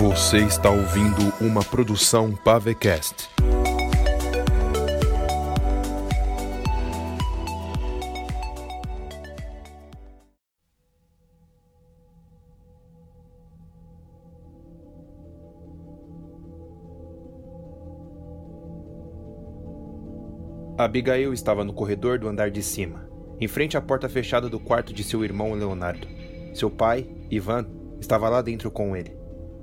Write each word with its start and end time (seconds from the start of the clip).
Você 0.00 0.38
está 0.38 0.70
ouvindo 0.70 1.30
uma 1.42 1.62
produção 1.62 2.34
Pavecast. 2.34 3.28
Abigail 20.78 21.34
estava 21.34 21.62
no 21.62 21.74
corredor 21.74 22.18
do 22.18 22.26
andar 22.26 22.50
de 22.50 22.62
cima, 22.62 23.06
em 23.38 23.46
frente 23.46 23.76
à 23.76 23.82
porta 23.82 24.08
fechada 24.08 24.48
do 24.48 24.58
quarto 24.58 24.94
de 24.94 25.04
seu 25.04 25.22
irmão 25.22 25.52
Leonardo. 25.52 26.08
Seu 26.54 26.70
pai, 26.70 27.06
Ivan, 27.30 27.66
estava 28.00 28.30
lá 28.30 28.40
dentro 28.40 28.70
com 28.70 28.96
ele. 28.96 29.19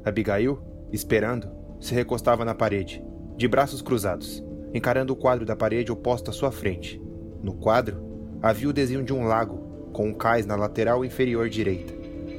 Abigail, 0.08 0.60
esperando, 0.92 1.50
se 1.80 1.94
recostava 1.94 2.46
na 2.46 2.56
parede, 2.56 3.04
de 3.36 3.48
braços 3.48 3.82
cruzados, 3.82 4.44
encarando 4.74 5.14
o 5.14 5.16
quadro 5.16 5.46
da 5.46 5.56
parede 5.56 5.92
oposto 5.92 6.30
à 6.30 6.34
sua 6.34 6.52
frente. 6.52 7.02
No 7.44 7.54
quadro, 7.54 8.02
havia 8.42 8.70
o 8.70 8.74
desenho 8.74 9.04
de 9.04 9.14
um 9.14 9.26
lago, 9.26 9.90
com 9.92 10.10
um 10.10 10.14
cais 10.14 10.46
na 10.46 10.56
lateral 10.56 11.04
inferior 11.04 11.50
direita, 11.50 11.94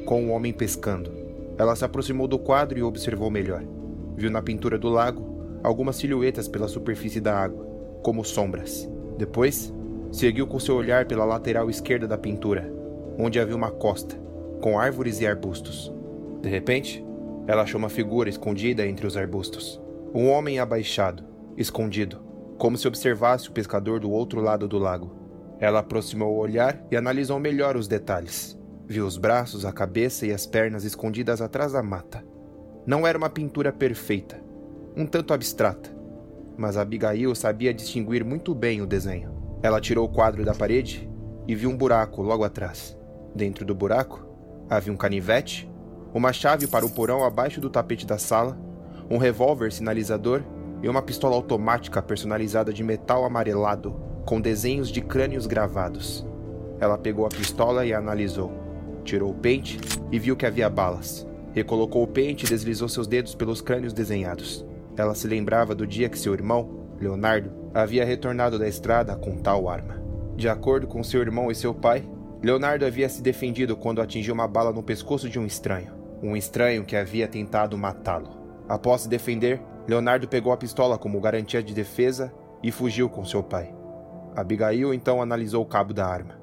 com 0.05 0.23
um 0.23 0.33
homem 0.33 0.53
pescando. 0.53 1.13
Ela 1.59 1.75
se 1.75 1.85
aproximou 1.85 2.27
do 2.27 2.39
quadro 2.39 2.79
e 2.79 2.83
observou 2.83 3.31
melhor. 3.31 3.65
Viu 4.17 4.31
na 4.31 4.43
pintura 4.43 4.79
do 4.79 4.89
lago 4.89 5.61
algumas 5.63 5.97
silhuetas 5.97 6.49
pela 6.49 6.69
superfície 6.69 7.21
da 7.21 7.37
água 7.37 7.67
como 8.03 8.25
sombras. 8.25 8.89
Depois, 9.17 9.75
seguiu 10.11 10.47
com 10.47 10.59
seu 10.59 10.77
olhar 10.77 11.07
pela 11.07 11.25
lateral 11.25 11.69
esquerda 11.69 12.07
da 12.07 12.17
pintura, 12.17 12.73
onde 13.19 13.39
havia 13.39 13.57
uma 13.57 13.71
costa, 13.71 14.17
com 14.61 14.79
árvores 14.79 15.21
e 15.21 15.27
arbustos. 15.27 15.93
De 16.41 16.49
repente, 16.49 17.05
ela 17.49 17.63
achou 17.63 17.79
uma 17.79 17.89
figura 17.89 18.29
escondida 18.29 18.87
entre 18.87 19.07
os 19.07 19.17
arbustos. 19.17 19.81
Um 20.15 20.29
homem 20.29 20.59
abaixado, 20.59 21.25
escondido, 21.57 22.19
como 22.59 22.77
se 22.77 22.87
observasse 22.87 23.49
o 23.49 23.53
pescador 23.53 23.99
do 23.99 24.11
outro 24.11 24.43
lado 24.43 24.69
do 24.69 24.77
lago. 24.77 25.17
Ela 25.59 25.79
aproximou 25.79 26.35
o 26.35 26.39
olhar 26.39 26.85
e 26.91 26.97
analisou 26.97 27.41
melhor 27.41 27.75
os 27.75 27.89
detalhes. 27.89 28.61
Viu 28.87 29.07
os 29.07 29.17
braços, 29.17 29.65
a 29.65 29.73
cabeça 29.73 30.27
e 30.27 30.33
as 30.33 30.47
pernas 30.47 30.85
escondidas 30.85 31.41
atrás 31.41 31.73
da 31.73 31.83
mata. 31.83 32.23
Não 32.87 33.07
era 33.07 33.17
uma 33.17 33.31
pintura 33.31 33.73
perfeita, 33.73 34.39
um 34.95 35.07
tanto 35.07 35.33
abstrata, 35.33 35.91
mas 36.55 36.77
Abigail 36.77 37.35
sabia 37.35 37.73
distinguir 37.73 38.23
muito 38.27 38.55
bem 38.55 38.83
o 38.83 38.87
desenho. 38.87 39.59
Ela 39.63 39.81
tirou 39.81 40.05
o 40.05 40.13
quadro 40.13 40.45
da 40.45 40.55
parede 40.55 41.09
e 41.47 41.55
viu 41.55 41.71
um 41.71 41.77
buraco 41.77 42.21
logo 42.21 42.45
atrás. 42.45 42.95
Dentro 43.35 43.65
do 43.65 43.75
buraco 43.75 44.27
havia 44.69 44.93
um 44.93 44.97
canivete, 44.97 45.71
uma 46.13 46.33
chave 46.33 46.67
para 46.67 46.87
o 46.87 46.91
porão 46.91 47.25
abaixo 47.25 47.61
do 47.61 47.71
tapete 47.71 48.07
da 48.07 48.19
sala, 48.19 48.59
um 49.11 49.19
revólver 49.19 49.73
sinalizador 49.73 50.43
e 50.83 50.89
uma 50.89 51.03
pistola 51.03 51.35
automática 51.35 52.01
personalizada 52.01 52.73
de 52.73 52.83
metal 52.83 53.25
amarelado 53.25 53.95
com 54.25 54.41
desenhos 54.41 54.91
de 54.91 55.01
crânios 55.01 55.47
gravados. 55.47 56.27
Ela 56.81 56.99
pegou 56.99 57.27
a 57.27 57.31
pistola 57.31 57.85
e 57.87 57.93
a 57.93 57.99
analisou. 57.99 58.53
Tirou 59.05 59.31
o 59.31 59.35
pente 59.35 59.81
e 60.13 60.19
viu 60.19 60.37
que 60.37 60.47
havia 60.47 60.69
balas. 60.69 61.27
Recolocou 61.53 62.03
o 62.03 62.07
pente 62.07 62.45
e 62.45 62.49
deslizou 62.49 62.89
seus 62.89 63.07
dedos 63.07 63.35
pelos 63.35 63.61
crânios 63.61 63.93
desenhados. 63.93 64.65
Ela 64.97 65.15
se 65.15 65.27
lembrava 65.27 65.75
do 65.75 65.87
dia 65.87 66.09
que 66.09 66.19
seu 66.19 66.35
irmão, 66.35 66.89
Leonardo, 67.01 67.51
havia 67.73 68.05
retornado 68.05 68.59
da 68.59 68.69
estrada 68.69 69.17
com 69.17 69.37
tal 69.37 69.69
arma. 69.69 70.01
De 70.37 70.49
acordo 70.49 70.87
com 70.87 71.03
seu 71.03 71.21
irmão 71.21 71.51
e 71.51 71.55
seu 71.55 71.75
pai, 71.75 72.05
Leonardo 72.43 72.85
havia 72.85 73.09
se 73.09 73.23
defendido 73.23 73.77
quando 73.77 74.01
atingiu 74.01 74.35
uma 74.35 74.47
bala 74.47 74.73
no 74.73 74.83
pescoço 74.83 75.29
de 75.29 75.39
um 75.39 75.47
estranho, 75.47 75.93
um 76.23 76.37
estranho 76.37 76.85
que 76.85 76.97
havia 76.97 77.29
tentado 77.29 77.77
matá-lo. 77.77 78.31
Após 78.69 79.03
se 79.03 79.09
defender, 79.09 79.61
Leonardo 79.87 80.29
pegou 80.29 80.53
a 80.53 80.57
pistola 80.57 80.99
como 80.99 81.21
garantia 81.21 81.63
de 81.63 81.73
defesa 81.73 82.33
e 82.63 82.71
fugiu 82.71 83.09
com 83.09 83.25
seu 83.25 83.43
pai. 83.43 83.75
Abigail 84.37 84.93
então 84.93 85.23
analisou 85.23 85.63
o 85.63 85.67
cabo 85.67 85.95
da 85.95 86.07
arma. 86.07 86.39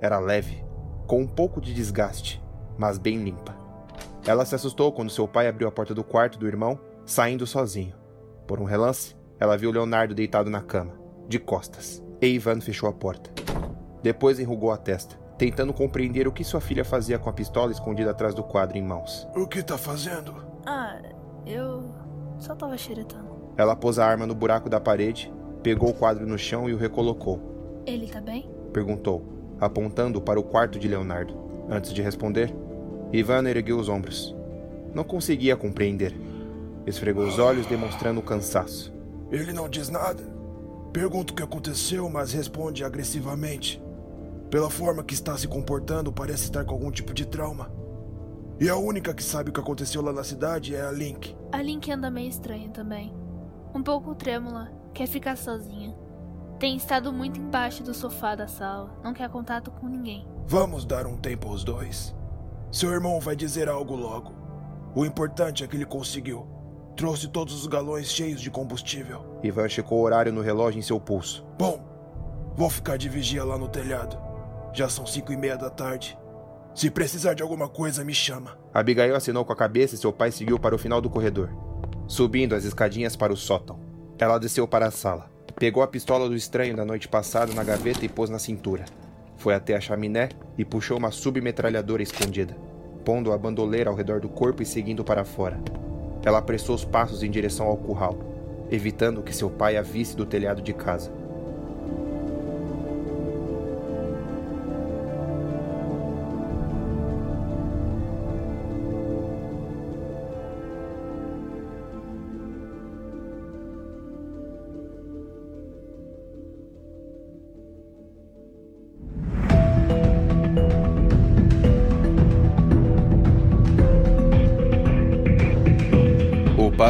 Era 0.00 0.18
leve, 0.18 0.64
com 1.06 1.20
um 1.20 1.26
pouco 1.26 1.60
de 1.60 1.74
desgaste, 1.74 2.42
mas 2.78 2.96
bem 2.96 3.22
limpa. 3.22 3.54
Ela 4.26 4.44
se 4.44 4.54
assustou 4.54 4.92
quando 4.92 5.10
seu 5.10 5.28
pai 5.28 5.48
abriu 5.48 5.68
a 5.68 5.72
porta 5.72 5.94
do 5.94 6.02
quarto 6.02 6.38
do 6.38 6.46
irmão 6.46 6.78
saindo 7.04 7.46
sozinho. 7.46 7.94
Por 8.46 8.60
um 8.60 8.64
relance, 8.64 9.14
ela 9.38 9.56
viu 9.56 9.70
Leonardo 9.70 10.14
deitado 10.14 10.48
na 10.48 10.60
cama, 10.60 10.94
de 11.28 11.38
costas, 11.38 12.02
e 12.20 12.26
Ivan 12.26 12.60
fechou 12.60 12.88
a 12.88 12.92
porta. 12.92 13.30
Depois 14.02 14.38
enrugou 14.38 14.70
a 14.70 14.76
testa, 14.76 15.19
tentando 15.40 15.72
compreender 15.72 16.28
o 16.28 16.32
que 16.32 16.44
sua 16.44 16.60
filha 16.60 16.84
fazia 16.84 17.18
com 17.18 17.30
a 17.30 17.32
pistola 17.32 17.72
escondida 17.72 18.10
atrás 18.10 18.34
do 18.34 18.42
quadro 18.42 18.76
em 18.76 18.82
mãos. 18.82 19.26
O 19.34 19.46
que 19.46 19.62
tá 19.62 19.78
fazendo? 19.78 20.34
Ah, 20.66 21.00
eu 21.46 21.90
só 22.38 22.54
tava 22.54 22.76
xeretando. 22.76 23.54
Ela 23.56 23.74
pôs 23.74 23.98
a 23.98 24.04
arma 24.04 24.26
no 24.26 24.34
buraco 24.34 24.68
da 24.68 24.78
parede, 24.78 25.32
pegou 25.62 25.88
o 25.88 25.94
quadro 25.94 26.26
no 26.26 26.36
chão 26.36 26.68
e 26.68 26.74
o 26.74 26.76
recolocou. 26.76 27.82
Ele 27.86 28.06
tá 28.06 28.20
bem? 28.20 28.50
Perguntou, 28.70 29.24
apontando 29.58 30.20
para 30.20 30.38
o 30.38 30.42
quarto 30.42 30.78
de 30.78 30.86
Leonardo. 30.86 31.34
Antes 31.70 31.94
de 31.94 32.02
responder, 32.02 32.54
Ivan 33.10 33.48
ergueu 33.48 33.78
os 33.78 33.88
ombros. 33.88 34.36
Não 34.92 35.04
conseguia 35.04 35.56
compreender. 35.56 36.14
Esfregou 36.86 37.26
os 37.26 37.38
olhos, 37.38 37.64
demonstrando 37.64 38.20
cansaço. 38.20 38.92
Ele 39.32 39.54
não 39.54 39.70
diz 39.70 39.88
nada. 39.88 40.22
Pergunto 40.92 41.32
o 41.32 41.36
que 41.36 41.42
aconteceu, 41.42 42.10
mas 42.10 42.34
responde 42.34 42.84
agressivamente. 42.84 43.82
Pela 44.50 44.68
forma 44.68 45.04
que 45.04 45.14
está 45.14 45.38
se 45.38 45.46
comportando, 45.46 46.12
parece 46.12 46.44
estar 46.44 46.64
com 46.64 46.72
algum 46.72 46.90
tipo 46.90 47.14
de 47.14 47.24
trauma. 47.24 47.70
E 48.60 48.68
a 48.68 48.76
única 48.76 49.14
que 49.14 49.22
sabe 49.22 49.50
o 49.50 49.52
que 49.52 49.60
aconteceu 49.60 50.02
lá 50.02 50.12
na 50.12 50.24
cidade 50.24 50.74
é 50.74 50.82
a 50.82 50.90
Link. 50.90 51.36
A 51.52 51.62
Link 51.62 51.90
anda 51.90 52.10
meio 52.10 52.28
estranha 52.28 52.68
também. 52.68 53.14
Um 53.72 53.82
pouco 53.82 54.14
trêmula, 54.14 54.72
quer 54.92 55.06
ficar 55.06 55.36
sozinha. 55.36 55.96
Tem 56.58 56.76
estado 56.76 57.12
muito 57.12 57.40
embaixo 57.40 57.84
do 57.84 57.94
sofá 57.94 58.34
da 58.34 58.48
sala, 58.48 58.92
não 59.04 59.14
quer 59.14 59.30
contato 59.30 59.70
com 59.70 59.86
ninguém. 59.86 60.26
Vamos 60.46 60.84
dar 60.84 61.06
um 61.06 61.16
tempo 61.16 61.48
aos 61.48 61.62
dois. 61.62 62.14
Seu 62.72 62.90
irmão 62.90 63.20
vai 63.20 63.36
dizer 63.36 63.68
algo 63.68 63.94
logo. 63.94 64.32
O 64.96 65.06
importante 65.06 65.62
é 65.62 65.66
que 65.68 65.76
ele 65.76 65.86
conseguiu. 65.86 66.46
Trouxe 66.96 67.28
todos 67.28 67.54
os 67.54 67.68
galões 67.68 68.10
cheios 68.10 68.40
de 68.40 68.50
combustível. 68.50 69.38
Ivan 69.44 69.68
checou 69.68 70.00
o 70.00 70.02
horário 70.02 70.32
no 70.32 70.42
relógio 70.42 70.80
em 70.80 70.82
seu 70.82 71.00
pulso. 71.00 71.46
Bom, 71.56 71.80
vou 72.56 72.68
ficar 72.68 72.98
de 72.98 73.08
vigia 73.08 73.44
lá 73.44 73.56
no 73.56 73.68
telhado. 73.68 74.29
Já 74.72 74.88
são 74.88 75.04
cinco 75.04 75.32
e 75.32 75.36
meia 75.36 75.56
da 75.56 75.68
tarde. 75.68 76.16
Se 76.74 76.90
precisar 76.90 77.34
de 77.34 77.42
alguma 77.42 77.68
coisa, 77.68 78.04
me 78.04 78.14
chama. 78.14 78.56
Abigail 78.72 79.16
assinou 79.16 79.44
com 79.44 79.52
a 79.52 79.56
cabeça 79.56 79.94
e 79.94 79.98
seu 79.98 80.12
pai 80.12 80.30
seguiu 80.30 80.58
para 80.58 80.74
o 80.74 80.78
final 80.78 81.00
do 81.00 81.10
corredor, 81.10 81.50
subindo 82.06 82.54
as 82.54 82.64
escadinhas 82.64 83.16
para 83.16 83.32
o 83.32 83.36
sótão. 83.36 83.80
Ela 84.18 84.38
desceu 84.38 84.68
para 84.68 84.86
a 84.86 84.90
sala, 84.90 85.28
pegou 85.56 85.82
a 85.82 85.88
pistola 85.88 86.28
do 86.28 86.36
estranho 86.36 86.76
da 86.76 86.84
noite 86.84 87.08
passada 87.08 87.52
na 87.52 87.64
gaveta 87.64 88.04
e 88.04 88.08
pôs 88.08 88.30
na 88.30 88.38
cintura. 88.38 88.84
Foi 89.36 89.54
até 89.54 89.74
a 89.74 89.80
chaminé 89.80 90.28
e 90.56 90.64
puxou 90.64 90.98
uma 90.98 91.10
submetralhadora 91.10 92.02
escondida, 92.02 92.56
pondo 93.04 93.32
a 93.32 93.38
bandoleira 93.38 93.90
ao 93.90 93.96
redor 93.96 94.20
do 94.20 94.28
corpo 94.28 94.62
e 94.62 94.66
seguindo 94.66 95.02
para 95.02 95.24
fora. 95.24 95.60
Ela 96.24 96.38
apressou 96.38 96.74
os 96.74 96.84
passos 96.84 97.22
em 97.22 97.30
direção 97.30 97.66
ao 97.66 97.76
curral, 97.76 98.18
evitando 98.70 99.22
que 99.22 99.34
seu 99.34 99.50
pai 99.50 99.76
a 99.76 99.82
visse 99.82 100.16
do 100.16 100.26
telhado 100.26 100.62
de 100.62 100.72
casa. 100.72 101.10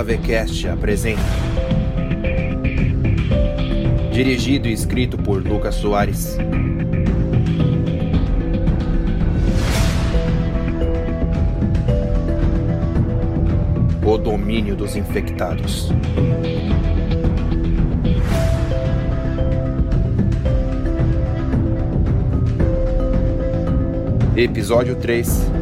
O 0.00 0.02
Pavecast 0.02 0.66
apresenta. 0.66 1.20
Dirigido 4.10 4.66
e 4.66 4.72
escrito 4.72 5.18
por 5.18 5.46
Lucas 5.46 5.74
Soares. 5.74 6.38
O 14.02 14.16
domínio 14.16 14.74
dos 14.74 14.96
infectados. 14.96 15.90
Episódio 24.34 24.96
3 24.96 25.59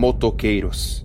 Motoqueiros. 0.00 1.04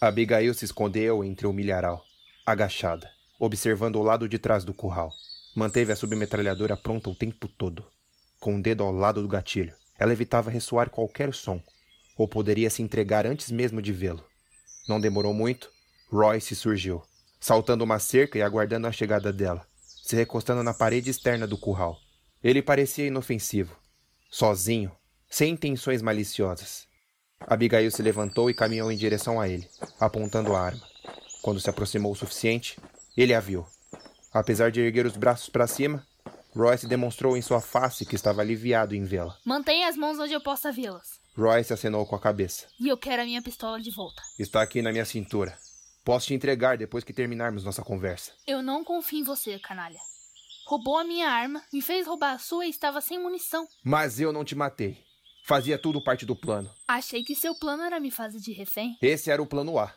Abigail 0.00 0.52
se 0.54 0.64
escondeu 0.64 1.22
entre 1.22 1.46
o 1.46 1.52
milharal, 1.52 2.04
agachada, 2.44 3.08
observando 3.38 3.94
o 3.94 4.02
lado 4.02 4.28
de 4.28 4.40
trás 4.40 4.64
do 4.64 4.74
curral. 4.74 5.12
Manteve 5.54 5.92
a 5.92 5.96
submetralhadora 5.96 6.76
pronta 6.76 7.08
o 7.10 7.14
tempo 7.14 7.46
todo, 7.46 7.86
com 8.40 8.54
o 8.54 8.56
um 8.56 8.60
dedo 8.60 8.82
ao 8.82 8.90
lado 8.90 9.22
do 9.22 9.28
gatilho. 9.28 9.76
Ela 9.96 10.12
evitava 10.12 10.50
ressoar 10.50 10.90
qualquer 10.90 11.32
som, 11.32 11.62
ou 12.16 12.26
poderia 12.26 12.70
se 12.70 12.82
entregar 12.82 13.26
antes 13.26 13.50
mesmo 13.50 13.82
de 13.82 13.92
vê-lo. 13.92 14.24
Não 14.88 15.00
demorou 15.00 15.34
muito, 15.34 15.70
Royce 16.10 16.54
surgiu, 16.54 17.02
saltando 17.40 17.84
uma 17.84 17.98
cerca 17.98 18.38
e 18.38 18.42
aguardando 18.42 18.86
a 18.86 18.92
chegada 18.92 19.32
dela, 19.32 19.66
se 20.02 20.14
recostando 20.16 20.62
na 20.62 20.72
parede 20.72 21.10
externa 21.10 21.46
do 21.46 21.58
curral. 21.58 21.98
Ele 22.42 22.62
parecia 22.62 23.06
inofensivo, 23.06 23.76
sozinho, 24.30 24.92
sem 25.28 25.52
intenções 25.52 26.00
maliciosas. 26.00 26.86
Abigail 27.40 27.90
se 27.90 28.02
levantou 28.02 28.48
e 28.48 28.54
caminhou 28.54 28.90
em 28.90 28.96
direção 28.96 29.40
a 29.40 29.48
ele, 29.48 29.68
apontando 30.00 30.54
a 30.54 30.60
arma. 30.60 30.82
Quando 31.42 31.60
se 31.60 31.68
aproximou 31.68 32.12
o 32.12 32.16
suficiente, 32.16 32.78
ele 33.16 33.34
a 33.34 33.40
viu. 33.40 33.66
Apesar 34.32 34.70
de 34.70 34.80
erguer 34.80 35.06
os 35.06 35.16
braços 35.16 35.48
para 35.48 35.66
cima, 35.66 36.06
Royce 36.56 36.86
demonstrou 36.86 37.36
em 37.36 37.42
sua 37.42 37.60
face 37.60 38.06
que 38.06 38.14
estava 38.14 38.40
aliviado 38.40 38.94
em 38.94 39.04
vê-la. 39.04 39.36
Mantenha 39.44 39.88
as 39.88 39.96
mãos 39.96 40.18
onde 40.18 40.32
eu 40.32 40.40
possa 40.40 40.72
vê-las. 40.72 41.20
Royce 41.36 41.70
acenou 41.70 42.06
com 42.06 42.16
a 42.16 42.18
cabeça. 42.18 42.66
E 42.80 42.88
eu 42.88 42.96
quero 42.96 43.20
a 43.20 43.26
minha 43.26 43.42
pistola 43.42 43.78
de 43.78 43.90
volta. 43.90 44.22
Está 44.38 44.62
aqui 44.62 44.80
na 44.80 44.90
minha 44.90 45.04
cintura. 45.04 45.54
Posso 46.02 46.28
te 46.28 46.34
entregar 46.34 46.78
depois 46.78 47.04
que 47.04 47.12
terminarmos 47.12 47.62
nossa 47.62 47.82
conversa. 47.82 48.32
Eu 48.46 48.62
não 48.62 48.82
confio 48.82 49.18
em 49.18 49.22
você, 49.22 49.58
canalha. 49.58 49.98
Roubou 50.66 50.96
a 50.96 51.04
minha 51.04 51.28
arma, 51.28 51.62
me 51.70 51.82
fez 51.82 52.06
roubar 52.06 52.32
a 52.32 52.38
sua 52.38 52.64
e 52.64 52.70
estava 52.70 53.02
sem 53.02 53.22
munição. 53.22 53.68
Mas 53.84 54.18
eu 54.18 54.32
não 54.32 54.42
te 54.42 54.54
matei. 54.54 55.04
Fazia 55.44 55.76
tudo 55.76 56.02
parte 56.02 56.24
do 56.24 56.34
plano. 56.34 56.70
Achei 56.88 57.22
que 57.22 57.34
seu 57.34 57.54
plano 57.54 57.82
era 57.82 58.00
me 58.00 58.10
fazer 58.10 58.40
de 58.40 58.52
refém. 58.52 58.96
Esse 59.02 59.30
era 59.30 59.42
o 59.42 59.46
plano 59.46 59.78
A. 59.78 59.94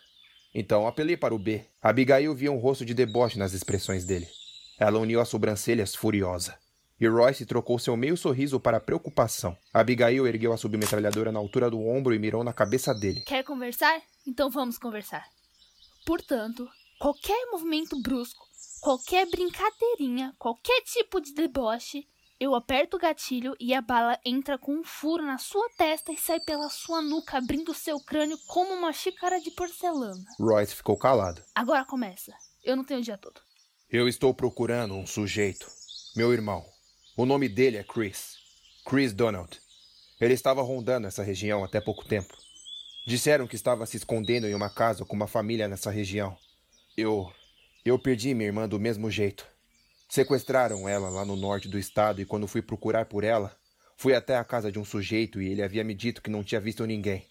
Então 0.53 0.85
apelei 0.85 1.15
para 1.15 1.33
o 1.33 1.39
B. 1.39 1.65
Abigail 1.81 2.35
via 2.35 2.51
um 2.51 2.57
rosto 2.57 2.83
de 2.83 2.93
deboche 2.93 3.39
nas 3.39 3.53
expressões 3.53 4.03
dele. 4.03 4.27
Ela 4.79 4.97
uniu 4.97 5.19
as 5.19 5.27
sobrancelhas 5.27 5.93
furiosa. 5.93 6.57
E 6.99 7.07
Royce 7.07 7.45
trocou 7.45 7.77
seu 7.77 7.97
meio 7.97 8.15
sorriso 8.15 8.59
para 8.59 8.79
preocupação. 8.79 9.57
Abigail 9.73 10.25
ergueu 10.25 10.53
a 10.53 10.57
submetralhadora 10.57 11.31
na 11.31 11.39
altura 11.39 11.69
do 11.69 11.79
ombro 11.79 12.13
e 12.13 12.19
mirou 12.19 12.43
na 12.43 12.53
cabeça 12.53 12.93
dele. 12.93 13.21
Quer 13.21 13.43
conversar? 13.43 14.01
Então 14.25 14.49
vamos 14.49 14.77
conversar. 14.77 15.25
Portanto, 16.05 16.67
qualquer 16.97 17.45
movimento 17.51 18.01
brusco, 18.01 18.45
qualquer 18.81 19.29
brincadeirinha, 19.29 20.33
qualquer 20.37 20.81
tipo 20.81 21.21
de 21.21 21.33
deboche, 21.33 22.07
eu 22.39 22.55
aperto 22.55 22.95
o 22.95 22.99
gatilho 22.99 23.53
e 23.59 23.73
a 23.73 23.81
bala 23.81 24.17
entra 24.25 24.57
com 24.57 24.73
um 24.73 24.83
furo 24.83 25.25
na 25.25 25.37
sua 25.37 25.69
testa 25.77 26.13
e 26.13 26.17
sai 26.17 26.39
pela 26.39 26.69
sua 26.69 27.01
nuca, 27.01 27.37
abrindo 27.37 27.73
seu 27.73 27.99
crânio 27.99 28.37
como 28.47 28.73
uma 28.73 28.93
xícara 28.93 29.41
de 29.41 29.51
porcelana. 29.51 30.23
Royce 30.39 30.75
ficou 30.75 30.97
calado. 30.97 31.43
Agora 31.53 31.83
começa. 31.83 32.33
Eu 32.63 32.77
não 32.77 32.85
tenho 32.85 33.01
o 33.01 33.03
dia 33.03 33.17
todo. 33.17 33.41
Eu 33.91 34.07
estou 34.07 34.35
procurando 34.35 34.93
um 34.93 35.07
sujeito. 35.07 35.65
Meu 36.15 36.31
irmão. 36.31 36.63
O 37.17 37.25
nome 37.25 37.49
dele 37.49 37.75
é 37.75 37.83
Chris. 37.83 38.35
Chris 38.85 39.13
Donald. 39.13 39.59
Ele 40.21 40.35
estava 40.35 40.61
rondando 40.61 41.07
essa 41.07 41.23
região 41.23 41.63
até 41.63 41.81
pouco 41.81 42.05
tempo. 42.05 42.37
Disseram 43.07 43.47
que 43.47 43.55
estava 43.55 43.87
se 43.87 43.97
escondendo 43.97 44.45
em 44.45 44.53
uma 44.53 44.69
casa 44.69 45.03
com 45.03 45.15
uma 45.15 45.25
família 45.25 45.67
nessa 45.67 45.89
região. 45.89 46.37
Eu. 46.95 47.33
Eu 47.83 47.97
perdi 47.97 48.35
minha 48.35 48.45
irmã 48.45 48.69
do 48.69 48.79
mesmo 48.79 49.09
jeito. 49.09 49.47
Sequestraram 50.07 50.87
ela 50.87 51.09
lá 51.09 51.25
no 51.25 51.35
norte 51.35 51.67
do 51.67 51.79
estado 51.79 52.21
e 52.21 52.25
quando 52.25 52.47
fui 52.47 52.61
procurar 52.61 53.05
por 53.05 53.23
ela, 53.23 53.57
fui 53.97 54.13
até 54.13 54.37
a 54.37 54.43
casa 54.43 54.71
de 54.71 54.77
um 54.77 54.85
sujeito 54.85 55.41
e 55.41 55.49
ele 55.49 55.63
havia 55.63 55.83
me 55.83 55.95
dito 55.95 56.21
que 56.21 56.29
não 56.29 56.43
tinha 56.43 56.61
visto 56.61 56.85
ninguém. 56.85 57.25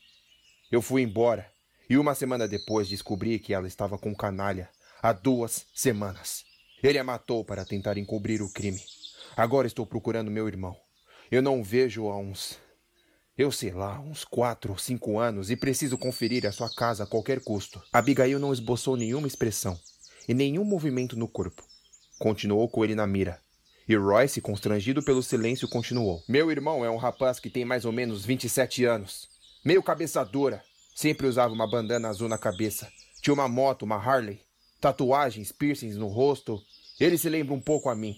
Eu 0.72 0.82
fui 0.82 1.02
embora 1.02 1.48
e 1.88 1.96
uma 1.96 2.16
semana 2.16 2.48
depois 2.48 2.88
descobri 2.88 3.38
que 3.38 3.54
ela 3.54 3.68
estava 3.68 3.96
com 3.96 4.10
um 4.10 4.14
canalha 4.14 4.68
há 5.00 5.12
duas 5.12 5.64
semanas. 5.72 6.47
Ele 6.82 6.98
a 6.98 7.04
matou 7.04 7.44
para 7.44 7.64
tentar 7.64 7.98
encobrir 7.98 8.42
o 8.42 8.52
crime. 8.52 8.82
Agora 9.36 9.66
estou 9.66 9.86
procurando 9.86 10.30
meu 10.30 10.48
irmão. 10.48 10.76
Eu 11.30 11.42
não 11.42 11.60
o 11.60 11.64
vejo 11.64 12.08
há 12.08 12.16
uns 12.16 12.58
eu 13.38 13.52
sei 13.52 13.70
lá, 13.70 14.00
uns 14.00 14.24
quatro 14.24 14.72
ou 14.72 14.78
cinco 14.78 15.20
anos 15.20 15.48
e 15.48 15.56
preciso 15.56 15.96
conferir 15.96 16.44
a 16.44 16.50
sua 16.50 16.68
casa 16.74 17.04
a 17.04 17.06
qualquer 17.06 17.40
custo. 17.40 17.80
Abigail 17.92 18.36
não 18.40 18.52
esboçou 18.52 18.96
nenhuma 18.96 19.28
expressão 19.28 19.78
e 20.26 20.34
nenhum 20.34 20.64
movimento 20.64 21.16
no 21.16 21.28
corpo. 21.28 21.62
Continuou 22.18 22.68
com 22.68 22.84
ele 22.84 22.96
na 22.96 23.06
mira. 23.06 23.40
E 23.88 23.94
Royce, 23.94 24.40
constrangido 24.40 25.04
pelo 25.04 25.22
silêncio, 25.22 25.68
continuou. 25.68 26.20
Meu 26.28 26.50
irmão 26.50 26.84
é 26.84 26.90
um 26.90 26.96
rapaz 26.96 27.38
que 27.38 27.48
tem 27.48 27.64
mais 27.64 27.84
ou 27.84 27.92
menos 27.92 28.24
27 28.24 28.84
anos. 28.84 29.28
Meio 29.64 29.84
cabeça 29.84 30.24
dura. 30.24 30.60
Sempre 30.94 31.28
usava 31.28 31.54
uma 31.54 31.70
bandana 31.70 32.08
azul 32.08 32.28
na 32.28 32.36
cabeça. 32.36 32.90
Tinha 33.22 33.32
uma 33.32 33.48
moto, 33.48 33.84
uma 33.84 33.96
Harley. 33.96 34.40
Tatuagens, 34.80 35.52
piercings 35.52 35.96
no 35.96 36.06
rosto. 36.06 36.62
Ele 37.00 37.18
se 37.18 37.28
lembra 37.28 37.54
um 37.54 37.60
pouco 37.60 37.88
a 37.88 37.94
mim. 37.94 38.16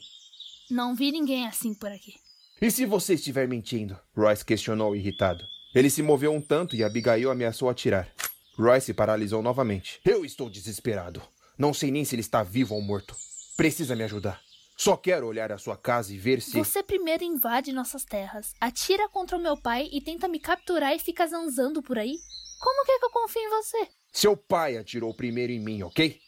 Não 0.71 0.95
vi 0.95 1.11
ninguém 1.11 1.47
assim 1.47 1.75
por 1.75 1.91
aqui. 1.91 2.15
E 2.61 2.71
se 2.71 2.85
você 2.85 3.15
estiver 3.15 3.49
mentindo? 3.49 3.99
Royce 4.15 4.45
questionou 4.45 4.95
irritado. 4.95 5.45
Ele 5.75 5.89
se 5.89 6.03
moveu 6.03 6.33
um 6.33 6.41
tanto 6.41 6.77
e 6.77 6.85
Abigail 6.85 7.31
ameaçou 7.31 7.69
atirar. 7.69 8.13
Royce 8.59 8.93
paralisou 8.93 9.43
novamente. 9.43 10.01
Eu 10.05 10.25
estou 10.25 10.51
desesperado. 10.51 11.23
Não 11.57 11.73
sei 11.73 11.91
nem 11.91 12.05
se 12.05 12.15
ele 12.15 12.21
está 12.21 12.43
vivo 12.43 12.75
ou 12.75 12.83
morto. 12.83 13.17
Precisa 13.57 13.97
me 13.97 14.05
ajudar. 14.05 14.41
Só 14.77 14.97
quero 14.97 15.27
olhar 15.27 15.53
a 15.53 15.59
sua 15.59 15.77
casa 15.77 16.13
e 16.13 16.19
ver 16.19 16.41
se. 16.41 16.53
Você 16.59 16.83
primeiro 16.83 17.23
invade 17.23 17.73
nossas 17.73 18.05
terras, 18.05 18.55
atira 18.59 19.09
contra 19.11 19.37
o 19.37 19.41
meu 19.41 19.57
pai 19.57 19.89
e 19.93 20.01
tenta 20.01 20.27
me 20.27 20.41
capturar 20.41 20.95
e 20.95 20.99
fica 20.99 21.27
zanzando 21.27 21.83
por 21.83 21.99
aí? 21.99 22.17
Como 22.59 22.87
quer 22.87 22.99
que 22.99 23.05
eu 23.05 23.11
confie 23.11 23.41
em 23.41 23.51
você? 23.51 23.89
Seu 24.13 24.37
pai 24.37 24.77
atirou 24.77 25.15
primeiro 25.15 25.53
em 25.53 25.61
mim, 25.61 25.83
ok? 25.83 26.19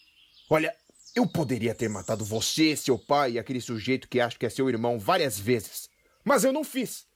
Olha, 0.53 0.77
eu 1.17 1.27
poderia 1.27 1.75
ter 1.75 1.89
matado 1.89 2.27
você, 2.27 2.77
seu 2.77 2.99
pai 2.99 3.33
e 3.33 3.39
aquele 3.39 3.59
sujeito 3.59 4.07
que 4.07 4.21
acho 4.21 4.39
que 4.39 4.45
é 4.45 4.51
seu 4.51 4.69
irmão 4.69 4.99
várias 4.99 5.39
vezes. 5.39 5.89
Mas 6.23 6.45
eu 6.45 6.53
não 6.53 6.63
fiz. 6.63 7.07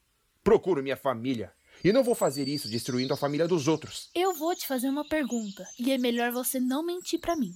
Procuro 0.43 0.83
minha 0.83 0.97
família. 0.97 1.53
E 1.85 1.93
não 1.93 2.03
vou 2.03 2.15
fazer 2.15 2.49
isso 2.49 2.67
destruindo 2.67 3.13
a 3.13 3.17
família 3.17 3.47
dos 3.47 3.69
outros. 3.69 4.09
Eu 4.15 4.33
vou 4.33 4.57
te 4.57 4.67
fazer 4.67 4.89
uma 4.89 5.07
pergunta. 5.07 5.69
E 5.79 5.93
é 5.93 5.99
melhor 5.99 6.33
você 6.33 6.59
não 6.59 6.83
mentir 6.83 7.21
para 7.21 7.37
mim. 7.37 7.55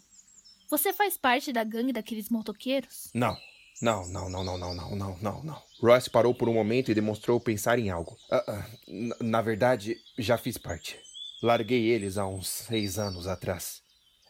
Você 0.69 0.93
faz 0.93 1.17
parte 1.17 1.51
da 1.51 1.65
gangue 1.65 1.95
daqueles 1.95 2.29
motoqueiros? 2.29 3.09
Não. 3.15 3.35
Não, 3.81 4.07
não, 4.07 4.29
não, 4.29 4.45
não, 4.45 4.59
não, 4.59 4.75
não, 4.75 4.95
não, 4.95 5.19
não, 5.19 5.43
não. 5.43 5.63
Royce 5.81 6.11
parou 6.11 6.35
por 6.35 6.47
um 6.47 6.53
momento 6.53 6.91
e 6.91 6.95
demonstrou 6.95 7.41
pensar 7.41 7.79
em 7.79 7.89
algo. 7.89 8.19
Uh, 8.31 9.17
uh, 9.17 9.25
na 9.25 9.41
verdade, 9.41 9.97
já 10.19 10.37
fiz 10.37 10.59
parte. 10.59 11.01
Larguei 11.43 11.87
eles 11.87 12.19
há 12.19 12.27
uns 12.27 12.51
seis 12.51 12.99
anos 12.99 13.27
atrás. 13.27 13.81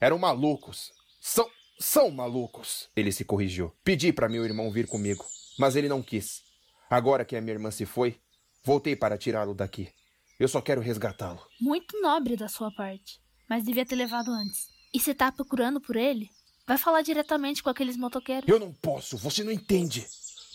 Eram 0.01 0.17
malucos. 0.17 1.00
São, 1.21 1.49
são 1.79 2.11
malucos. 2.11 2.89
Ele 2.97 3.13
se 3.13 3.25
corrigiu. 3.25 3.73
Pedi 3.85 4.13
para 4.13 4.29
meu 4.29 4.45
irmão 4.45 4.71
vir 4.73 4.87
comigo, 4.87 5.25
mas 5.59 5.77
ele 5.77 5.89
não 5.89 6.03
quis. 6.03 6.43
Agora 6.89 7.25
que 7.25 7.37
a 7.37 7.41
minha 7.41 7.53
irmã 7.53 7.71
se 7.71 7.85
foi, 7.85 8.19
voltei 8.65 8.97
para 8.97 9.19
tirá-lo 9.19 9.55
daqui. 9.55 9.93
Eu 10.39 10.49
só 10.49 10.63
quero 10.63 10.81
resgatá-lo. 10.81 11.47
Muito 11.61 12.01
nobre 12.01 12.35
da 12.37 12.49
sua 12.49 12.71
parte, 12.73 13.21
mas 13.49 13.63
devia 13.63 13.85
ter 13.85 13.97
levado 13.97 14.31
antes. 14.33 14.69
E 14.93 14.99
se 14.99 15.15
tá 15.15 15.31
procurando 15.31 15.81
por 15.81 15.95
ele, 15.95 16.31
vai 16.67 16.79
falar 16.79 17.03
diretamente 17.03 17.63
com 17.63 17.69
aqueles 17.69 17.97
motoqueiros. 17.97 18.49
Eu 18.49 18.59
não 18.59 18.73
posso, 18.73 19.19
você 19.19 19.45
não 19.45 19.53
entende. 19.53 20.07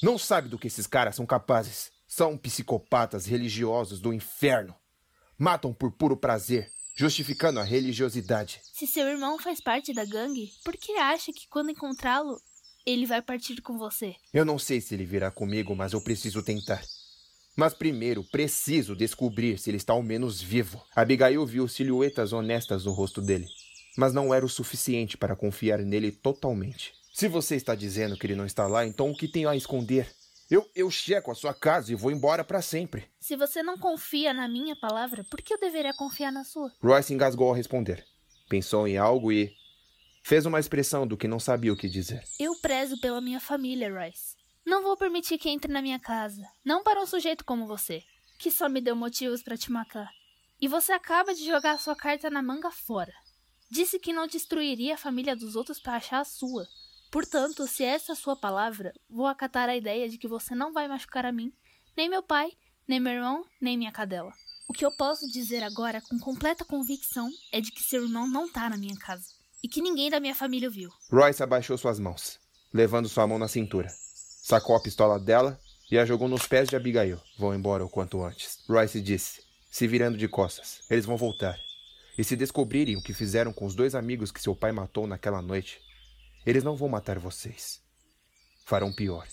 Não 0.01 0.17
sabe 0.17 0.49
do 0.49 0.57
que 0.57 0.67
esses 0.67 0.87
caras 0.87 1.15
são 1.15 1.25
capazes. 1.25 1.91
São 2.07 2.37
psicopatas 2.37 3.25
religiosos 3.25 3.99
do 3.99 4.13
inferno. 4.13 4.75
Matam 5.37 5.73
por 5.73 5.91
puro 5.91 6.17
prazer, 6.17 6.71
justificando 6.95 7.59
a 7.59 7.63
religiosidade. 7.63 8.61
Se 8.73 8.87
seu 8.87 9.07
irmão 9.07 9.37
faz 9.37 9.59
parte 9.59 9.93
da 9.93 10.05
gangue, 10.05 10.51
por 10.63 10.77
que 10.77 10.93
acha 10.93 11.33
que 11.33 11.47
quando 11.49 11.71
encontrá-lo, 11.71 12.41
ele 12.85 13.05
vai 13.05 13.21
partir 13.21 13.61
com 13.61 13.77
você. 13.77 14.15
Eu 14.33 14.45
não 14.45 14.57
sei 14.57 14.79
se 14.79 14.93
ele 14.93 15.05
virá 15.05 15.29
comigo, 15.29 15.75
mas 15.75 15.93
eu 15.93 16.01
preciso 16.01 16.41
tentar. 16.41 16.81
Mas 17.55 17.73
primeiro 17.73 18.23
preciso 18.23 18.95
descobrir 18.95 19.57
se 19.57 19.69
ele 19.69 19.77
está 19.77 19.93
ao 19.93 20.03
menos 20.03 20.41
vivo. 20.41 20.81
Abigail 20.95 21.45
viu 21.45 21.67
silhuetas 21.67 22.33
honestas 22.33 22.85
no 22.85 22.91
rosto 22.91 23.21
dele, 23.21 23.47
mas 23.97 24.13
não 24.13 24.33
era 24.33 24.45
o 24.45 24.49
suficiente 24.49 25.17
para 25.17 25.35
confiar 25.35 25.79
nele 25.79 26.11
totalmente. 26.11 26.93
Se 27.13 27.29
você 27.29 27.55
está 27.55 27.73
dizendo 27.75 28.17
que 28.17 28.27
ele 28.27 28.35
não 28.35 28.45
está 28.45 28.67
lá, 28.67 28.85
então 28.85 29.09
o 29.09 29.15
que 29.15 29.27
tenho 29.27 29.47
a 29.47 29.55
esconder? 29.55 30.13
Eu, 30.49 30.69
eu 30.75 30.91
checo 30.91 31.31
a 31.31 31.35
sua 31.35 31.53
casa 31.53 31.91
e 31.91 31.95
vou 31.95 32.11
embora 32.11 32.43
para 32.43 32.61
sempre. 32.61 33.09
Se 33.19 33.35
você 33.35 33.63
não 33.63 33.77
confia 33.77 34.33
na 34.33 34.47
minha 34.47 34.75
palavra, 34.75 35.23
por 35.23 35.41
que 35.41 35.53
eu 35.53 35.59
deveria 35.59 35.93
confiar 35.93 36.31
na 36.31 36.43
sua? 36.43 36.71
Royce 36.83 37.13
engasgou 37.13 37.47
ao 37.47 37.55
responder. 37.55 38.05
Pensou 38.47 38.87
em 38.87 38.97
algo 38.97 39.31
e 39.31 39.51
Fez 40.27 40.43
uma 40.47 40.59
expressão 40.59 41.05
do 41.05 41.15
que 41.15 41.27
não 41.27 41.39
sabia 41.39 41.71
o 41.71 41.77
que 41.77 41.87
dizer. 41.87 42.23
Eu 42.39 42.55
prezo 42.55 42.99
pela 42.99 43.21
minha 43.21 43.39
família, 43.39 43.93
Royce. 43.93 44.35
Não 44.65 44.81
vou 44.81 44.97
permitir 44.97 45.37
que 45.37 45.47
entre 45.47 45.71
na 45.71 45.83
minha 45.83 45.99
casa. 45.99 46.41
Não 46.65 46.81
para 46.81 46.99
um 46.99 47.05
sujeito 47.05 47.45
como 47.45 47.67
você, 47.67 48.01
que 48.39 48.49
só 48.49 48.67
me 48.67 48.81
deu 48.81 48.95
motivos 48.95 49.43
para 49.43 49.55
te 49.55 49.71
matar. 49.71 50.09
E 50.59 50.67
você 50.67 50.93
acaba 50.93 51.35
de 51.35 51.45
jogar 51.45 51.77
sua 51.77 51.95
carta 51.95 52.27
na 52.27 52.41
manga 52.41 52.71
fora. 52.71 53.13
Disse 53.69 53.99
que 53.99 54.11
não 54.11 54.25
destruiria 54.25 54.95
a 54.95 54.97
família 54.97 55.35
dos 55.35 55.55
outros 55.55 55.79
para 55.79 55.97
achar 55.97 56.21
a 56.21 56.25
sua. 56.25 56.67
Portanto, 57.11 57.67
se 57.67 57.83
essa 57.83 58.11
é 58.11 58.13
a 58.13 58.15
sua 58.15 58.35
palavra, 58.35 58.93
vou 59.09 59.25
acatar 59.25 59.69
a 59.69 59.75
ideia 59.75 60.09
de 60.09 60.17
que 60.17 60.27
você 60.27 60.53
não 60.53 60.73
vai 60.73 60.87
machucar 60.87 61.25
a 61.25 61.31
mim, 61.31 61.53
nem 61.95 62.09
meu 62.09 62.21
pai, 62.21 62.51
nem 62.87 62.99
meu 62.99 63.13
irmão, 63.13 63.45
nem 63.61 63.77
minha 63.77 63.91
cadela. 63.91 64.33
O 64.67 64.73
que 64.73 64.85
eu 64.85 64.91
posso 64.91 65.29
dizer 65.31 65.63
agora 65.63 66.01
com 66.01 66.19
completa 66.19 66.65
convicção 66.65 67.29
é 67.51 67.61
de 67.61 67.71
que 67.71 67.83
seu 67.83 68.03
irmão 68.03 68.27
não 68.27 68.51
tá 68.51 68.69
na 68.69 68.77
minha 68.77 68.97
casa. 68.97 69.25
E 69.63 69.67
que 69.67 69.81
ninguém 69.81 70.09
da 70.09 70.19
minha 70.19 70.35
família 70.35 70.69
viu. 70.69 70.89
Royce 71.11 71.41
abaixou 71.41 71.77
suas 71.77 71.99
mãos, 71.99 72.39
levando 72.73 73.09
sua 73.09 73.25
mão 73.25 73.39
na 73.39 73.47
cintura. 73.47 73.89
Sacou 74.43 74.75
a 74.75 74.81
pistola 74.81 75.19
dela 75.19 75.59
e 75.89 75.97
a 75.97 76.05
jogou 76.05 76.27
nos 76.27 76.47
pés 76.47 76.67
de 76.67 76.75
Abigail. 76.75 77.19
Vão 77.37 77.53
embora 77.53 77.85
o 77.85 77.89
quanto 77.89 78.23
antes. 78.23 78.59
Royce 78.67 79.01
disse, 79.01 79.41
se 79.71 79.87
virando 79.87 80.17
de 80.17 80.27
costas. 80.27 80.81
Eles 80.89 81.05
vão 81.05 81.17
voltar. 81.17 81.57
E 82.17 82.23
se 82.23 82.35
descobrirem 82.35 82.95
o 82.95 83.01
que 83.01 83.13
fizeram 83.13 83.51
com 83.51 83.65
os 83.65 83.75
dois 83.75 83.93
amigos 83.93 84.31
que 84.31 84.41
seu 84.41 84.55
pai 84.55 84.71
matou 84.71 85.05
naquela 85.05 85.41
noite, 85.41 85.81
eles 86.45 86.63
não 86.63 86.75
vão 86.75 86.87
matar 86.87 87.17
vocês. 87.19 87.81
Farão 88.65 88.93
pior. 88.93 89.27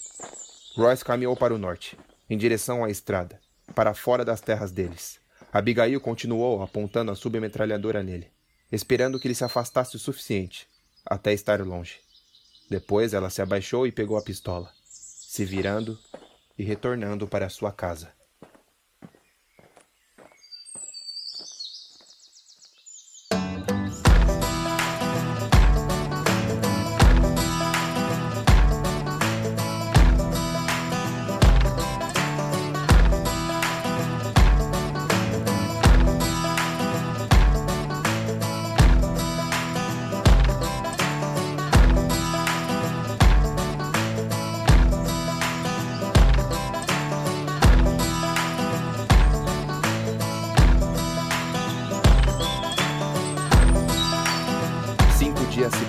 Royce 0.75 1.05
caminhou 1.05 1.37
para 1.37 1.55
o 1.55 1.59
norte, 1.59 1.99
em 2.29 2.37
direção 2.37 2.83
à 2.83 2.91
estrada, 2.91 3.41
para 3.75 3.95
fora 3.95 4.25
das 4.25 4.41
terras 4.41 4.73
deles. 4.73 5.21
Abigail 5.53 6.01
continuou 6.01 6.63
apontando 6.63 7.13
a 7.13 7.15
submetralhadora 7.15 8.03
nele, 8.03 8.31
esperando 8.71 9.21
que 9.21 9.29
ele 9.29 9.35
se 9.35 9.45
afastasse 9.45 9.97
o 9.97 9.99
suficiente, 9.99 10.67
até 11.05 11.33
estar 11.33 11.61
longe. 11.61 12.01
Depois 12.71 13.13
ela 13.13 13.29
se 13.29 13.43
abaixou 13.43 13.87
e 13.87 13.93
pegou 13.93 14.17
a 14.17 14.23
pistola, 14.23 14.73
se 14.85 15.45
virando 15.45 15.99
e 16.59 16.65
retornando 16.65 17.29
para 17.29 17.51
sua 17.51 17.71
casa. 17.71 18.11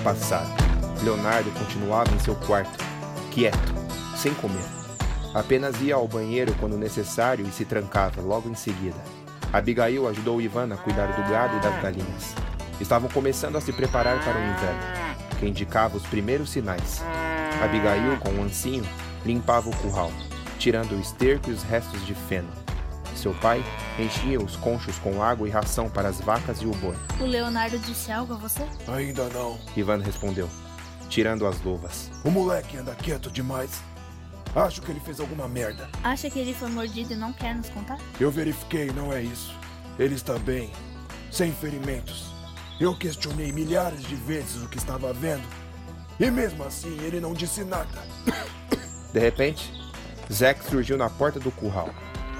Passaram. 0.04 0.54
Leonardo 1.02 1.50
continuava 1.52 2.14
em 2.14 2.18
seu 2.18 2.34
quarto, 2.34 2.84
quieto, 3.30 3.74
sem 4.14 4.34
comer. 4.34 4.62
Apenas 5.32 5.80
ia 5.80 5.94
ao 5.94 6.06
banheiro 6.06 6.54
quando 6.60 6.76
necessário 6.76 7.46
e 7.48 7.50
se 7.50 7.64
trancava 7.64 8.20
logo 8.20 8.50
em 8.50 8.54
seguida. 8.54 8.98
Abigail 9.50 10.06
ajudou 10.06 10.42
Ivan 10.42 10.74
a 10.74 10.76
cuidar 10.76 11.06
do 11.06 11.30
gado 11.30 11.56
e 11.56 11.60
das 11.60 11.82
galinhas. 11.82 12.34
Estavam 12.78 13.08
começando 13.08 13.56
a 13.56 13.62
se 13.62 13.72
preparar 13.72 14.22
para 14.22 14.38
o 14.38 14.42
inverno, 14.42 14.80
que 15.40 15.46
indicava 15.46 15.96
os 15.96 16.02
primeiros 16.02 16.50
sinais. 16.50 17.02
Abigail, 17.62 18.18
com 18.18 18.30
o 18.30 18.42
ancinho, 18.42 18.84
limpava 19.24 19.70
o 19.70 19.76
curral, 19.76 20.12
tirando 20.58 20.92
o 20.92 21.00
esterco 21.00 21.48
e 21.48 21.54
os 21.54 21.62
restos 21.62 22.04
de 22.04 22.14
feno. 22.14 22.63
Seu 23.14 23.32
pai 23.34 23.64
enchia 23.98 24.40
os 24.40 24.56
conchos 24.56 24.98
com 24.98 25.22
água 25.22 25.46
e 25.46 25.50
ração 25.50 25.88
para 25.88 26.08
as 26.08 26.20
vacas 26.20 26.58
e 26.60 26.66
o 26.66 26.72
boi. 26.72 26.96
O 27.20 27.24
Leonardo 27.24 27.78
disse 27.78 28.10
algo 28.10 28.34
a 28.34 28.36
você? 28.36 28.62
Ainda 28.88 29.28
não. 29.30 29.58
Ivan 29.76 29.98
respondeu, 30.02 30.48
tirando 31.08 31.46
as 31.46 31.60
luvas. 31.62 32.10
O 32.24 32.30
moleque 32.30 32.76
anda 32.76 32.94
quieto 32.94 33.30
demais. 33.30 33.80
Acho 34.54 34.82
que 34.82 34.90
ele 34.90 35.00
fez 35.00 35.20
alguma 35.20 35.48
merda. 35.48 35.88
Acha 36.02 36.30
que 36.30 36.38
ele 36.38 36.54
foi 36.54 36.68
mordido 36.70 37.12
e 37.12 37.16
não 37.16 37.32
quer 37.32 37.54
nos 37.54 37.68
contar? 37.70 37.98
Eu 38.20 38.30
verifiquei, 38.30 38.86
não 38.92 39.12
é 39.12 39.22
isso. 39.22 39.52
Ele 39.98 40.14
está 40.14 40.38
bem, 40.38 40.70
sem 41.30 41.52
ferimentos. 41.52 42.26
Eu 42.78 42.96
questionei 42.96 43.52
milhares 43.52 44.02
de 44.02 44.14
vezes 44.14 44.62
o 44.62 44.68
que 44.68 44.78
estava 44.78 45.12
vendo. 45.12 45.46
E 46.18 46.30
mesmo 46.30 46.62
assim, 46.64 46.96
ele 47.02 47.20
não 47.20 47.32
disse 47.32 47.64
nada. 47.64 48.02
De 49.12 49.20
repente, 49.20 49.72
Zack 50.32 50.64
surgiu 50.64 50.96
na 50.96 51.08
porta 51.10 51.38
do 51.38 51.50
curral, 51.50 51.90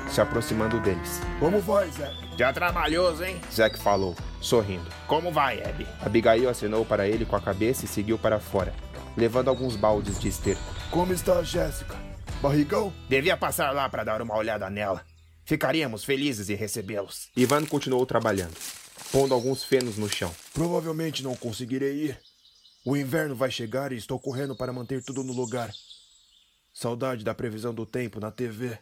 se 0.09 0.21
aproximando 0.21 0.81
deles. 0.81 1.21
Como 1.39 1.61
vai, 1.61 1.91
Zé? 1.91 2.13
Já 2.37 2.53
trabalhoso, 2.53 3.25
hein? 3.25 3.41
Zack 3.53 3.79
falou, 3.79 4.15
sorrindo. 4.41 4.89
Como 5.07 5.33
vai, 5.33 5.63
Abby? 5.63 5.87
Abigail 6.01 6.49
acenou 6.49 6.85
para 6.85 7.09
ele 7.09 7.25
com 7.25 7.37
a 7.37 7.41
cabeça 7.41 7.85
e 7.85 7.89
seguiu 7.89 8.19
para 8.19 8.41
fora, 8.41 8.75
levando 9.17 9.49
alguns 9.49 9.77
baldes 9.77 10.19
de 10.19 10.29
esterco. 10.29 10.63
Como 10.91 11.13
está 11.13 11.39
a 11.39 11.43
Jéssica? 11.43 11.97
Barrigão? 12.41 12.93
Devia 13.09 13.37
passar 13.37 13.73
lá 13.73 13.89
para 13.89 14.05
dar 14.05 14.21
uma 14.21 14.37
olhada 14.37 14.69
nela. 14.69 15.03
Ficaríamos 15.45 16.05
felizes 16.05 16.49
em 16.49 16.55
recebê-los. 16.55 17.29
Ivan 17.37 17.67
continuou 17.67 18.05
trabalhando, 18.07 18.55
pondo 19.13 19.35
alguns 19.35 19.63
fenos 19.63 19.97
no 19.99 20.09
chão. 20.09 20.35
Provavelmente 20.53 21.23
não 21.23 21.37
conseguirei 21.37 21.95
ir. 22.05 22.21
O 22.85 22.97
inverno 22.97 23.35
vai 23.35 23.51
chegar 23.51 23.93
e 23.93 23.97
estou 23.97 24.19
correndo 24.19 24.55
para 24.55 24.73
manter 24.73 25.03
tudo 25.03 25.25
no 25.25 25.33
lugar. 25.33 25.71
Saudade 26.73 27.25
da 27.25 27.35
previsão 27.35 27.73
do 27.73 27.87
tempo 27.87 28.19
na 28.21 28.31
TV. 28.31 28.79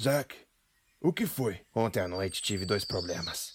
Zack, 0.00 0.34
o 0.98 1.12
que 1.12 1.26
foi? 1.26 1.60
Ontem 1.74 2.00
à 2.00 2.08
noite 2.08 2.40
tive 2.40 2.64
dois 2.64 2.86
problemas. 2.86 3.52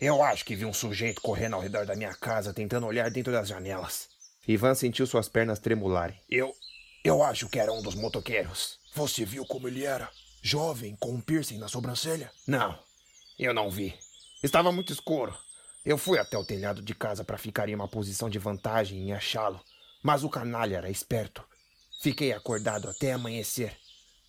Eu 0.00 0.22
acho 0.22 0.46
que 0.46 0.56
vi 0.56 0.64
um 0.64 0.72
sujeito 0.72 1.20
correndo 1.20 1.56
ao 1.56 1.60
redor 1.60 1.84
da 1.84 1.94
minha 1.94 2.14
casa 2.14 2.54
tentando 2.54 2.86
olhar 2.86 3.10
dentro 3.10 3.30
das 3.30 3.48
janelas. 3.48 4.08
Ivan 4.48 4.74
sentiu 4.74 5.06
suas 5.06 5.28
pernas 5.28 5.58
tremularem. 5.58 6.18
Eu. 6.30 6.54
Eu 7.04 7.22
acho 7.22 7.50
que 7.50 7.58
era 7.58 7.70
um 7.70 7.82
dos 7.82 7.94
motoqueiros. 7.94 8.78
Você 8.94 9.26
viu 9.26 9.44
como 9.44 9.68
ele 9.68 9.84
era? 9.84 10.08
Jovem, 10.40 10.96
com 10.96 11.10
um 11.10 11.20
piercing 11.20 11.58
na 11.58 11.68
sobrancelha? 11.68 12.32
Não, 12.46 12.78
eu 13.38 13.52
não 13.52 13.70
vi. 13.70 13.94
Estava 14.42 14.72
muito 14.72 14.90
escuro. 14.90 15.36
Eu 15.84 15.98
fui 15.98 16.18
até 16.18 16.38
o 16.38 16.46
telhado 16.46 16.80
de 16.80 16.94
casa 16.94 17.24
para 17.24 17.36
ficar 17.36 17.68
em 17.68 17.74
uma 17.74 17.88
posição 17.88 18.30
de 18.30 18.38
vantagem 18.38 19.06
e 19.06 19.12
achá-lo, 19.12 19.60
mas 20.02 20.24
o 20.24 20.30
canalha 20.30 20.78
era 20.78 20.88
esperto. 20.88 21.44
Fiquei 22.00 22.32
acordado 22.32 22.88
até 22.88 23.12
amanhecer. 23.12 23.81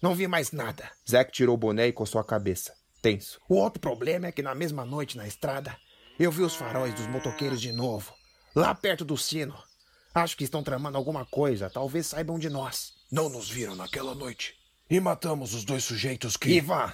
Não 0.04 0.14
vi 0.14 0.28
mais 0.28 0.52
nada. 0.52 0.92
Zack 1.10 1.32
tirou 1.32 1.56
o 1.56 1.58
boné 1.58 1.88
e 1.88 1.94
coçou 1.94 2.20
a 2.20 2.26
cabeça, 2.26 2.76
tenso. 3.02 3.40
O 3.48 3.56
outro 3.56 3.80
problema 3.80 4.28
é 4.28 4.34
que 4.34 4.42
na 4.42 4.54
mesma 4.54 4.84
noite 4.84 5.16
na 5.16 5.26
estrada, 5.26 5.78
eu 6.20 6.30
vi 6.30 6.42
os 6.42 6.54
faróis 6.54 6.94
dos 6.94 7.08
motoqueiros 7.08 7.62
de 7.62 7.72
novo, 7.72 8.14
lá 8.54 8.76
perto 8.76 9.06
do 9.06 9.16
sino. 9.16 9.58
Acho 10.14 10.36
que 10.36 10.44
estão 10.44 10.62
tramando 10.62 10.98
alguma 10.98 11.26
coisa, 11.26 11.70
talvez 11.70 12.08
saibam 12.08 12.38
de 12.38 12.50
nós. 12.50 12.92
Não 13.10 13.30
nos 13.30 13.50
viram 13.50 13.78
naquela 13.78 14.14
noite. 14.14 14.56
E 14.90 15.00
matamos 15.00 15.54
os 15.54 15.64
dois 15.64 15.86
sujeitos 15.86 16.36
que. 16.36 16.50
Ivan, 16.50 16.92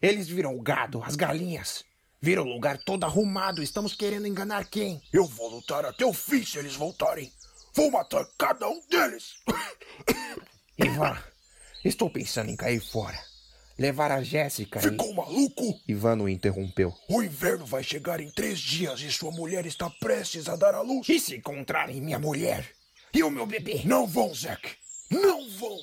eles 0.00 0.26
viram 0.26 0.56
o 0.56 0.62
gado, 0.62 1.02
as 1.04 1.16
galinhas. 1.16 1.84
Viram 2.22 2.44
o 2.44 2.54
lugar 2.54 2.78
todo 2.78 3.04
arrumado. 3.04 3.62
Estamos 3.62 3.94
querendo 3.94 4.26
enganar 4.26 4.64
quem? 4.64 5.02
Eu 5.12 5.26
vou 5.26 5.50
lutar 5.50 5.84
até 5.84 6.06
o 6.06 6.14
fim 6.14 6.42
se 6.42 6.58
eles 6.58 6.74
voltarem. 6.74 7.30
Vou 7.74 7.90
matar 7.90 8.24
cada 8.38 8.66
um 8.66 8.80
deles. 8.88 9.34
Ivan, 10.82 11.22
estou 11.84 12.10
pensando 12.10 12.50
em 12.50 12.56
cair 12.56 12.80
fora. 12.80 13.18
Levar 13.78 14.12
a 14.12 14.22
Jéssica 14.22 14.78
Ficou 14.78 15.14
maluco? 15.14 15.80
Ivan 15.88 16.18
o 16.18 16.28
interrompeu. 16.28 16.94
O 17.08 17.22
inverno 17.22 17.64
vai 17.64 17.82
chegar 17.82 18.20
em 18.20 18.30
três 18.30 18.58
dias 18.58 19.00
e 19.00 19.10
sua 19.10 19.30
mulher 19.30 19.64
está 19.64 19.88
prestes 19.88 20.50
a 20.50 20.56
dar 20.56 20.74
à 20.74 20.82
luz. 20.82 21.08
e... 21.08 21.14
E 21.14 21.20
se 21.20 21.36
encontrarem 21.36 22.00
minha 22.00 22.18
mulher? 22.18 22.70
E 23.14 23.22
o 23.22 23.30
meu 23.30 23.46
bebê? 23.46 23.80
Não 23.86 24.06
vão, 24.06 24.34
Zack. 24.34 24.72
Não 25.10 25.48
vão. 25.50 25.78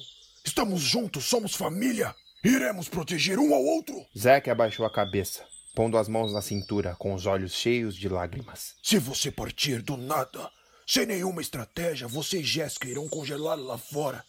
Estamos 0.46 0.82
juntos, 0.82 1.26
somos 1.26 1.56
família. 1.56 2.14
Iremos 2.44 2.88
proteger 2.88 3.40
um 3.40 3.54
ao 3.54 3.64
outro. 3.64 4.06
Zack 4.18 4.50
abaixou 4.50 4.86
a 4.86 4.94
cabeça, 4.94 5.44
pondo 5.76 5.98
as 5.98 6.08
mãos 6.08 6.32
na 6.32 6.42
cintura, 6.42 6.96
com 7.00 7.16
os 7.16 7.26
olhos 7.26 7.54
cheios 7.54 7.96
de 7.96 8.08
lágrimas. 8.08 8.76
Se 8.82 9.00
você 9.00 9.32
partir 9.32 9.82
do 9.82 9.98
nada, 9.98 10.50
sem 10.86 11.06
nenhuma 11.08 11.42
estratégia, 11.42 12.08
você 12.08 12.42
e 12.42 12.44
Jéssica 12.44 12.88
irão 12.88 13.10
congelar 13.10 13.58
lá 13.58 13.78
fora. 13.78 14.24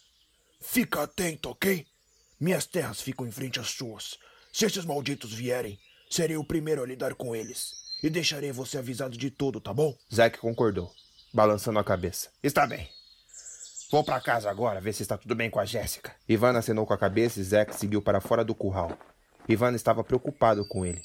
Fica 0.61 1.03
atento, 1.03 1.49
ok? 1.49 1.85
Minhas 2.39 2.65
terras 2.65 3.01
ficam 3.01 3.25
em 3.25 3.31
frente 3.31 3.59
às 3.59 3.69
suas. 3.69 4.17
Se 4.51 4.65
esses 4.65 4.85
malditos 4.85 5.33
vierem, 5.33 5.79
serei 6.09 6.37
o 6.37 6.43
primeiro 6.43 6.83
a 6.83 6.85
lidar 6.85 7.15
com 7.15 7.35
eles. 7.35 7.73
E 8.03 8.09
deixarei 8.09 8.51
você 8.51 8.77
avisado 8.77 9.17
de 9.17 9.29
tudo, 9.29 9.59
tá 9.59 9.73
bom? 9.73 9.95
Zack 10.13 10.37
concordou, 10.37 10.93
balançando 11.33 11.79
a 11.79 11.83
cabeça. 11.83 12.29
Está 12.41 12.65
bem. 12.65 12.89
Vou 13.91 14.03
para 14.03 14.21
casa 14.21 14.49
agora 14.49 14.79
ver 14.79 14.93
se 14.93 15.01
está 15.01 15.17
tudo 15.17 15.35
bem 15.35 15.49
com 15.49 15.59
a 15.59 15.65
Jéssica. 15.65 16.15
Ivan 16.27 16.57
acenou 16.57 16.85
com 16.85 16.93
a 16.93 16.97
cabeça 16.97 17.39
e 17.39 17.43
Zack 17.43 17.75
seguiu 17.75 18.01
para 18.01 18.21
fora 18.21 18.43
do 18.43 18.53
curral. 18.53 18.97
Ivan 19.47 19.73
estava 19.73 20.03
preocupado 20.03 20.65
com 20.67 20.85
ele, 20.85 21.01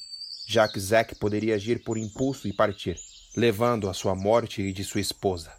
já 0.47 0.69
que 0.69 0.79
Zack 0.79 1.15
poderia 1.15 1.55
agir 1.55 1.83
por 1.83 1.97
impulso 1.97 2.47
e 2.47 2.53
partir, 2.53 2.97
levando 3.35 3.89
a 3.89 3.95
sua 3.95 4.15
morte 4.15 4.61
e 4.61 4.73
de 4.73 4.85
sua 4.85 5.01
esposa. 5.01 5.53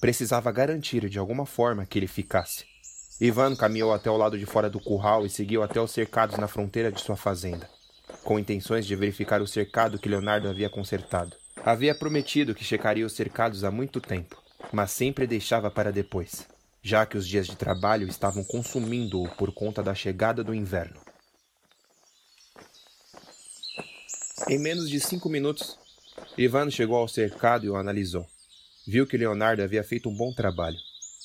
Precisava 0.00 0.52
garantir 0.52 1.08
de 1.08 1.18
alguma 1.18 1.44
forma 1.44 1.84
que 1.84 1.98
ele 1.98 2.06
ficasse. 2.06 2.69
Ivan 3.20 3.54
caminhou 3.54 3.92
até 3.92 4.10
o 4.10 4.16
lado 4.16 4.38
de 4.38 4.46
fora 4.46 4.70
do 4.70 4.80
curral 4.80 5.26
e 5.26 5.30
seguiu 5.30 5.62
até 5.62 5.78
os 5.78 5.90
cercados 5.90 6.38
na 6.38 6.48
fronteira 6.48 6.90
de 6.90 7.02
sua 7.02 7.16
fazenda, 7.16 7.68
com 8.24 8.38
intenções 8.38 8.86
de 8.86 8.96
verificar 8.96 9.42
o 9.42 9.46
cercado 9.46 9.98
que 9.98 10.08
Leonardo 10.08 10.48
havia 10.48 10.70
consertado. 10.70 11.36
Havia 11.62 11.94
prometido 11.94 12.54
que 12.54 12.64
checaria 12.64 13.04
os 13.04 13.12
cercados 13.12 13.62
há 13.62 13.70
muito 13.70 14.00
tempo, 14.00 14.42
mas 14.72 14.92
sempre 14.92 15.26
deixava 15.26 15.70
para 15.70 15.92
depois, 15.92 16.46
já 16.82 17.04
que 17.04 17.18
os 17.18 17.28
dias 17.28 17.46
de 17.46 17.56
trabalho 17.56 18.08
estavam 18.08 18.42
consumindo-o 18.42 19.28
por 19.36 19.52
conta 19.52 19.82
da 19.82 19.94
chegada 19.94 20.42
do 20.42 20.54
inverno. 20.54 20.98
Em 24.48 24.58
menos 24.58 24.88
de 24.88 24.98
cinco 24.98 25.28
minutos, 25.28 25.78
Ivan 26.38 26.70
chegou 26.70 26.96
ao 26.96 27.06
cercado 27.06 27.66
e 27.66 27.68
o 27.68 27.76
analisou. 27.76 28.26
Viu 28.86 29.06
que 29.06 29.18
Leonardo 29.18 29.62
havia 29.62 29.84
feito 29.84 30.08
um 30.08 30.16
bom 30.16 30.32
trabalho, 30.32 30.78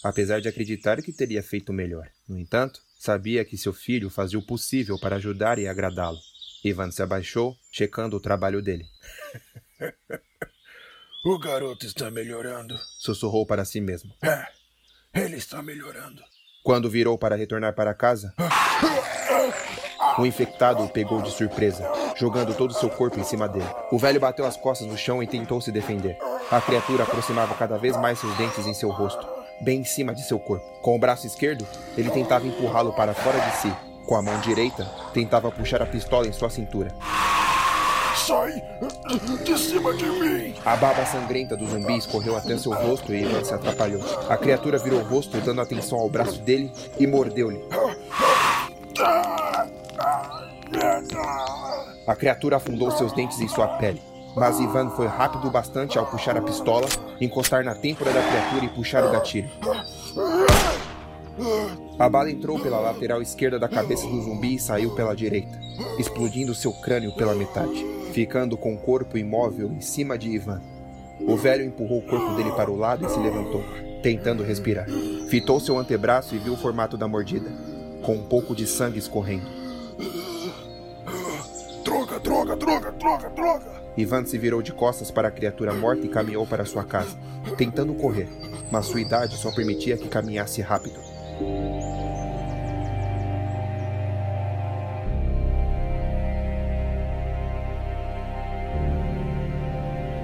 apesar 0.06 0.40
de 0.40 0.48
acreditar 0.48 1.02
que 1.02 1.12
teria 1.12 1.42
feito 1.42 1.74
melhor. 1.74 2.08
No 2.30 2.38
entanto, 2.38 2.80
sabia 2.96 3.44
que 3.44 3.58
seu 3.58 3.74
filho 3.74 4.08
fazia 4.08 4.38
o 4.38 4.46
possível 4.46 5.00
para 5.00 5.16
ajudar 5.16 5.58
e 5.58 5.68
agradá-lo. 5.68 6.20
Ivan 6.64 6.92
se 6.92 7.02
abaixou, 7.02 7.56
checando 7.72 8.16
o 8.16 8.20
trabalho 8.20 8.62
dele. 8.62 8.86
o 11.26 11.40
garoto 11.40 11.88
está 11.88 12.12
melhorando, 12.12 12.78
sussurrou 13.00 13.48
para 13.48 13.66
si 13.66 13.82
mesmo. 13.82 14.14
É, 14.24 14.46
ele 15.12 15.38
está 15.38 15.64
melhorando. 15.64 16.22
Quando 16.64 16.88
virou 16.88 17.18
para 17.18 17.36
retornar 17.36 17.74
para 17.74 17.96
casa, 17.96 18.32
o 20.20 20.26
infectado 20.26 20.84
o 20.84 20.90
pegou 20.90 21.24
de 21.24 21.32
surpresa, 21.32 21.84
jogando 22.16 22.54
todo 22.54 22.76
seu 22.76 22.92
corpo 22.92 23.20
em 23.20 23.24
cima 23.24 23.50
dele. 23.50 23.66
O 23.92 23.98
velho 23.98 24.20
bateu 24.20 24.46
as 24.46 24.56
costas 24.56 24.88
no 24.88 24.98
chão 24.98 25.24
e 25.24 25.28
tentou 25.28 25.60
se 25.62 25.72
defender. 25.72 26.16
A 26.52 26.62
criatura 26.62 27.04
aproximava 27.04 27.56
cada 27.56 27.76
vez 27.76 27.98
mais 27.98 28.20
seus 28.20 28.38
dentes 28.38 28.68
em 28.68 28.74
seu 28.74 28.92
rosto, 28.92 29.35
bem 29.62 29.82
em 29.82 29.84
cima 29.84 30.14
de 30.14 30.24
seu 30.24 30.40
corpo. 30.40 30.66
Com 30.82 30.96
o 30.96 31.00
braço 31.00 31.26
esquerdo, 31.26 31.66
ele 31.98 32.10
tentava 32.10 32.48
empurrá-lo 32.48 32.94
para 32.94 33.14
fora 33.14 33.40
de 33.40 33.58
si. 33.58 33.74
Com 34.06 34.16
a 34.16 34.22
mão 34.22 34.40
direita, 34.42 34.86
tentava 35.14 35.52
puxar 35.52 35.82
a 35.82 35.86
pistola 35.86 36.28
em 36.28 36.34
sua 36.34 36.50
cintura. 36.50 36.94
Sai 38.16 38.64
de 39.44 39.58
cima 39.58 39.94
de 39.94 40.06
mim! 40.06 40.56
A 40.66 40.76
baba 40.78 41.06
sangrenta 41.06 41.58
do 41.58 41.68
zumbi 41.68 41.98
escorreu 41.98 42.38
até 42.38 42.58
seu 42.58 42.72
rosto 42.72 43.14
e 43.14 43.22
Ivan 43.22 43.44
se 43.44 43.54
atrapalhou. 43.54 44.02
A 44.30 44.38
criatura 44.38 44.78
virou 44.78 45.02
o 45.02 45.04
rosto, 45.04 45.40
dando 45.42 45.62
atenção 45.62 46.00
ao 46.00 46.10
braço 46.10 46.40
dele 46.42 46.72
e 46.98 47.06
mordeu-lhe. 47.06 47.62
A 52.08 52.16
criatura 52.16 52.58
afundou 52.58 52.90
seus 52.92 53.12
dentes 53.12 53.40
em 53.42 53.48
sua 53.48 53.68
pele, 53.78 54.02
mas 54.36 54.60
Ivan 54.60 54.90
foi 54.90 55.08
rápido 55.08 55.50
bastante 55.50 55.98
ao 55.98 56.06
puxar 56.06 56.38
a 56.38 56.42
pistola, 56.42 56.88
encostar 57.22 57.64
na 57.64 57.74
têmpora 57.74 58.12
da 58.12 58.22
criatura 58.22 58.66
e 58.66 58.70
puxar 58.70 59.04
o 59.06 59.12
gatilho. 59.12 59.50
A 61.98 62.10
bala 62.10 62.30
entrou 62.30 62.60
pela 62.60 62.80
lateral 62.80 63.22
esquerda 63.22 63.58
da 63.58 63.68
cabeça 63.68 64.08
do 64.08 64.22
zumbi 64.22 64.56
e 64.56 64.60
saiu 64.60 64.94
pela 64.96 65.16
direita, 65.16 65.58
explodindo 65.98 66.54
seu 66.54 66.74
crânio 66.74 67.16
pela 67.16 67.34
metade, 67.34 67.86
ficando 68.12 68.58
com 68.58 68.74
o 68.74 68.78
corpo 68.78 69.18
imóvel 69.18 69.72
em 69.72 69.82
cima 69.82 70.18
de 70.18 70.30
Ivan. 70.30 70.62
O 71.22 71.38
velho 71.38 71.64
empurrou 71.64 72.00
o 72.00 72.06
corpo 72.06 72.36
dele 72.36 72.52
para 72.52 72.70
o 72.70 72.76
lado 72.76 73.06
e 73.06 73.10
se 73.10 73.20
levantou, 73.20 73.64
tentando 74.04 74.44
respirar. 74.44 74.86
Fitou 75.30 75.60
seu 75.60 75.78
antebraço 75.78 76.36
e 76.36 76.38
viu 76.38 76.54
o 76.54 76.58
formato 76.58 76.98
da 76.98 77.08
mordida, 77.08 77.50
com 78.04 78.16
um 78.16 78.24
pouco 78.24 78.54
de 78.54 78.68
sangue 78.68 79.00
escorrendo. 79.00 79.46
Droga, 81.84 82.20
droga, 82.20 82.56
droga, 82.56 82.92
droga, 82.92 83.30
droga! 83.30 83.85
Ivan 83.98 84.26
se 84.26 84.38
virou 84.38 84.62
de 84.62 84.74
costas 84.74 85.10
para 85.10 85.30
a 85.30 85.32
criatura 85.32 85.74
morta 85.74 86.06
e 86.06 86.10
caminhou 86.10 86.46
para 86.46 86.66
sua 86.66 86.84
casa, 86.84 87.18
tentando 87.58 87.94
correr, 87.94 88.28
mas 88.70 88.86
sua 88.86 89.02
idade 89.02 89.38
só 89.38 89.52
permitia 89.52 89.98
que 89.98 90.10
caminhasse 90.10 90.62
rápido. 90.62 91.00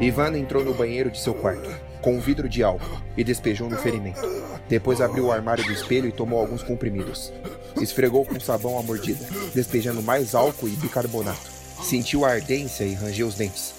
Ivan 0.02 0.36
entrou 0.36 0.66
no 0.66 0.74
banheiro 0.74 1.12
de 1.12 1.22
seu 1.22 1.34
quarto, 1.34 1.70
com 2.02 2.16
um 2.16 2.20
vidro 2.20 2.50
de 2.50 2.64
álcool, 2.64 3.00
e 3.16 3.24
despejou 3.24 3.70
no 3.70 3.78
ferimento. 3.78 4.20
Depois 4.68 5.00
abriu 5.00 5.28
o 5.28 5.32
armário 5.32 5.64
do 5.64 5.72
espelho 5.72 6.10
e 6.10 6.12
tomou 6.12 6.40
alguns 6.40 6.64
comprimidos. 6.64 7.32
Esfregou 7.80 8.26
com 8.26 8.40
sabão 8.40 8.80
a 8.80 8.84
mordida, 8.84 9.24
despejando 9.54 10.02
mais 10.02 10.34
álcool 10.34 10.68
e 10.68 10.72
bicarbonato. 10.72 11.61
Sentiu 11.82 12.26
a 12.26 12.32
ardência 12.32 12.84
e 12.84 12.94
rangeu 12.94 13.28
os 13.28 13.36
dentes. 13.36 13.74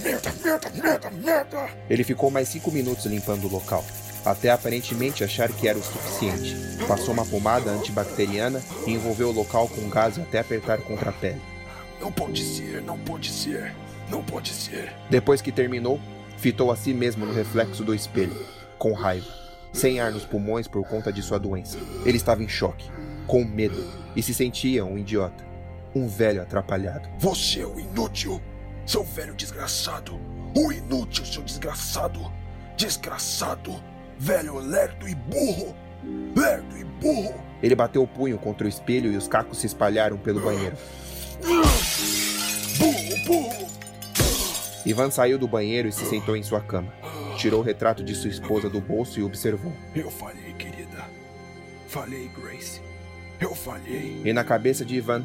Merda, 0.00 0.32
merda, 0.44 0.70
merda, 0.70 1.10
merda! 1.10 1.70
Ele 1.88 2.04
ficou 2.04 2.30
mais 2.30 2.48
cinco 2.48 2.70
minutos 2.70 3.06
limpando 3.06 3.46
o 3.46 3.50
local, 3.50 3.84
até 4.24 4.50
aparentemente 4.50 5.24
achar 5.24 5.50
que 5.50 5.66
era 5.66 5.78
o 5.78 5.82
suficiente. 5.82 6.54
Passou 6.86 7.12
uma 7.12 7.26
pomada 7.26 7.70
antibacteriana 7.70 8.62
e 8.86 8.92
envolveu 8.92 9.30
o 9.30 9.32
local 9.32 9.68
com 9.68 9.88
gás 9.88 10.18
até 10.18 10.38
apertar 10.38 10.78
contra 10.78 11.10
a 11.10 11.12
pele. 11.12 11.40
Não 12.00 12.12
pode 12.12 12.44
ser, 12.44 12.82
não 12.82 12.98
pode 12.98 13.30
ser, 13.30 13.74
não 14.08 14.22
pode 14.22 14.52
ser. 14.52 14.92
Depois 15.10 15.40
que 15.40 15.50
terminou, 15.50 16.00
fitou 16.36 16.70
a 16.70 16.76
si 16.76 16.94
mesmo 16.94 17.26
no 17.26 17.34
reflexo 17.34 17.82
do 17.82 17.94
espelho, 17.94 18.46
com 18.78 18.92
raiva, 18.92 19.26
sem 19.72 19.98
ar 19.98 20.12
nos 20.12 20.24
pulmões 20.24 20.68
por 20.68 20.86
conta 20.86 21.12
de 21.12 21.22
sua 21.22 21.38
doença. 21.38 21.78
Ele 22.04 22.16
estava 22.16 22.42
em 22.42 22.48
choque, 22.48 22.88
com 23.26 23.44
medo, 23.44 23.84
e 24.14 24.22
se 24.22 24.32
sentia 24.32 24.84
um 24.84 24.96
idiota, 24.96 25.47
um 25.94 26.06
velho 26.06 26.42
atrapalhado. 26.42 27.08
Você 27.18 27.60
é 27.60 27.66
o 27.66 27.78
inútil, 27.78 28.40
seu 28.86 29.04
velho 29.04 29.34
desgraçado. 29.34 30.18
O 30.56 30.72
inútil, 30.72 31.24
seu 31.24 31.42
desgraçado. 31.42 32.32
Desgraçado, 32.76 33.74
velho 34.18 34.58
lerdo 34.58 35.08
e 35.08 35.14
burro. 35.14 35.74
Lerdo 36.36 36.76
e 36.76 36.84
burro. 36.84 37.34
Ele 37.62 37.74
bateu 37.74 38.02
o 38.02 38.06
punho 38.06 38.38
contra 38.38 38.66
o 38.66 38.68
espelho 38.68 39.12
e 39.12 39.16
os 39.16 39.26
cacos 39.26 39.58
se 39.58 39.66
espalharam 39.66 40.16
pelo 40.16 40.40
banheiro. 40.40 40.76
Burro, 42.78 43.24
burro. 43.26 43.68
Ivan 44.86 45.10
saiu 45.10 45.38
do 45.38 45.48
banheiro 45.48 45.88
e 45.88 45.92
se 45.92 46.04
sentou 46.06 46.36
em 46.36 46.42
sua 46.42 46.60
cama. 46.60 46.92
Tirou 47.36 47.60
o 47.60 47.64
retrato 47.64 48.02
de 48.02 48.14
sua 48.14 48.30
esposa 48.30 48.70
do 48.70 48.80
bolso 48.80 49.20
e 49.20 49.22
observou. 49.22 49.72
Eu 49.94 50.10
falhei, 50.10 50.54
querida. 50.54 51.04
Falhei, 51.88 52.28
Grace. 52.28 52.80
Eu 53.40 53.54
falhei. 53.54 54.22
E 54.24 54.32
na 54.32 54.44
cabeça 54.44 54.84
de 54.84 54.96
Ivan, 54.96 55.24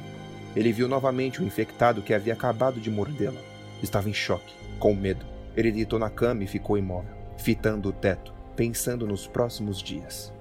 ele 0.55 0.71
viu 0.71 0.87
novamente 0.87 1.41
o 1.41 1.45
infectado 1.45 2.01
que 2.01 2.13
havia 2.13 2.33
acabado 2.33 2.79
de 2.79 2.91
mordê-la. 2.91 3.41
Estava 3.81 4.09
em 4.09 4.13
choque, 4.13 4.53
com 4.79 4.93
medo. 4.93 5.25
Ele 5.55 5.71
deitou 5.71 5.97
na 5.97 6.09
cama 6.09 6.43
e 6.43 6.47
ficou 6.47 6.77
imóvel, 6.77 7.15
fitando 7.37 7.89
o 7.89 7.93
teto, 7.93 8.33
pensando 8.55 9.07
nos 9.07 9.27
próximos 9.27 9.81
dias. 9.81 10.31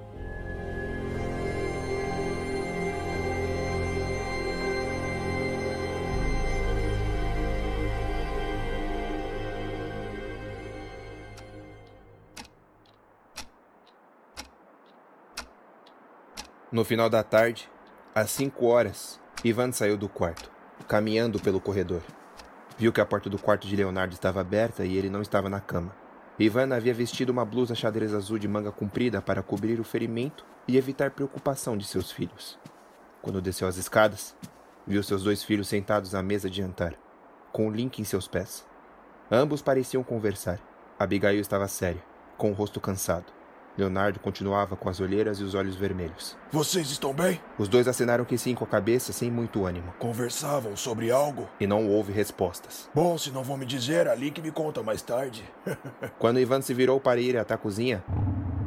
No 16.71 16.85
final 16.87 17.11
da 17.11 17.23
tarde, 17.23 17.69
às 18.15 18.31
cinco 18.31 18.65
horas, 18.65 19.21
Ivan 19.45 19.73
saiu 19.73 19.97
do 19.97 20.09
quarto, 20.09 20.49
caminhando 20.87 21.41
pelo 21.41 21.61
corredor. 21.61 22.01
Viu 22.79 22.93
que 22.93 23.01
a 23.01 23.05
porta 23.05 23.29
do 23.29 23.37
quarto 23.37 23.67
de 23.67 23.75
Leonardo 23.75 24.15
estava 24.15 24.41
aberta 24.41 24.85
e 24.85 24.97
ele 24.97 25.11
não 25.11 25.21
estava 25.21 25.49
na 25.49 25.61
cama. 25.61 25.93
Ivan 26.39 26.73
havia 26.73 26.95
vestido 26.95 27.31
uma 27.31 27.45
blusa 27.45 27.75
xadrez 27.75 28.15
azul 28.15 28.39
de 28.39 28.47
manga 28.47 28.71
comprida 28.71 29.21
para 29.21 29.43
cobrir 29.43 29.81
o 29.81 29.85
ferimento 29.85 30.47
e 30.69 30.77
evitar 30.77 31.11
preocupação 31.11 31.77
de 31.77 31.85
seus 31.85 32.13
filhos. 32.13 32.57
Quando 33.21 33.43
desceu 33.43 33.67
as 33.67 33.77
escadas, 33.77 34.37
viu 34.87 35.03
seus 35.03 35.25
dois 35.25 35.43
filhos 35.43 35.67
sentados 35.67 36.15
à 36.15 36.23
mesa 36.23 36.49
de 36.49 36.59
jantar, 36.59 36.95
com 37.53 37.67
o 37.67 37.71
Link 37.73 37.99
em 37.99 38.05
seus 38.05 38.29
pés. 38.29 38.65
Ambos 39.29 39.61
pareciam 39.61 40.05
conversar. 40.05 40.61
Abigail 40.97 41.41
estava 41.41 41.67
séria, 41.67 42.03
com 42.39 42.53
o 42.53 42.55
rosto 42.55 42.81
cansado. 42.81 43.27
Leonardo 43.77 44.21
continuava 44.21 44.77
com 44.77 44.89
as 44.89 45.01
olheiras 45.01 45.41
e 45.41 45.43
os 45.43 45.55
olhos 45.55 45.75
vermelhos. 45.77 46.37
Vocês 46.51 46.91
estão 46.91 47.15
bem? 47.15 47.41
Os 47.59 47.69
dois 47.69 47.89
acenaram 47.89 48.25
que 48.25 48.37
sim 48.37 48.55
com 48.55 48.65
a 48.65 48.67
cabeça 48.67 49.13
sem 49.13 49.31
muito 49.31 49.65
ânimo. 49.65 49.95
Conversavam 49.99 50.77
sobre 50.77 51.11
algo? 51.11 51.49
E 51.59 51.67
não 51.67 51.89
houve 51.89 52.13
respostas. 52.13 52.89
Bom, 52.95 53.17
se 53.17 53.31
não 53.31 53.43
vão 53.43 53.57
me 53.57 53.65
dizer, 53.65 54.09
ali 54.09 54.31
que 54.31 54.43
me 54.43 54.51
conta 54.51 54.83
mais 54.83 55.01
tarde. 55.01 55.43
Quando 56.19 56.39
Ivan 56.39 56.61
se 56.61 56.75
virou 56.75 57.01
para 57.01 57.21
ir 57.21 57.37
até 57.39 57.55
a 57.55 57.59
cozinha, 57.59 58.05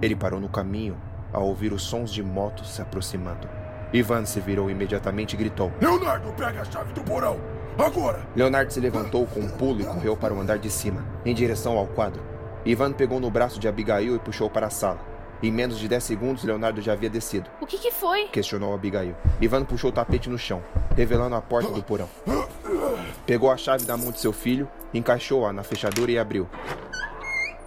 ele 0.01 0.15
parou 0.15 0.39
no 0.39 0.49
caminho 0.49 0.99
ao 1.31 1.47
ouvir 1.47 1.71
os 1.71 1.83
sons 1.83 2.11
de 2.11 2.23
motos 2.23 2.73
se 2.73 2.81
aproximando. 2.81 3.47
Ivan 3.93 4.25
se 4.25 4.39
virou 4.39 4.69
imediatamente 4.69 5.33
e 5.33 5.37
gritou: 5.37 5.71
Leonardo, 5.79 6.33
pega 6.33 6.61
a 6.61 6.65
chave 6.65 6.93
do 6.93 7.01
porão! 7.03 7.39
Agora! 7.77 8.25
Leonardo 8.35 8.71
se 8.71 8.79
levantou 8.79 9.27
com 9.27 9.41
um 9.41 9.49
pulo 9.49 9.81
e 9.81 9.85
correu 9.85 10.15
para 10.15 10.33
o 10.33 10.39
andar 10.39 10.57
de 10.57 10.69
cima, 10.69 11.05
em 11.25 11.33
direção 11.35 11.77
ao 11.77 11.85
quadro. 11.87 12.34
Ivan 12.65 12.91
pegou 12.91 13.19
no 13.19 13.29
braço 13.29 13.59
de 13.59 13.67
Abigail 13.67 14.15
e 14.15 14.19
puxou 14.19 14.49
para 14.49 14.65
a 14.65 14.71
sala. 14.71 14.99
Em 15.43 15.51
menos 15.51 15.77
de 15.77 15.87
10 15.87 16.03
segundos, 16.03 16.43
Leonardo 16.43 16.81
já 16.81 16.93
havia 16.93 17.09
descido. 17.09 17.47
O 17.61 17.67
que, 17.67 17.77
que 17.77 17.91
foi? 17.91 18.27
Questionou 18.29 18.73
Abigail. 18.73 19.15
Ivan 19.39 19.63
puxou 19.63 19.91
o 19.91 19.93
tapete 19.93 20.29
no 20.29 20.37
chão, 20.37 20.63
revelando 20.95 21.35
a 21.35 21.41
porta 21.41 21.69
do 21.69 21.83
porão. 21.83 22.09
Pegou 23.27 23.51
a 23.51 23.57
chave 23.57 23.85
da 23.85 23.95
mão 23.95 24.11
de 24.11 24.19
seu 24.19 24.33
filho, 24.33 24.67
encaixou-a 24.91 25.53
na 25.53 25.61
fechadura 25.61 26.11
e 26.11 26.17
abriu. 26.17 26.49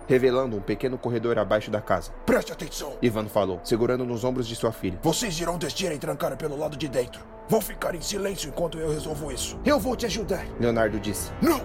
Revelando 0.08 0.56
um 0.56 0.60
pequeno 0.60 0.98
corredor 0.98 1.38
abaixo 1.38 1.70
da 1.70 1.80
casa. 1.80 2.10
Preste 2.26 2.50
atenção! 2.50 2.96
Ivan 3.00 3.28
falou, 3.28 3.60
segurando 3.62 4.04
nos 4.04 4.24
ombros 4.24 4.48
de 4.48 4.56
sua 4.56 4.72
filha. 4.72 4.98
Vocês 5.02 5.38
irão 5.38 5.58
descer 5.58 5.92
e 5.92 5.98
trancar 5.98 6.36
pelo 6.36 6.58
lado 6.58 6.76
de 6.76 6.88
dentro. 6.88 7.20
Vão 7.48 7.60
ficar 7.60 7.94
em 7.94 8.00
silêncio 8.00 8.48
enquanto 8.48 8.78
eu 8.78 8.90
resolvo 8.90 9.30
isso. 9.30 9.60
Eu 9.64 9.78
vou 9.78 9.94
te 9.94 10.06
ajudar. 10.06 10.44
Leonardo 10.58 10.98
disse. 10.98 11.30
Não! 11.40 11.60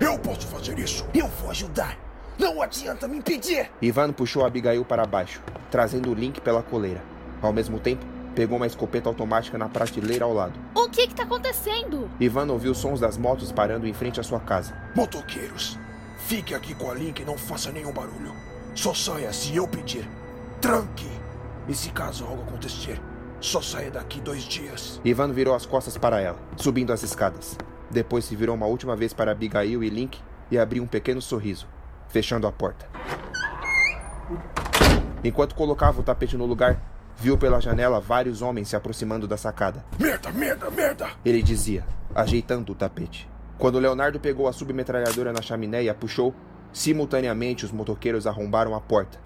Eu 0.00 0.18
posso 0.18 0.46
fazer 0.46 0.78
isso! 0.78 1.06
Eu 1.12 1.26
vou 1.26 1.50
ajudar! 1.50 2.07
Não 2.38 2.62
adianta 2.62 3.08
me 3.08 3.18
impedir! 3.18 3.68
Ivan 3.82 4.12
puxou 4.12 4.46
Abigail 4.46 4.84
para 4.84 5.04
baixo, 5.04 5.42
trazendo 5.70 6.10
o 6.10 6.14
Link 6.14 6.40
pela 6.40 6.62
coleira. 6.62 7.02
Ao 7.42 7.52
mesmo 7.52 7.80
tempo, 7.80 8.06
pegou 8.34 8.56
uma 8.56 8.66
escopeta 8.66 9.08
automática 9.08 9.58
na 9.58 9.68
prateleira 9.68 10.24
ao 10.24 10.32
lado. 10.32 10.58
O 10.74 10.88
que 10.88 11.08
que 11.08 11.14
tá 11.14 11.24
acontecendo? 11.24 12.08
Ivan 12.20 12.46
ouviu 12.52 12.70
os 12.70 12.78
sons 12.78 13.00
das 13.00 13.18
motos 13.18 13.50
parando 13.50 13.86
em 13.86 13.92
frente 13.92 14.20
à 14.20 14.22
sua 14.22 14.38
casa. 14.38 14.76
Motoqueiros, 14.94 15.76
fique 16.18 16.54
aqui 16.54 16.74
com 16.74 16.90
a 16.90 16.94
Link 16.94 17.20
e 17.20 17.24
não 17.24 17.36
faça 17.36 17.72
nenhum 17.72 17.92
barulho. 17.92 18.32
Só 18.74 18.94
saia 18.94 19.32
se 19.32 19.56
eu 19.56 19.66
pedir. 19.66 20.08
Tranque! 20.60 21.10
E 21.68 21.74
se 21.74 21.90
caso 21.90 22.24
algo 22.24 22.42
acontecer, 22.42 23.00
só 23.40 23.60
saia 23.60 23.90
daqui 23.90 24.20
dois 24.20 24.44
dias. 24.44 25.00
Ivan 25.04 25.32
virou 25.32 25.54
as 25.54 25.66
costas 25.66 25.98
para 25.98 26.20
ela, 26.20 26.38
subindo 26.56 26.92
as 26.92 27.02
escadas. 27.02 27.58
Depois 27.90 28.24
se 28.24 28.36
virou 28.36 28.54
uma 28.54 28.66
última 28.66 28.94
vez 28.94 29.12
para 29.12 29.32
Abigail 29.32 29.82
e 29.82 29.90
Link 29.90 30.18
e 30.50 30.58
abriu 30.58 30.82
um 30.82 30.86
pequeno 30.86 31.20
sorriso, 31.20 31.66
fechando 32.08 32.46
a 32.46 32.52
porta. 32.52 32.86
Enquanto 35.22 35.54
colocava 35.54 36.00
o 36.00 36.02
tapete 36.02 36.36
no 36.36 36.46
lugar, 36.46 36.80
viu 37.16 37.36
pela 37.36 37.60
janela 37.60 38.00
vários 38.00 38.40
homens 38.42 38.68
se 38.68 38.76
aproximando 38.76 39.26
da 39.26 39.36
sacada. 39.36 39.84
Merda, 39.98 40.30
merda, 40.30 40.70
merda! 40.70 41.08
Ele 41.24 41.42
dizia, 41.42 41.84
ajeitando 42.14 42.72
o 42.72 42.74
tapete. 42.74 43.28
Quando 43.58 43.78
Leonardo 43.78 44.20
pegou 44.20 44.46
a 44.46 44.52
submetralhadora 44.52 45.32
na 45.32 45.42
chaminé 45.42 45.82
e 45.82 45.88
a 45.88 45.94
puxou, 45.94 46.32
simultaneamente 46.72 47.64
os 47.64 47.72
motoqueiros 47.72 48.26
arrombaram 48.26 48.74
a 48.74 48.80
porta. 48.80 49.18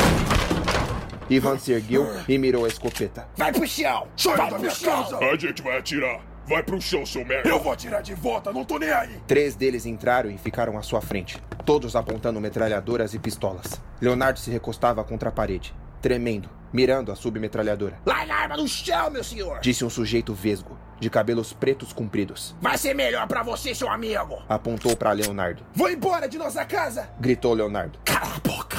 Ivan 1.29 1.59
se 1.59 1.73
ergueu 1.73 2.07
e 2.29 2.39
mirou 2.39 2.65
a 2.65 2.69
escopeta. 2.69 3.29
Vai 3.37 3.53
pro 3.53 3.67
chão! 3.67 4.09
Vai 4.37 4.51
da 4.51 4.59
minha 4.59 4.75
casa! 4.75 5.19
A 5.19 5.37
gente 5.37 5.63
vai 5.63 5.79
atirar. 5.79 6.32
Vai 6.47 6.63
pro 6.63 6.81
chão, 6.81 7.07
seu 7.07 7.25
merda. 7.25 7.49
Eu 7.49 7.61
vou 7.61 7.73
atirar 7.73 8.03
de 8.03 8.15
volta, 8.15 8.53
não 8.53 8.65
tô 8.65 8.79
nem 8.79 8.91
aí! 8.91 9.21
Três 9.27 9.55
deles 9.55 9.87
entraram 9.87 10.31
e 10.31 10.37
ficaram 10.39 10.77
à 10.77 10.83
sua 10.83 11.01
frente, 11.01 11.43
todos 11.65 11.95
apontando 11.95 12.41
metralhadoras 12.41 13.15
e 13.15 13.19
pistolas. 13.19 13.81
Leonardo 14.01 14.39
se 14.39 14.51
recostava 14.51 15.05
contra 15.05 15.29
a 15.29 15.33
parede, 15.33 15.75
tremendo, 16.01 16.51
mirando 16.73 17.13
a 17.13 17.17
submetralhadora. 17.17 17.99
Larga 18.05 18.35
a 18.35 18.37
arma 18.39 18.57
no 18.57 18.67
chão, 18.67 19.11
meu 19.11 19.23
senhor! 19.23 19.61
Disse 19.61 19.85
um 19.85 19.91
sujeito 19.91 20.35
vesgo, 20.35 20.77
de 20.99 21.09
cabelos 21.09 21.53
pretos 21.53 21.93
compridos. 21.93 22.57
Vai 22.61 22.77
ser 22.77 22.95
melhor 22.95 23.27
pra 23.29 23.43
você, 23.43 23.75
seu 23.75 23.89
amigo! 23.89 24.43
Apontou 24.49 24.97
para 24.97 25.13
Leonardo. 25.13 25.63
Vou 25.75 25.91
embora 25.91 26.29
de 26.29 26.39
nossa 26.39 26.65
casa! 26.65 27.09
Gritou 27.21 27.55
Leonardo. 27.55 27.99
Cala 28.05 28.35
a 28.37 28.41
boca! 28.41 28.79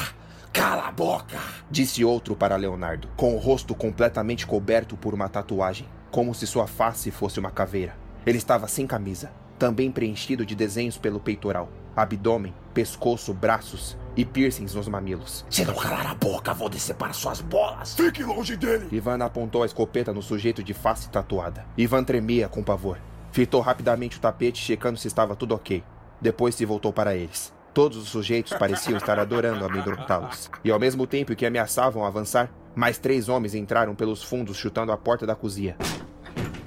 Cala 0.52 0.88
a 0.88 0.92
boca! 0.92 1.40
Disse 1.72 2.04
outro 2.06 2.36
para 2.36 2.56
Leonardo, 2.56 3.08
com 3.16 3.36
o 3.36 3.40
rosto 3.40 3.74
completamente 3.74 4.46
coberto 4.46 4.96
por 4.96 5.14
uma 5.14 5.28
tatuagem, 5.28 5.88
como 6.14 6.36
se 6.36 6.46
sua 6.46 6.68
face 6.68 7.10
fosse 7.10 7.40
uma 7.40 7.50
caveira. 7.50 7.98
Ele 8.24 8.38
estava 8.38 8.68
sem 8.68 8.86
camisa, 8.86 9.32
também 9.58 9.92
preenchido 9.92 10.46
de 10.46 10.54
desenhos 10.54 10.96
pelo 10.96 11.20
peitoral, 11.20 11.68
abdômen, 11.96 12.54
pescoço, 12.72 13.34
braços 13.34 13.98
e 14.16 14.24
piercings 14.24 14.76
nos 14.76 14.88
mamilos. 14.88 15.44
Se 15.50 15.66
não 15.66 15.74
calar 15.74 16.06
a 16.06 16.14
boca, 16.14 16.54
vou 16.54 16.70
decepar 16.70 17.16
suas 17.16 17.42
bolas! 17.42 17.96
Fique 17.96 18.24
longe 18.24 18.56
dele! 18.56 18.88
Ivan 18.92 19.24
apontou 19.24 19.64
a 19.64 19.66
escopeta 19.66 20.14
no 20.14 20.22
sujeito 20.22 20.64
de 20.64 20.72
face 20.72 21.10
tatuada. 21.10 21.66
Ivan 21.76 22.04
tremia 22.04 22.48
com 22.48 22.62
pavor. 22.62 23.00
Fitou 23.32 23.60
rapidamente 23.60 24.18
o 24.18 24.22
tapete, 24.22 24.64
checando 24.64 25.00
se 25.00 25.08
estava 25.08 25.36
tudo 25.36 25.56
ok. 25.56 25.84
Depois 26.22 26.54
se 26.54 26.64
voltou 26.64 26.94
para 26.94 27.16
eles. 27.16 27.52
Todos 27.74 27.98
os 27.98 28.10
sujeitos 28.10 28.54
pareciam 28.54 28.98
estar 28.98 29.18
adorando 29.18 29.66
amedrontá-los. 29.66 30.52
E 30.64 30.70
ao 30.70 30.80
mesmo 30.80 31.08
tempo 31.08 31.36
que 31.36 31.44
ameaçavam 31.44 32.06
avançar, 32.06 32.52
mais 32.76 32.98
três 32.98 33.30
homens 33.30 33.56
entraram 33.56 33.96
pelos 33.96 34.24
fundos 34.24 34.58
chutando 34.58 34.92
a 34.92 34.98
porta 34.98 35.26
da 35.26 35.36
cozinha. 35.36 35.76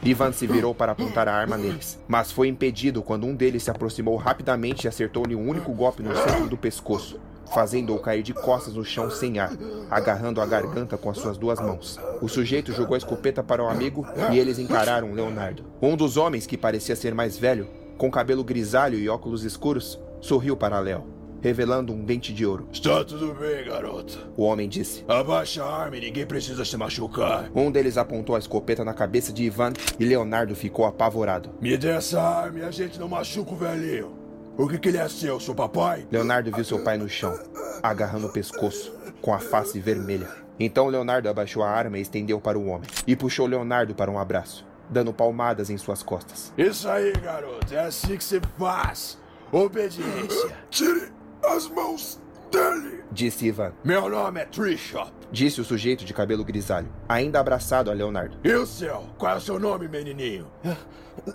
Ivan 0.03 0.31
se 0.31 0.47
virou 0.47 0.73
para 0.73 0.92
apontar 0.92 1.27
a 1.27 1.35
arma 1.35 1.57
neles, 1.57 1.99
mas 2.07 2.31
foi 2.31 2.47
impedido 2.47 3.03
quando 3.03 3.27
um 3.27 3.35
deles 3.35 3.64
se 3.64 3.71
aproximou 3.71 4.16
rapidamente 4.16 4.85
e 4.85 4.88
acertou-lhe 4.88 5.35
um 5.35 5.49
único 5.49 5.73
golpe 5.73 6.01
no 6.01 6.14
centro 6.14 6.49
do 6.49 6.57
pescoço, 6.57 7.19
fazendo-o 7.53 7.99
cair 7.99 8.23
de 8.23 8.33
costas 8.33 8.75
no 8.75 8.85
chão 8.85 9.11
sem 9.11 9.40
ar, 9.40 9.51
agarrando 9.90 10.40
a 10.40 10.47
garganta 10.47 10.97
com 10.97 11.11
as 11.11 11.19
suas 11.19 11.37
duas 11.37 11.61
mãos. 11.61 11.99
O 12.23 12.29
sujeito 12.29 12.73
jogou 12.73 12.95
a 12.95 12.99
escopeta 12.99 13.42
para 13.42 13.64
o 13.64 13.69
amigo 13.69 14.07
e 14.33 14.38
eles 14.38 14.61
encararam 14.61 15.12
Leonardo. 15.12 15.64
Um 15.83 15.97
dos 15.97 16.16
homens, 16.16 16.47
que 16.47 16.57
parecia 16.57 16.95
ser 16.95 17.12
mais 17.12 17.37
velho, 17.37 17.69
com 17.99 18.09
cabelo 18.09 18.45
grisalho 18.45 18.99
e 18.99 19.09
óculos 19.09 19.42
escuros, 19.42 19.99
sorriu 20.21 20.57
para 20.57 20.79
Léo, 20.79 21.05
revelando 21.46 21.92
um 21.92 22.04
dente 22.04 22.32
de 22.32 22.44
ouro. 22.44 22.68
Está 22.72 23.04
tudo 23.04 23.32
bem, 23.35 23.64
garoto. 23.64 24.18
O 24.37 24.42
homem 24.42 24.68
disse. 24.68 25.04
Abaixa 25.06 25.62
a 25.62 25.82
arma 25.82 25.96
e 25.96 26.00
ninguém 26.00 26.26
precisa 26.26 26.64
se 26.64 26.76
machucar. 26.76 27.48
Um 27.54 27.70
deles 27.70 27.96
apontou 27.96 28.35
a 28.35 28.38
escopeta 28.40 28.85
na 28.85 28.92
cabeça 28.92 29.32
de 29.32 29.44
Ivan 29.44 29.72
e 29.96 30.04
Leonardo 30.04 30.56
ficou 30.56 30.85
apavorado. 30.87 31.50
Me 31.61 31.76
dê 31.76 31.90
essa 31.90 32.20
arma 32.20 32.59
e 32.59 32.62
a 32.64 32.70
gente 32.72 32.98
não 32.98 33.09
machuca 33.09 33.52
o 33.52 33.56
velhinho. 33.56 34.12
O 34.59 34.66
que, 34.66 34.76
que 34.76 34.88
ele 34.88 34.98
é 34.98 35.09
seu, 35.09 35.38
seu 35.38 35.54
papai? 35.54 36.04
Leonardo 36.11 36.50
viu 36.50 36.64
seu 36.64 36.82
pai 36.82 36.98
no 36.98 37.09
chão, 37.09 37.38
agarrando 37.80 38.26
o 38.26 38.32
pescoço, 38.32 38.92
com 39.22 39.32
a 39.32 39.38
face 39.38 39.78
vermelha. 39.78 40.28
Então 40.59 40.88
Leonardo 40.88 41.28
abaixou 41.28 41.62
a 41.62 41.70
arma 41.70 41.98
e 41.98 42.02
estendeu 42.02 42.40
para 42.40 42.59
o 42.59 42.66
homem, 42.66 42.88
e 43.06 43.14
puxou 43.14 43.46
Leonardo 43.46 43.94
para 43.94 44.11
um 44.11 44.18
abraço, 44.18 44.66
dando 44.90 45.12
palmadas 45.12 45.70
em 45.70 45.76
suas 45.76 46.02
costas. 46.02 46.52
Isso 46.59 46.88
aí, 46.88 47.12
garoto. 47.12 47.72
É 47.72 47.80
assim 47.80 48.16
que 48.16 48.24
se 48.24 48.40
faz. 48.59 49.18
Obediência. 49.52 50.56
Tire 50.70 51.15
as 51.46 51.68
mãos 51.68 52.20
dele. 52.50 53.04
Disse 53.12 53.46
Ivan. 53.46 53.72
Meu 53.85 54.09
nome 54.09 54.40
é 54.40 54.44
Trishop. 54.44 55.11
Disse 55.30 55.61
o 55.61 55.64
sujeito 55.64 56.04
de 56.04 56.14
cabelo 56.14 56.44
grisalho, 56.44 56.88
ainda 57.09 57.40
abraçado 57.40 57.90
a 57.90 57.94
Leonardo. 57.94 58.38
E 58.44 58.52
o 58.52 58.64
seu? 58.66 59.04
Qual 59.18 59.32
é 59.32 59.37
o 59.37 59.40
seu 59.40 59.59
nome, 59.59 59.88
menininho? 59.88 60.46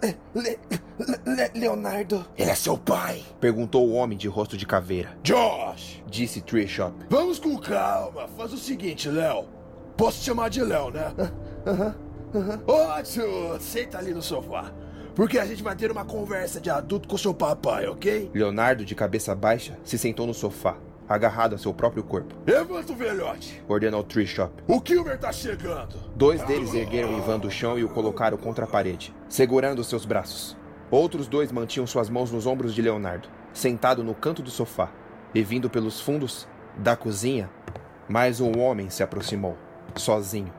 Le, 0.02 0.16
Le- 0.36 0.60
Le- 1.26 1.52
Leonardo. 1.60 2.26
Ele 2.38 2.50
é 2.52 2.56
seu 2.56 2.78
pai. 2.78 3.24
Perguntou 3.40 3.88
o 3.88 3.94
homem 3.94 4.18
de 4.18 4.28
rosto 4.28 4.56
de 4.56 4.66
caveira. 4.66 5.18
Josh. 5.24 6.02
Disse 6.08 6.42
Trishop. 6.42 6.94
Vamos 7.10 7.40
com 7.40 7.58
calma. 7.58 8.28
Faz 8.38 8.54
o 8.54 8.58
seguinte, 8.58 9.10
Léo. 9.10 9.46
Posso 9.98 10.20
te 10.20 10.26
chamar 10.26 10.50
de 10.50 10.64
Léo, 10.64 10.90
né? 10.92 11.14
Aham. 11.66 11.96
Ótimo. 12.68 13.60
Senta 13.60 13.98
ali 13.98 14.14
no 14.14 14.22
sofá. 14.22 14.72
Porque 15.16 15.38
a 15.38 15.46
gente 15.46 15.62
vai 15.62 15.76
ter 15.76 15.92
uma 15.92 16.06
conversa 16.06 16.62
de 16.62 16.70
adulto 16.70 17.08
com 17.08 17.18
seu 17.18 17.34
papai, 17.34 17.88
ok? 17.88 18.32
Leonardo, 18.34 18.86
de 18.86 18.96
cabeça 18.96 19.36
baixa, 19.36 19.78
se 19.84 19.98
sentou 19.98 20.26
no 20.26 20.34
sofá, 20.34 20.78
agarrado 21.08 21.54
a 21.54 21.58
seu 21.58 21.74
próprio 21.74 22.04
corpo. 22.04 22.34
Levanta 22.46 22.94
o 22.94 22.96
velhote. 22.96 23.62
Ordenou 23.68 24.04
Trishop. 24.04 24.54
O 24.68 24.80
Kilmer 24.80 25.20
tá 25.20 25.32
chegando. 25.32 25.96
Dois 26.16 26.42
deles 26.44 26.74
ergueram 26.74 27.18
Ivan 27.18 27.40
do 27.40 27.52
chão 27.52 27.78
e 27.78 27.84
o 27.84 27.90
colocaram 27.90 28.38
contra 28.38 28.64
a 28.64 28.68
parede, 28.68 29.14
segurando 29.28 29.84
seus 29.84 30.06
braços. 30.06 30.56
Outros 30.90 31.28
dois 31.28 31.52
mantinham 31.52 31.88
suas 31.88 32.10
mãos 32.10 32.32
nos 32.32 32.46
ombros 32.46 32.74
de 32.74 32.82
Leonardo, 32.82 33.28
sentado 33.54 34.04
no 34.04 34.16
canto 34.16 34.42
do 34.42 34.50
sofá. 34.50 34.92
E 35.34 35.42
vindo 35.44 35.70
pelos 35.70 36.00
fundos 36.02 36.48
da 36.78 36.96
cozinha, 36.96 37.50
mais 38.08 38.42
um 38.42 38.60
homem 38.60 38.90
se 38.90 39.02
aproximou, 39.02 39.58
sozinho. 39.96 40.54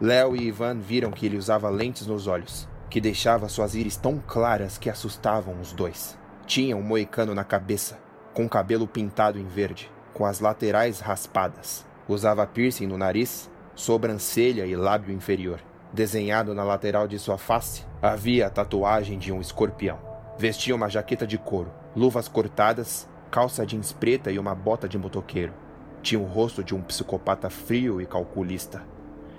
Léo 0.00 0.36
e 0.36 0.46
Ivan 0.46 0.78
viram 0.78 1.10
que 1.10 1.26
ele 1.26 1.36
usava 1.36 1.68
lentes 1.68 2.06
nos 2.06 2.28
olhos, 2.28 2.68
que 2.92 3.00
deixava 3.00 3.48
suas 3.48 3.74
íris 3.74 3.96
tão 3.96 4.18
claras 4.18 4.76
que 4.76 4.90
assustavam 4.90 5.58
os 5.58 5.72
dois. 5.72 6.18
Tinha 6.44 6.76
um 6.76 6.82
moicano 6.82 7.34
na 7.34 7.42
cabeça, 7.42 7.98
com 8.34 8.46
cabelo 8.46 8.86
pintado 8.86 9.38
em 9.38 9.46
verde, 9.46 9.90
com 10.12 10.26
as 10.26 10.40
laterais 10.40 11.00
raspadas. 11.00 11.86
Usava 12.06 12.46
piercing 12.46 12.86
no 12.86 12.98
nariz, 12.98 13.50
sobrancelha 13.74 14.66
e 14.66 14.76
lábio 14.76 15.10
inferior. 15.10 15.58
Desenhado 15.90 16.54
na 16.54 16.62
lateral 16.64 17.08
de 17.08 17.18
sua 17.18 17.38
face, 17.38 17.82
havia 18.02 18.46
a 18.46 18.50
tatuagem 18.50 19.18
de 19.18 19.32
um 19.32 19.40
escorpião. 19.40 19.98
Vestia 20.36 20.74
uma 20.74 20.90
jaqueta 20.90 21.26
de 21.26 21.38
couro, 21.38 21.72
luvas 21.96 22.28
cortadas, 22.28 23.08
calça 23.30 23.64
jeans 23.64 23.90
preta 23.90 24.30
e 24.30 24.38
uma 24.38 24.54
bota 24.54 24.86
de 24.86 24.98
motoqueiro. 24.98 25.54
Tinha 26.02 26.20
o 26.20 26.26
rosto 26.26 26.62
de 26.62 26.74
um 26.74 26.82
psicopata 26.82 27.48
frio 27.48 28.02
e 28.02 28.06
calculista. 28.06 28.82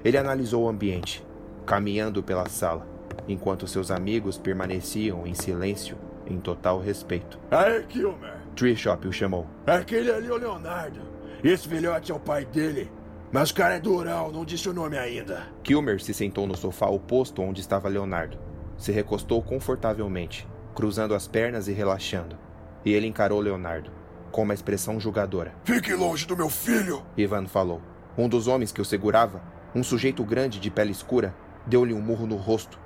Ele 0.03 0.17
analisou 0.17 0.63
o 0.63 0.69
ambiente, 0.69 1.23
caminhando 1.67 2.23
pela 2.23 2.49
sala, 2.49 2.91
enquanto 3.27 3.67
seus 3.67 3.91
amigos 3.91 4.37
permaneciam 4.37 5.25
em 5.25 5.33
silêncio, 5.33 5.97
em 6.27 6.39
total 6.39 6.79
respeito. 6.79 7.39
Aí, 7.51 7.83
Kilmer. 7.83 8.37
Trishop 8.55 9.07
o 9.07 9.13
chamou. 9.13 9.47
Aquele 9.65 10.11
ali 10.11 10.27
é 10.27 10.31
o 10.31 10.37
Leonardo. 10.37 11.01
Esse 11.43 11.67
velhote 11.67 12.11
é 12.11 12.15
o 12.15 12.19
pai 12.19 12.45
dele. 12.45 12.91
Mas 13.31 13.49
o 13.49 13.55
cara 13.55 13.75
é 13.75 13.79
durão, 13.79 14.31
não 14.31 14.45
disse 14.45 14.69
o 14.69 14.73
nome 14.73 14.97
ainda. 14.97 15.47
Kilmer 15.63 15.99
se 16.01 16.13
sentou 16.13 16.45
no 16.45 16.55
sofá 16.55 16.87
oposto 16.87 17.41
onde 17.41 17.61
estava 17.61 17.89
Leonardo. 17.89 18.37
Se 18.77 18.91
recostou 18.91 19.41
confortavelmente, 19.41 20.47
cruzando 20.75 21.15
as 21.15 21.27
pernas 21.27 21.67
e 21.67 21.73
relaxando. 21.73 22.37
E 22.85 22.93
ele 22.93 23.07
encarou 23.07 23.39
Leonardo, 23.39 23.89
com 24.31 24.43
uma 24.43 24.53
expressão 24.53 24.99
julgadora. 24.99 25.55
Fique 25.63 25.93
longe 25.93 26.27
do 26.27 26.37
meu 26.37 26.49
filho. 26.49 27.01
Ivan 27.17 27.47
falou. 27.47 27.81
Um 28.15 28.29
dos 28.29 28.47
homens 28.47 28.71
que 28.71 28.81
o 28.81 28.85
segurava, 28.85 29.41
um 29.73 29.83
sujeito 29.83 30.23
grande 30.23 30.59
de 30.59 30.69
pele 30.69 30.91
escura, 30.91 31.33
deu-lhe 31.65 31.93
um 31.93 32.01
murro 32.01 32.25
no 32.27 32.35
rosto. 32.35 32.79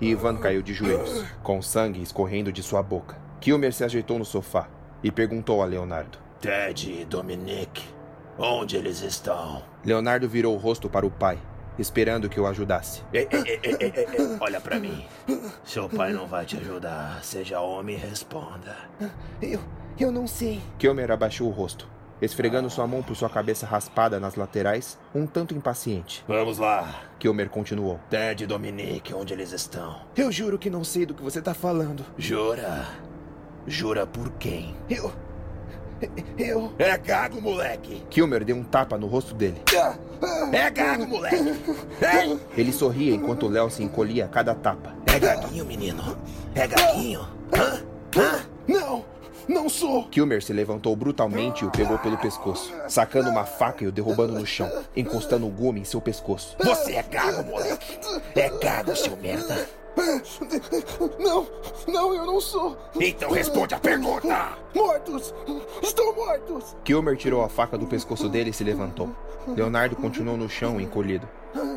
E 0.00 0.10
Ivan 0.10 0.36
caiu 0.36 0.62
de 0.62 0.74
joelhos, 0.74 1.24
com 1.42 1.60
sangue 1.62 2.02
escorrendo 2.02 2.52
de 2.52 2.62
sua 2.62 2.82
boca. 2.82 3.16
Kilmer 3.40 3.72
se 3.72 3.84
ajeitou 3.84 4.18
no 4.18 4.24
sofá 4.24 4.68
e 5.02 5.10
perguntou 5.10 5.62
a 5.62 5.66
Leonardo. 5.66 6.18
Ted 6.40 7.00
e 7.00 7.04
Dominique, 7.04 7.84
onde 8.38 8.76
eles 8.76 9.02
estão? 9.02 9.62
Leonardo 9.84 10.28
virou 10.28 10.54
o 10.54 10.58
rosto 10.58 10.88
para 10.88 11.06
o 11.06 11.10
pai, 11.10 11.38
esperando 11.78 12.28
que 12.28 12.38
o 12.38 12.46
ajudasse. 12.46 13.02
Ei, 13.12 13.28
ei, 13.32 13.60
ei, 13.62 14.38
olha 14.40 14.60
pra 14.60 14.78
mim. 14.78 15.04
Seu 15.64 15.88
pai 15.88 16.12
não 16.12 16.26
vai 16.26 16.44
te 16.44 16.56
ajudar. 16.56 17.22
Seja 17.22 17.60
homem 17.60 17.96
e 17.96 17.98
responda. 17.98 18.76
Eu. 19.40 19.60
Eu 19.98 20.12
não 20.12 20.26
sei. 20.26 20.60
Kilmer 20.78 21.10
abaixou 21.10 21.48
o 21.48 21.50
rosto, 21.50 21.88
esfregando 22.20 22.70
sua 22.70 22.86
mão 22.86 23.02
por 23.02 23.16
sua 23.16 23.28
cabeça 23.28 23.66
raspada 23.66 24.18
nas 24.20 24.36
laterais, 24.36 24.98
um 25.14 25.26
tanto 25.26 25.54
impaciente. 25.54 26.24
Vamos 26.26 26.58
lá. 26.58 27.02
Kilmer 27.18 27.48
continuou. 27.48 28.00
Ted 28.10 28.44
e 28.44 28.46
Dominique, 28.46 29.14
onde 29.14 29.32
eles 29.32 29.52
estão? 29.52 30.00
Eu 30.16 30.30
juro 30.32 30.58
que 30.58 30.70
não 30.70 30.84
sei 30.84 31.06
do 31.06 31.14
que 31.14 31.22
você 31.22 31.40
tá 31.40 31.54
falando. 31.54 32.04
Jura? 32.16 32.86
Jura 33.66 34.06
por 34.06 34.30
quem? 34.32 34.76
Eu. 34.88 35.12
Eu. 36.36 36.72
É 36.78 36.96
gago, 36.98 37.40
moleque! 37.40 38.02
Kilmer 38.10 38.44
deu 38.44 38.54
um 38.56 38.62
tapa 38.62 38.98
no 38.98 39.06
rosto 39.06 39.34
dele. 39.34 39.62
É 40.52 40.70
gago, 40.70 41.06
moleque! 41.06 41.36
Hein? 41.36 42.38
Ele 42.56 42.72
sorria 42.72 43.14
enquanto 43.14 43.48
Léo 43.48 43.70
se 43.70 43.82
encolhia 43.82 44.26
a 44.26 44.28
cada 44.28 44.54
tapa. 44.54 44.94
É 45.06 45.18
gaguinho, 45.18 45.64
menino? 45.64 46.18
É 46.54 46.66
gaguinho? 46.66 47.20
Hã? 47.54 47.82
Hã? 48.14 48.40
Não! 48.68 49.04
Não 49.48 49.68
sou! 49.68 50.08
Kilmer 50.08 50.42
se 50.42 50.52
levantou 50.52 50.94
brutalmente 50.96 51.64
e 51.64 51.66
o 51.66 51.70
pegou 51.70 51.98
pelo 51.98 52.18
pescoço, 52.18 52.72
sacando 52.88 53.30
uma 53.30 53.44
faca 53.44 53.84
e 53.84 53.86
o 53.86 53.92
derrubando 53.92 54.34
no 54.34 54.46
chão, 54.46 54.70
encostando 54.96 55.46
o 55.46 55.50
gume 55.50 55.80
em 55.80 55.84
seu 55.84 56.00
pescoço. 56.00 56.56
Você 56.62 56.94
é 56.94 57.02
gago, 57.02 57.48
moleque! 57.48 57.98
É 58.34 58.48
gago, 58.48 58.96
seu 58.96 59.16
merda! 59.16 59.68
Não! 61.18 61.46
Não, 61.88 62.14
eu 62.14 62.26
não 62.26 62.40
sou! 62.40 62.76
Então 63.00 63.30
responde 63.30 63.74
a 63.74 63.78
pergunta! 63.78 64.58
Mortos! 64.74 65.32
Estão 65.82 66.14
mortos! 66.14 66.76
Kilmer 66.84 67.16
tirou 67.16 67.42
a 67.42 67.48
faca 67.48 67.78
do 67.78 67.86
pescoço 67.86 68.28
dele 68.28 68.50
e 68.50 68.52
se 68.52 68.64
levantou. 68.64 69.14
Leonardo 69.48 69.96
continuou 69.96 70.36
no 70.36 70.48
chão, 70.50 70.80
encolhido. 70.80 71.26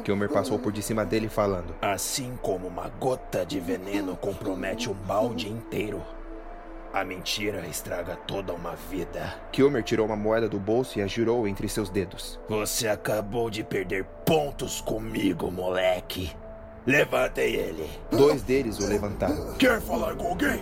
Kilmer 0.04 0.30
passou 0.30 0.60
por 0.60 0.72
de 0.72 0.82
cima 0.82 1.06
dele 1.06 1.30
falando. 1.30 1.74
Assim 1.82 2.38
como 2.42 2.68
uma 2.68 2.90
gota 3.00 3.46
de 3.46 3.60
veneno 3.60 4.18
compromete 4.18 4.90
um 4.90 4.94
balde 4.94 5.48
inteiro, 5.48 6.02
a 6.94 7.04
mentira 7.04 7.66
estraga 7.68 8.16
toda 8.16 8.54
uma 8.54 8.76
vida. 8.76 9.36
Kilmer 9.52 9.84
tirou 9.84 10.06
uma 10.06 10.16
moeda 10.16 10.50
do 10.50 10.60
bolso 10.60 11.00
e 11.00 11.02
a 11.02 11.08
girou 11.08 11.48
entre 11.48 11.68
seus 11.70 11.90
dedos. 11.90 12.40
Você 12.50 12.88
acabou 12.88 13.50
de 13.50 13.64
perder 13.64 14.06
pontos 14.26 14.82
comigo, 14.82 15.52
moleque. 15.52 16.36
Levantem 16.86 17.54
ele. 17.54 17.90
Dois 18.10 18.42
deles 18.42 18.80
o 18.80 18.88
levantaram. 18.88 19.54
Quer 19.58 19.80
falar 19.82 20.16
com 20.16 20.30
alguém? 20.30 20.62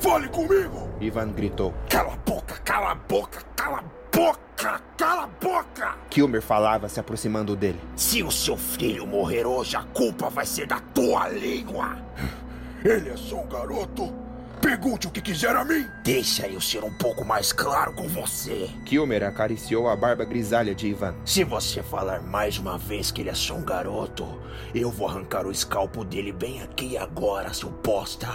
Fale 0.00 0.28
comigo! 0.28 0.88
Ivan 1.00 1.32
gritou. 1.32 1.74
Cala 1.88 2.14
a 2.14 2.16
boca, 2.16 2.56
cala 2.64 2.92
a 2.92 2.94
boca, 2.94 3.42
cala 3.56 3.78
a 3.78 4.16
boca, 4.16 4.80
cala 4.96 5.24
a 5.24 5.26
boca! 5.26 5.96
Kilmer 6.10 6.40
falava 6.42 6.88
se 6.88 7.00
aproximando 7.00 7.56
dele. 7.56 7.80
Se 7.96 8.22
o 8.22 8.30
seu 8.30 8.56
filho 8.56 9.06
morrer 9.06 9.46
hoje, 9.46 9.76
a 9.76 9.82
culpa 9.82 10.30
vai 10.30 10.46
ser 10.46 10.66
da 10.66 10.80
tua 10.80 11.28
língua. 11.28 11.98
Ele 12.84 13.10
é 13.10 13.16
só 13.16 13.36
um 13.36 13.48
garoto. 13.48 14.27
Pergunte 14.60 15.06
o 15.06 15.10
que 15.10 15.20
quiser 15.20 15.54
a 15.54 15.64
mim. 15.64 15.86
Deixa 16.02 16.46
eu 16.46 16.60
ser 16.60 16.82
um 16.84 16.92
pouco 16.92 17.24
mais 17.24 17.52
claro 17.52 17.92
com 17.92 18.08
você. 18.08 18.68
Kilmer 18.84 19.22
acariciou 19.22 19.88
a 19.88 19.96
barba 19.96 20.24
grisalha 20.24 20.74
de 20.74 20.88
Ivan. 20.88 21.14
Se 21.24 21.44
você 21.44 21.82
falar 21.82 22.20
mais 22.22 22.58
uma 22.58 22.76
vez 22.76 23.10
que 23.10 23.22
ele 23.22 23.30
é 23.30 23.34
só 23.34 23.54
um 23.54 23.64
garoto, 23.64 24.26
eu 24.74 24.90
vou 24.90 25.08
arrancar 25.08 25.46
o 25.46 25.50
escalpo 25.50 26.04
dele 26.04 26.32
bem 26.32 26.62
aqui 26.62 26.92
e 26.92 26.98
agora, 26.98 27.52
seu 27.54 27.70
bosta. 27.70 28.28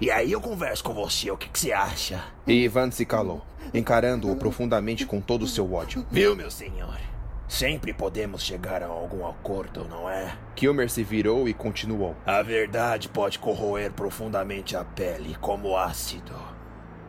E 0.00 0.10
aí 0.10 0.32
eu 0.32 0.40
converso 0.40 0.84
com 0.84 0.92
você, 0.92 1.30
o 1.30 1.36
que, 1.36 1.48
que 1.48 1.58
você 1.58 1.72
acha? 1.72 2.24
E 2.46 2.64
Ivan 2.64 2.90
se 2.90 3.04
calou, 3.04 3.42
encarando-o 3.72 4.36
profundamente 4.36 5.06
com 5.06 5.20
todo 5.20 5.42
o 5.42 5.48
seu 5.48 5.72
ódio. 5.72 6.06
Viu, 6.10 6.36
meu 6.36 6.50
senhor? 6.50 7.09
Sempre 7.50 7.92
podemos 7.92 8.44
chegar 8.44 8.80
a 8.80 8.86
algum 8.86 9.26
acordo, 9.26 9.84
não 9.88 10.08
é? 10.08 10.38
Kilmer 10.54 10.88
se 10.88 11.02
virou 11.02 11.48
e 11.48 11.52
continuou. 11.52 12.14
A 12.24 12.40
verdade 12.42 13.08
pode 13.08 13.40
corroer 13.40 13.92
profundamente 13.92 14.76
a 14.76 14.84
pele, 14.84 15.34
como 15.40 15.76
ácido. 15.76 16.32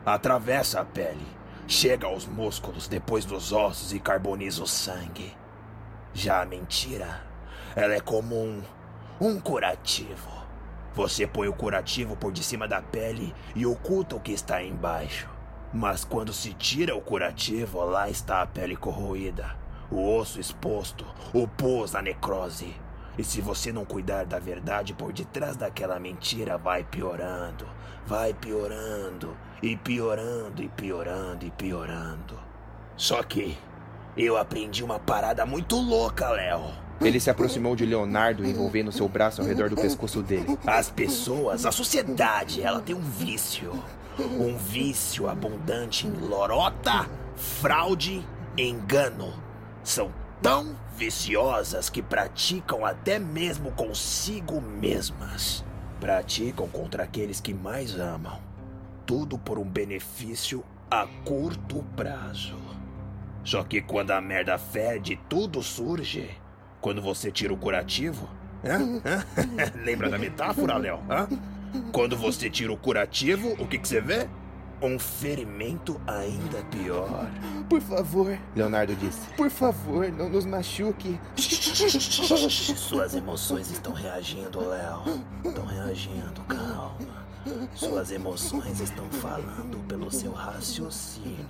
Atravessa 0.03 0.81
a 0.81 0.83
pele, 0.83 1.27
chega 1.67 2.07
aos 2.07 2.25
músculos, 2.25 2.87
depois 2.87 3.23
dos 3.23 3.53
ossos 3.53 3.93
e 3.93 3.99
carboniza 3.99 4.63
o 4.63 4.67
sangue. 4.67 5.31
Já 6.11 6.41
a 6.41 6.45
mentira, 6.45 7.21
ela 7.75 7.93
é 7.93 7.99
como 7.99 8.35
um, 8.35 8.63
um 9.21 9.39
curativo. 9.39 10.31
Você 10.95 11.27
põe 11.27 11.49
o 11.49 11.53
curativo 11.53 12.15
por 12.15 12.31
de 12.31 12.43
cima 12.43 12.67
da 12.67 12.81
pele 12.81 13.31
e 13.55 13.63
oculta 13.63 14.15
o 14.15 14.19
que 14.19 14.31
está 14.31 14.63
embaixo. 14.63 15.29
Mas 15.71 16.03
quando 16.03 16.33
se 16.33 16.51
tira 16.55 16.95
o 16.95 17.01
curativo, 17.01 17.85
lá 17.85 18.09
está 18.09 18.41
a 18.41 18.47
pele 18.47 18.75
corroída, 18.75 19.60
o 19.91 20.15
osso 20.17 20.39
exposto, 20.39 21.05
o 21.33 21.47
pus, 21.47 21.95
a 21.95 22.01
necrose. 22.01 22.73
E 23.17 23.23
se 23.23 23.41
você 23.41 23.73
não 23.73 23.83
cuidar 23.83 24.25
da 24.25 24.39
verdade 24.39 24.93
por 24.93 25.11
detrás 25.11 25.57
daquela 25.57 25.99
mentira, 25.99 26.57
vai 26.57 26.83
piorando, 26.83 27.67
vai 28.05 28.33
piorando, 28.33 29.35
e 29.61 29.75
piorando, 29.75 30.63
e 30.63 30.69
piorando, 30.69 31.45
e 31.45 31.51
piorando. 31.51 32.39
Só 32.95 33.21
que 33.21 33.57
eu 34.15 34.37
aprendi 34.37 34.83
uma 34.83 34.97
parada 34.97 35.45
muito 35.45 35.75
louca, 35.75 36.29
Léo. 36.29 36.71
Ele 37.01 37.19
se 37.19 37.29
aproximou 37.29 37.75
de 37.75 37.85
Leonardo, 37.85 38.45
envolvendo 38.45 38.91
seu 38.91 39.09
braço 39.09 39.41
ao 39.41 39.47
redor 39.47 39.69
do 39.69 39.75
pescoço 39.75 40.21
dele. 40.21 40.57
As 40.65 40.89
pessoas, 40.89 41.65
a 41.65 41.71
sociedade, 41.71 42.61
ela 42.61 42.79
tem 42.79 42.95
um 42.95 43.01
vício. 43.01 43.71
Um 44.19 44.55
vício 44.55 45.27
abundante 45.27 46.05
em 46.05 46.11
lorota, 46.11 47.09
fraude, 47.35 48.25
engano. 48.55 49.33
São 49.83 50.11
tão 50.41 50.75
viciosas 50.95 51.89
que 51.89 52.01
praticam 52.01 52.85
até 52.85 53.19
mesmo 53.19 53.71
consigo 53.71 54.61
mesmas. 54.61 55.63
Praticam 55.99 56.67
contra 56.67 57.03
aqueles 57.03 57.39
que 57.39 57.53
mais 57.53 57.99
amam. 57.99 58.39
Tudo 59.05 59.37
por 59.37 59.59
um 59.59 59.65
benefício 59.65 60.63
a 60.89 61.07
curto 61.25 61.83
prazo. 61.95 62.57
Só 63.43 63.63
que 63.63 63.81
quando 63.81 64.11
a 64.11 64.21
merda 64.21 64.57
fede, 64.57 65.19
tudo 65.27 65.63
surge. 65.63 66.29
Quando 66.79 67.01
você 67.01 67.31
tira 67.31 67.53
o 67.53 67.57
curativo. 67.57 68.29
Lembra 69.83 70.09
da 70.09 70.17
metáfora, 70.17 70.77
Léo? 70.77 70.99
Quando 71.91 72.15
você 72.17 72.49
tira 72.49 72.71
o 72.71 72.77
curativo, 72.77 73.53
o 73.59 73.67
que, 73.67 73.77
que 73.77 73.87
você 73.87 74.01
vê? 74.01 74.27
Um 74.81 74.97
ferimento 74.97 76.01
ainda 76.07 76.63
pior. 76.71 77.29
Por 77.69 77.79
favor, 77.81 78.35
Leonardo 78.55 78.95
disse. 78.95 79.29
Por 79.37 79.49
favor, 79.51 80.11
não 80.11 80.27
nos 80.27 80.43
machuque. 80.43 81.19
Suas 81.37 83.13
emoções 83.13 83.69
estão 83.69 83.93
reagindo, 83.93 84.59
Léo. 84.67 85.23
Estão 85.45 85.65
reagindo, 85.65 86.41
calma. 86.47 87.21
Suas 87.75 88.11
emoções 88.11 88.79
estão 88.79 89.05
falando 89.11 89.77
pelo 89.87 90.09
seu 90.11 90.31
raciocínio. 90.31 91.49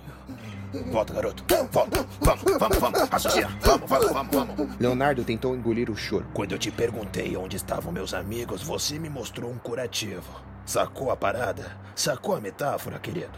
Volta, 0.91 1.13
garoto. 1.13 1.43
Volta. 1.71 2.05
Vamos, 2.19 2.43
vamos, 2.59 2.77
vamos. 2.77 3.09
Raciocina. 3.09 3.49
Vamos, 3.61 3.89
vamos, 3.89 4.11
vamos, 4.11 4.35
vamos. 4.35 4.77
Leonardo 4.77 5.23
tentou 5.23 5.55
engolir 5.55 5.89
o 5.89 5.95
choro. 5.95 6.25
Quando 6.33 6.51
eu 6.51 6.59
te 6.59 6.69
perguntei 6.69 7.35
onde 7.37 7.55
estavam 7.55 7.93
meus 7.93 8.13
amigos, 8.13 8.61
você 8.61 8.99
me 8.99 9.09
mostrou 9.09 9.51
um 9.51 9.57
curativo. 9.57 10.50
Sacou 10.71 11.11
a 11.11 11.17
parada? 11.17 11.75
Sacou 11.93 12.33
a 12.33 12.39
metáfora, 12.39 12.97
querido? 12.97 13.37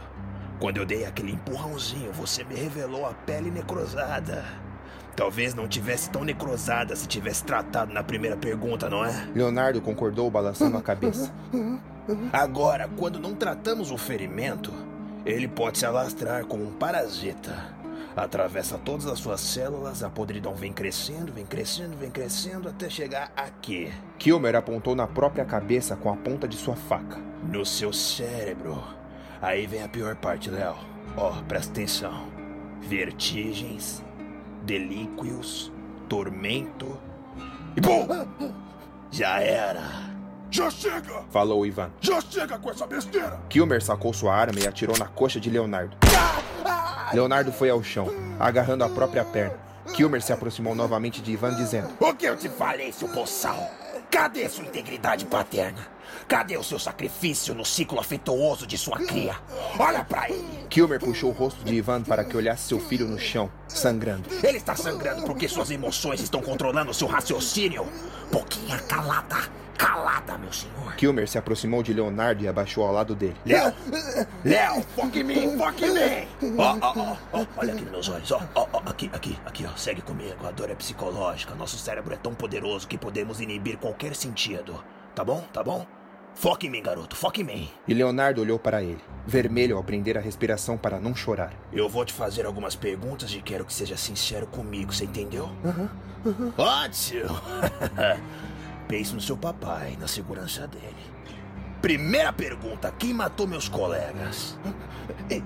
Quando 0.59 0.77
eu 0.77 0.85
dei 0.85 1.03
aquele 1.03 1.31
empurrãozinho, 1.31 2.13
você 2.13 2.43
me 2.43 2.53
revelou 2.53 3.07
a 3.07 3.13
pele 3.15 3.49
necrosada. 3.49 4.45
Talvez 5.15 5.55
não 5.55 5.67
tivesse 5.67 6.11
tão 6.11 6.23
necrosada 6.23 6.95
se 6.95 7.07
tivesse 7.07 7.43
tratado 7.43 7.91
na 7.91 8.03
primeira 8.03 8.37
pergunta, 8.37 8.87
não 8.87 9.03
é? 9.03 9.27
Leonardo 9.33 9.81
concordou, 9.81 10.29
balançando 10.29 10.77
a 10.77 10.81
cabeça. 10.83 11.33
Agora, 12.31 12.87
quando 12.95 13.17
não 13.17 13.33
tratamos 13.33 13.89
o 13.89 13.97
ferimento, 13.97 14.71
ele 15.25 15.47
pode 15.47 15.79
se 15.79 15.87
alastrar 15.87 16.45
como 16.45 16.63
um 16.63 16.73
parasita. 16.73 17.73
Atravessa 18.15 18.77
todas 18.77 19.07
as 19.07 19.19
suas 19.19 19.41
células, 19.41 20.03
a 20.03 20.09
podridão 20.09 20.53
vem 20.53 20.71
crescendo, 20.71 21.33
vem 21.33 21.45
crescendo, 21.45 21.97
vem 21.97 22.11
crescendo 22.11 22.69
até 22.69 22.87
chegar 22.89 23.31
aqui, 23.35 23.91
Kilmer 24.19 24.55
apontou 24.55 24.95
na 24.95 25.07
própria 25.07 25.43
cabeça 25.43 25.95
com 25.95 26.11
a 26.11 26.15
ponta 26.15 26.47
de 26.47 26.55
sua 26.55 26.75
faca. 26.75 27.17
no 27.41 27.65
seu 27.65 27.91
cérebro. 27.91 28.81
Aí 29.41 29.67
vem 29.67 29.83
a 29.83 29.89
pior 29.89 30.15
parte, 30.15 30.49
Léo. 30.49 30.75
Ó, 31.17 31.31
presta 31.47 31.71
atenção. 31.71 32.27
Vertigens, 32.81 34.03
delíquios, 34.63 35.71
tormento. 36.07 36.97
E 37.75 37.81
bum! 37.81 38.07
Já 39.11 39.41
era. 39.41 40.13
Já 40.49 40.69
chega! 40.69 41.23
Falou 41.31 41.65
Ivan. 41.65 41.91
Já 41.99 42.21
chega 42.21 42.57
com 42.59 42.69
essa 42.69 42.85
besteira! 42.85 43.41
Kilmer 43.49 43.83
sacou 43.83 44.13
sua 44.13 44.35
arma 44.35 44.59
e 44.59 44.67
atirou 44.67 44.97
na 44.97 45.07
coxa 45.07 45.39
de 45.39 45.49
Leonardo. 45.49 45.97
Leonardo 47.13 47.51
foi 47.51 47.69
ao 47.69 47.83
chão, 47.83 48.09
agarrando 48.39 48.83
a 48.83 48.89
própria 48.89 49.23
perna. 49.23 49.55
Kilmer 49.93 50.21
se 50.21 50.33
aproximou 50.33 50.73
novamente 50.73 51.21
de 51.21 51.31
Ivan, 51.31 51.55
dizendo: 51.55 51.89
O 51.99 52.13
que 52.13 52.25
eu 52.25 52.35
te 52.35 52.49
falei, 52.49 52.91
seu 52.91 53.07
boçal? 53.07 53.69
Cadê 54.09 54.47
sua 54.47 54.63
integridade 54.63 55.25
paterna? 55.25 55.92
Cadê 56.27 56.57
o 56.57 56.63
seu 56.63 56.79
sacrifício 56.79 57.53
no 57.53 57.65
ciclo 57.65 57.99
afetuoso 57.99 58.65
de 58.65 58.77
sua 58.77 58.97
cria? 58.97 59.35
Olha 59.77 60.03
pra 60.03 60.29
ele! 60.29 60.65
Kilmer 60.69 60.99
puxou 60.99 61.29
o 61.29 61.33
rosto 61.33 61.63
de 61.63 61.75
Ivan 61.75 62.01
para 62.03 62.23
que 62.23 62.35
olhasse 62.35 62.67
seu 62.67 62.79
filho 62.79 63.07
no 63.07 63.19
chão, 63.19 63.51
sangrando. 63.67 64.29
Ele 64.43 64.57
está 64.57 64.75
sangrando 64.75 65.23
porque 65.23 65.47
suas 65.47 65.69
emoções 65.69 66.21
estão 66.21 66.41
controlando 66.41 66.93
seu 66.93 67.07
raciocínio. 67.07 67.85
Pouquinha 68.31 68.79
calada, 68.79 69.37
calada, 69.77 70.37
meu 70.37 70.51
senhor. 70.51 70.95
Kilmer 70.95 71.27
se 71.27 71.37
aproximou 71.37 71.83
de 71.83 71.93
Leonardo 71.93 72.43
e 72.43 72.47
abaixou 72.47 72.85
ao 72.85 72.93
lado 72.93 73.13
dele. 73.15 73.35
Léo! 73.45 73.73
Léo, 74.43 74.81
foque 74.95 75.19
em 75.19 75.23
mim, 75.23 75.57
foque 75.57 75.85
em 75.85 75.93
mim! 75.93 76.57
Ó, 76.57 76.77
ó, 76.81 76.93
ó, 76.95 77.17
ó, 77.33 77.45
olha 77.57 77.73
aqui 77.73 77.83
nos 77.83 77.91
meus 77.91 78.09
olhos, 78.09 78.31
ó, 78.31 78.41
ó, 78.55 78.67
ó, 78.73 78.81
aqui, 78.85 79.09
aqui, 79.13 79.37
aqui, 79.45 79.65
ó, 79.65 79.75
segue 79.75 80.01
comigo. 80.01 80.47
A 80.47 80.51
dor 80.51 80.69
é 80.69 80.75
psicológica, 80.75 81.53
nosso 81.55 81.77
cérebro 81.77 82.13
é 82.13 82.17
tão 82.17 82.33
poderoso 82.33 82.87
que 82.87 82.97
podemos 82.97 83.39
inibir 83.41 83.77
qualquer 83.77 84.15
sentido. 84.15 84.83
Tá 85.15 85.23
bom? 85.23 85.41
Tá 85.53 85.63
bom? 85.63 85.85
Foque 86.33 86.65
em 86.65 86.69
mim, 86.69 86.81
garoto, 86.81 87.15
foque 87.15 87.41
em 87.41 87.43
mim. 87.43 87.69
E 87.87 87.93
Leonardo 87.93 88.41
olhou 88.41 88.57
para 88.57 88.81
ele, 88.81 88.99
vermelho 89.25 89.77
ao 89.77 89.83
prender 89.83 90.17
a 90.17 90.21
respiração 90.21 90.77
para 90.77 90.99
não 90.99 91.15
chorar. 91.15 91.53
Eu 91.71 91.87
vou 91.87 92.03
te 92.03 92.11
fazer 92.11 92.45
algumas 92.45 92.75
perguntas 92.75 93.31
e 93.33 93.41
quero 93.41 93.63
que 93.63 93.73
seja 93.73 93.95
sincero 93.95 94.47
comigo, 94.47 94.91
você 94.91 95.05
entendeu? 95.05 95.49
Uhum, 95.63 95.89
uhum. 96.25 96.53
Ótimo! 96.57 97.39
Pense 98.87 99.13
no 99.13 99.21
seu 99.21 99.37
papai, 99.37 99.95
na 99.99 100.07
segurança 100.07 100.67
dele. 100.67 100.95
Primeira 101.81 102.33
pergunta: 102.33 102.91
quem 102.97 103.13
matou 103.13 103.45
meus 103.45 103.69
colegas? 103.69 104.57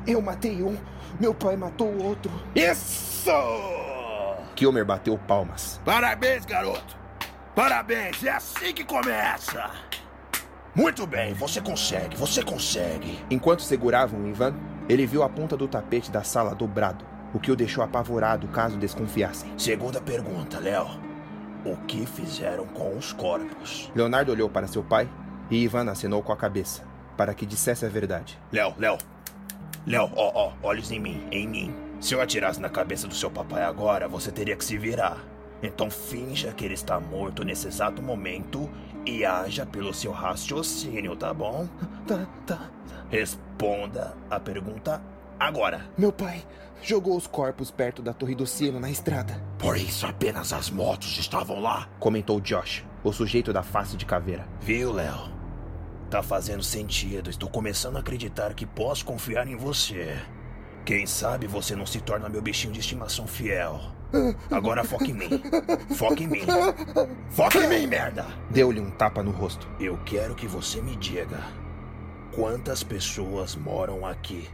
Eu 0.06 0.22
matei 0.22 0.64
um, 0.64 0.78
meu 1.20 1.34
pai 1.34 1.58
matou 1.58 1.88
o 1.88 2.04
outro. 2.04 2.32
Isso! 2.56 3.32
Kilmer 4.56 4.86
bateu 4.86 5.18
palmas. 5.18 5.82
Parabéns, 5.84 6.46
garoto! 6.46 6.98
Parabéns, 7.58 8.24
é 8.24 8.30
assim 8.30 8.72
que 8.72 8.84
começa! 8.84 9.72
Muito 10.76 11.08
bem, 11.08 11.34
você 11.34 11.60
consegue, 11.60 12.16
você 12.16 12.44
consegue. 12.44 13.20
Enquanto 13.32 13.64
seguravam 13.64 14.28
Ivan, 14.28 14.54
ele 14.88 15.08
viu 15.08 15.24
a 15.24 15.30
ponta 15.30 15.58
do 15.58 15.68
tapete 15.68 16.12
da 16.12 16.22
sala 16.22 16.54
dobrado, 16.54 17.04
o 17.34 17.40
que 17.40 17.52
o 17.52 17.56
deixou 17.56 17.84
apavorado 17.84 18.48
caso 18.50 18.78
desconfiassem. 18.78 19.52
Segunda 19.58 20.00
pergunta, 20.00 20.60
Léo. 20.60 20.86
O 21.66 21.76
que 21.88 22.06
fizeram 22.06 22.68
com 22.68 22.96
os 22.96 23.12
corpos? 23.12 23.92
Leonardo 23.96 24.32
olhou 24.32 24.52
para 24.52 24.68
seu 24.68 24.84
pai 24.84 25.10
e 25.50 25.64
Ivan 25.64 25.90
acenou 25.90 26.22
com 26.22 26.32
a 26.32 26.38
cabeça, 26.38 26.84
para 27.18 27.34
que 27.34 27.44
dissesse 27.44 27.88
a 27.88 27.90
verdade. 27.90 28.38
Léo, 28.52 28.76
Léo. 28.78 29.00
Léo, 29.88 30.12
ó, 30.16 30.32
ó, 30.32 30.54
olhos 30.62 30.92
em 30.92 31.00
mim, 31.00 31.28
em 31.32 31.48
mim. 31.48 31.76
Se 32.00 32.14
eu 32.14 32.22
atirasse 32.22 32.62
na 32.62 32.70
cabeça 32.70 33.08
do 33.08 33.16
seu 33.16 33.32
papai 33.32 33.64
agora, 33.64 34.08
você 34.08 34.32
teria 34.32 34.56
que 34.56 34.64
se 34.64 34.78
virar. 34.78 35.18
Então 35.62 35.90
finja 35.90 36.52
que 36.52 36.64
ele 36.64 36.74
está 36.74 37.00
morto 37.00 37.44
nesse 37.44 37.68
exato 37.68 38.02
momento 38.02 38.70
e 39.06 39.26
haja 39.26 39.66
pelo 39.66 39.94
seu 39.94 40.12
raciocínio, 40.12 41.16
tá 41.16 41.34
bom? 41.34 41.68
Tá, 42.06 42.28
tá. 42.46 42.70
Responda 43.10 44.16
a 44.30 44.40
pergunta 44.40 45.02
agora. 45.40 45.86
Meu 45.98 46.12
pai 46.12 46.44
jogou 46.82 47.18
os 47.18 47.26
corpos 47.26 47.72
perto 47.72 48.02
da 48.02 48.14
Torre 48.14 48.36
do 48.36 48.46
Sino 48.46 48.80
na 48.80 48.90
estrada. 48.90 49.42
Por 49.58 49.78
isso 49.78 50.06
apenas 50.06 50.54
as 50.54 50.70
motos 50.70 51.18
estavam 51.18 51.60
lá, 51.60 51.90
comentou 52.00 52.40
Josh, 52.40 52.86
o 53.04 53.12
sujeito 53.12 53.52
da 53.52 53.64
face 53.64 53.98
de 53.98 54.06
caveira. 54.06 54.48
Viu, 54.62 54.92
Léo? 54.92 55.36
Tá 56.10 56.24
fazendo 56.24 56.64
sentido. 56.64 57.30
Estou 57.30 57.50
começando 57.50 57.98
a 57.98 58.00
acreditar 58.00 58.54
que 58.54 58.66
posso 58.66 59.04
confiar 59.04 59.48
em 59.48 59.58
você. 59.58 60.16
Quem 60.86 61.06
sabe 61.06 61.48
você 61.48 61.76
não 61.76 61.86
se 61.86 62.00
torna 62.00 62.30
meu 62.30 62.42
bichinho 62.42 62.72
de 62.72 62.80
estimação 62.80 63.28
fiel. 63.28 63.97
Agora 64.52 64.84
foca 64.84 65.06
em 65.06 65.14
mim. 65.14 65.42
Foca 65.96 66.24
em 66.24 66.28
mim. 66.28 66.46
Foca 67.30 67.60
em 67.60 67.68
mim, 67.68 67.88
merda! 67.88 68.26
Deu-lhe 68.50 68.80
um 68.80 68.90
tapa 68.92 69.22
no 69.22 69.32
rosto. 69.32 69.68
Eu 69.80 70.00
quero 70.06 70.36
que 70.36 70.48
você 70.48 70.82
me 70.82 70.96
diga 70.96 71.40
quantas 72.34 72.84
pessoas 72.84 73.56
moram 73.56 74.06
aqui. 74.06 74.50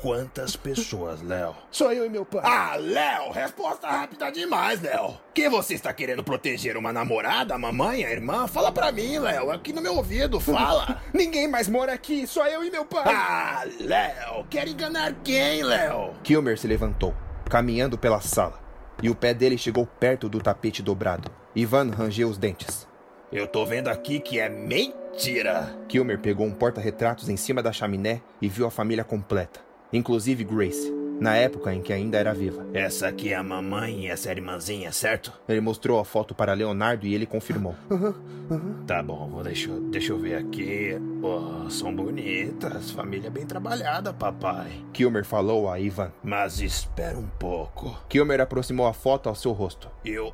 Quantas 0.00 0.54
pessoas, 0.54 1.20
Léo? 1.22 1.56
Só 1.72 1.92
eu 1.92 2.06
e 2.06 2.08
meu 2.08 2.24
pai. 2.24 2.40
Ah, 2.44 2.76
Léo, 2.76 3.32
resposta 3.32 3.88
rápida 3.88 4.30
demais, 4.30 4.80
Léo. 4.80 5.18
Que 5.34 5.48
você 5.48 5.74
está 5.74 5.92
querendo 5.92 6.22
proteger 6.22 6.76
uma 6.76 6.92
namorada, 6.92 7.56
a 7.56 7.58
mamãe, 7.58 8.04
a 8.04 8.10
irmã? 8.12 8.46
Fala 8.46 8.70
pra 8.70 8.92
mim, 8.92 9.18
Léo, 9.18 9.50
aqui 9.50 9.72
no 9.72 9.82
meu 9.82 9.96
ouvido, 9.96 10.38
fala. 10.38 11.02
Ninguém 11.12 11.48
mais 11.48 11.68
mora 11.68 11.92
aqui, 11.92 12.28
só 12.28 12.46
eu 12.46 12.62
e 12.62 12.70
meu 12.70 12.84
pai. 12.84 13.02
Ah, 13.12 13.64
Léo, 13.80 14.44
quer 14.48 14.68
enganar 14.68 15.14
quem, 15.24 15.64
Léo? 15.64 16.12
Kilmer 16.22 16.56
se 16.56 16.68
levantou, 16.68 17.12
caminhando 17.48 17.98
pela 17.98 18.20
sala, 18.20 18.60
e 19.02 19.08
o 19.08 19.14
pé 19.14 19.32
dele 19.32 19.56
chegou 19.58 19.86
perto 19.86 20.28
do 20.28 20.40
tapete 20.40 20.82
dobrado. 20.82 21.30
Ivan 21.54 21.90
rangeu 21.90 22.28
os 22.28 22.38
dentes. 22.38 22.86
Eu 23.32 23.46
tô 23.46 23.64
vendo 23.66 23.88
aqui 23.88 24.20
que 24.20 24.38
é 24.38 24.48
mentira. 24.48 25.76
Kilmer 25.88 26.18
pegou 26.18 26.46
um 26.46 26.52
porta-retratos 26.52 27.28
em 27.28 27.36
cima 27.36 27.62
da 27.62 27.72
chaminé 27.72 28.20
e 28.40 28.48
viu 28.48 28.66
a 28.66 28.70
família 28.70 29.04
completa 29.04 29.68
inclusive 29.92 30.44
Grace, 30.44 30.92
na 31.20 31.36
época 31.36 31.74
em 31.74 31.82
que 31.82 31.92
ainda 31.92 32.18
era 32.18 32.32
viva. 32.32 32.66
Essa 32.72 33.08
aqui 33.08 33.32
é 33.32 33.36
a 33.36 33.42
mamãe 33.42 34.04
e 34.04 34.06
essa 34.08 34.28
é 34.28 34.32
a 34.32 34.36
irmãzinha, 34.36 34.92
certo? 34.92 35.32
Ele 35.48 35.60
mostrou 35.60 35.98
a 35.98 36.04
foto 36.04 36.34
para 36.34 36.52
Leonardo 36.52 37.06
e 37.06 37.14
ele 37.14 37.26
confirmou. 37.26 37.74
Uhum, 37.90 38.14
uhum. 38.50 38.84
Tá 38.86 39.02
bom, 39.02 39.28
vou 39.28 39.42
deixa, 39.42 39.68
deixa 39.90 40.12
eu 40.12 40.18
ver 40.18 40.36
aqui. 40.36 40.96
Oh, 41.22 41.68
são 41.68 41.94
bonitas, 41.94 42.90
família 42.90 43.30
bem 43.30 43.46
trabalhada, 43.46 44.12
papai. 44.12 44.70
Kilmer 44.92 45.24
falou 45.24 45.70
a 45.70 45.78
Ivan. 45.78 46.12
Mas 46.22 46.60
espera 46.60 47.18
um 47.18 47.28
pouco. 47.38 47.98
Kilmer 48.08 48.40
aproximou 48.40 48.86
a 48.86 48.92
foto 48.92 49.28
ao 49.28 49.34
seu 49.34 49.52
rosto. 49.52 49.90
Eu. 50.04 50.32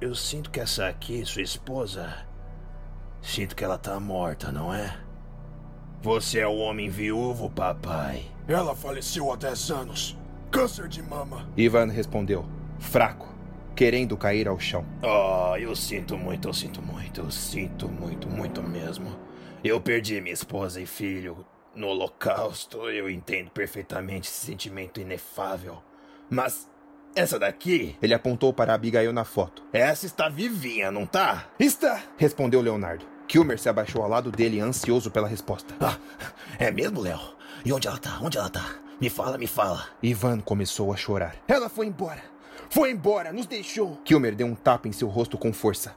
Eu 0.00 0.14
sinto 0.14 0.50
que 0.50 0.60
essa 0.60 0.86
aqui, 0.86 1.24
sua 1.24 1.42
esposa. 1.42 2.28
Sinto 3.20 3.56
que 3.56 3.64
ela 3.64 3.76
tá 3.76 3.98
morta, 3.98 4.52
não 4.52 4.72
é? 4.72 5.07
Você 6.00 6.38
é 6.38 6.46
o 6.46 6.58
homem 6.58 6.88
viúvo, 6.88 7.50
papai. 7.50 8.22
Ela 8.46 8.74
faleceu 8.74 9.32
há 9.32 9.36
10 9.36 9.70
anos. 9.72 10.16
Câncer 10.48 10.86
de 10.86 11.02
mama. 11.02 11.48
Ivan 11.56 11.88
respondeu, 11.88 12.46
fraco, 12.78 13.28
querendo 13.74 14.16
cair 14.16 14.46
ao 14.46 14.60
chão. 14.60 14.86
Oh, 15.02 15.56
eu 15.56 15.74
sinto 15.74 16.16
muito, 16.16 16.48
eu 16.48 16.54
sinto 16.54 16.80
muito, 16.80 17.20
eu 17.20 17.30
sinto 17.32 17.88
muito, 17.88 18.28
muito 18.28 18.62
mesmo. 18.62 19.14
Eu 19.62 19.80
perdi 19.80 20.20
minha 20.20 20.32
esposa 20.32 20.80
e 20.80 20.86
filho 20.86 21.44
no 21.74 21.88
Holocausto. 21.88 22.88
Eu 22.88 23.10
entendo 23.10 23.50
perfeitamente 23.50 24.28
esse 24.28 24.46
sentimento 24.46 25.00
inefável. 25.00 25.82
Mas 26.30 26.70
essa 27.14 27.40
daqui. 27.40 27.96
Ele 28.00 28.14
apontou 28.14 28.52
para 28.52 28.72
Abigail 28.72 29.12
na 29.12 29.24
foto. 29.24 29.64
Essa 29.72 30.06
está 30.06 30.28
vivinha, 30.28 30.92
não 30.92 31.04
tá? 31.04 31.48
Está! 31.58 32.02
Respondeu 32.16 32.60
Leonardo. 32.60 33.04
Kilmer 33.28 33.58
se 33.58 33.68
abaixou 33.68 34.02
ao 34.02 34.08
lado 34.08 34.32
dele, 34.32 34.58
ansioso 34.58 35.10
pela 35.10 35.28
resposta. 35.28 35.74
Ah, 35.80 35.98
é 36.58 36.70
mesmo, 36.70 37.02
Léo? 37.02 37.20
E 37.62 37.72
onde 37.72 37.86
ela 37.86 37.98
tá? 37.98 38.18
Onde 38.22 38.38
ela 38.38 38.48
tá? 38.48 38.64
Me 38.98 39.10
fala, 39.10 39.36
me 39.36 39.46
fala. 39.46 39.86
Ivan 40.02 40.40
começou 40.40 40.92
a 40.92 40.96
chorar. 40.96 41.36
Ela 41.46 41.68
foi 41.68 41.86
embora. 41.86 42.22
Foi 42.70 42.90
embora, 42.90 43.32
nos 43.32 43.46
deixou. 43.46 43.96
Kilmer 44.04 44.34
deu 44.34 44.46
um 44.46 44.54
tapa 44.54 44.88
em 44.88 44.92
seu 44.92 45.08
rosto 45.08 45.36
com 45.36 45.52
força. 45.52 45.94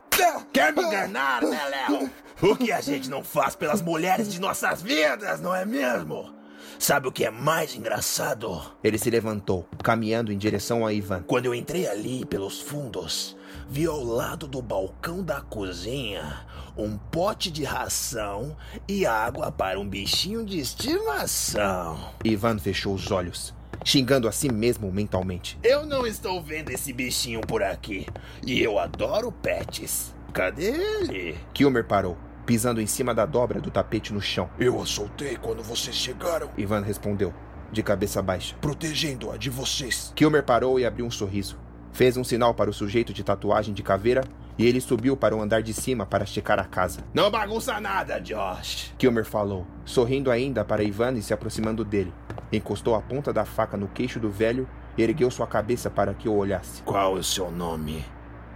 Quer 0.52 0.74
me 0.74 0.84
enganar, 0.84 1.42
né, 1.42 1.60
Léo? 1.70 2.10
O 2.42 2.56
que 2.56 2.72
a 2.72 2.82
gente 2.82 3.10
não 3.10 3.24
faz 3.24 3.56
pelas 3.56 3.82
mulheres 3.82 4.32
de 4.32 4.42
nossas 4.42 4.82
vidas, 4.82 5.40
não 5.40 5.56
é 5.56 5.64
mesmo? 5.66 6.34
Sabe 6.78 7.08
o 7.08 7.12
que 7.12 7.24
é 7.24 7.32
mais 7.32 7.76
engraçado? 7.76 8.62
Ele 8.84 8.98
se 8.98 9.10
levantou, 9.10 9.68
caminhando 9.84 10.32
em 10.32 10.38
direção 10.38 10.86
a 10.86 10.92
Ivan. 10.92 11.24
Quando 11.24 11.46
eu 11.46 11.56
entrei 11.56 11.88
ali 11.88 12.26
pelos 12.26 12.60
fundos, 12.60 13.38
vi 13.70 13.86
ao 13.86 14.04
lado 14.04 14.48
do 14.48 14.62
balcão 14.62 15.24
da 15.24 15.42
cozinha 15.42 16.46
um 16.78 16.98
pote 16.98 17.52
de 17.52 17.64
ração 17.64 18.56
e 18.88 19.06
água 19.06 19.52
para 19.52 19.80
um 19.80 19.88
bichinho 19.88 20.46
de 20.46 20.60
estimação. 20.60 22.00
Ivan 22.24 22.58
fechou 22.58 22.94
os 22.94 23.12
olhos, 23.12 23.54
xingando 23.84 24.28
a 24.28 24.32
si 24.32 24.52
mesmo 24.52 24.92
mentalmente. 24.92 25.60
Eu 25.64 25.86
não 25.86 26.06
estou 26.08 26.42
vendo 26.42 26.72
esse 26.72 26.94
bichinho 26.94 27.42
por 27.42 27.62
aqui. 27.62 28.08
E 28.46 28.62
eu 28.62 28.80
adoro 28.80 29.32
pets. 29.32 30.14
Cadê 30.34 30.72
ele? 30.72 31.38
Kilmer 31.54 31.86
parou, 31.86 32.18
pisando 32.46 32.80
em 32.82 32.88
cima 32.88 33.14
da 33.14 33.26
dobra 33.26 33.60
do 33.60 33.70
tapete 33.70 34.14
no 34.14 34.22
chão. 34.22 34.50
Eu 34.58 34.82
a 34.82 34.86
soltei 34.86 35.36
quando 35.36 35.62
vocês 35.62 35.96
chegaram. 35.96 36.50
Ivan 36.58 36.82
respondeu, 36.82 37.34
de 37.72 37.84
cabeça 37.84 38.22
baixa. 38.22 38.56
Protegendo-a 38.62 39.36
de 39.36 39.50
vocês. 39.50 40.14
Kilmer 40.16 40.44
parou 40.44 40.80
e 40.80 40.86
abriu 40.86 41.06
um 41.06 41.12
sorriso. 41.12 41.58
Fez 41.92 42.18
um 42.18 42.24
sinal 42.24 42.54
para 42.54 42.70
o 42.70 42.74
sujeito 42.74 43.14
de 43.14 43.24
tatuagem 43.24 43.74
de 43.74 43.84
caveira 43.84 44.24
e 44.58 44.66
ele 44.66 44.80
subiu 44.80 45.18
para 45.18 45.36
o 45.36 45.42
andar 45.42 45.62
de 45.62 45.74
cima 45.74 46.06
para 46.06 46.26
checar 46.26 46.60
a 46.60 46.64
casa. 46.64 47.04
Não 47.14 47.30
bagunça 47.30 47.80
nada, 47.80 48.20
Josh. 48.20 48.94
Kilmer 48.98 49.26
falou, 49.26 49.66
sorrindo 49.86 50.32
ainda 50.32 50.64
para 50.64 50.84
Ivan 50.84 51.14
e 51.14 51.22
se 51.22 51.34
aproximando 51.34 51.84
dele. 51.84 52.14
Encostou 52.52 52.96
a 52.96 53.02
ponta 53.02 53.32
da 53.34 53.46
faca 53.46 53.78
no 53.78 53.88
queixo 53.88 54.20
do 54.20 54.30
velho 54.30 54.68
e 54.98 55.04
ergueu 55.04 55.32
sua 55.32 55.48
cabeça 55.48 55.90
para 55.90 56.14
que 56.14 56.28
o 56.30 56.36
olhasse. 56.36 56.82
Qual 56.84 57.18
é 57.18 57.20
o 57.20 57.24
seu 57.24 57.50
nome? 57.52 58.04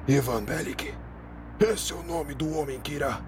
Ivan 0.08 0.44
Bellick. 0.44 0.94
Esse 1.60 1.94
é 1.94 1.96
o 1.96 2.04
nome 2.04 2.34
do 2.34 2.58
homem 2.58 2.80
que 2.80 2.94
irá 2.94 3.22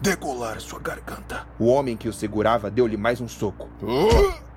decolar 0.00 0.60
sua 0.60 0.80
garganta. 0.80 1.46
O 1.58 1.66
homem 1.66 1.96
que 1.96 2.08
o 2.08 2.12
segurava 2.12 2.70
deu-lhe 2.70 2.96
mais 2.96 3.20
um 3.20 3.28
soco. 3.28 3.68
Uh! 3.82 4.49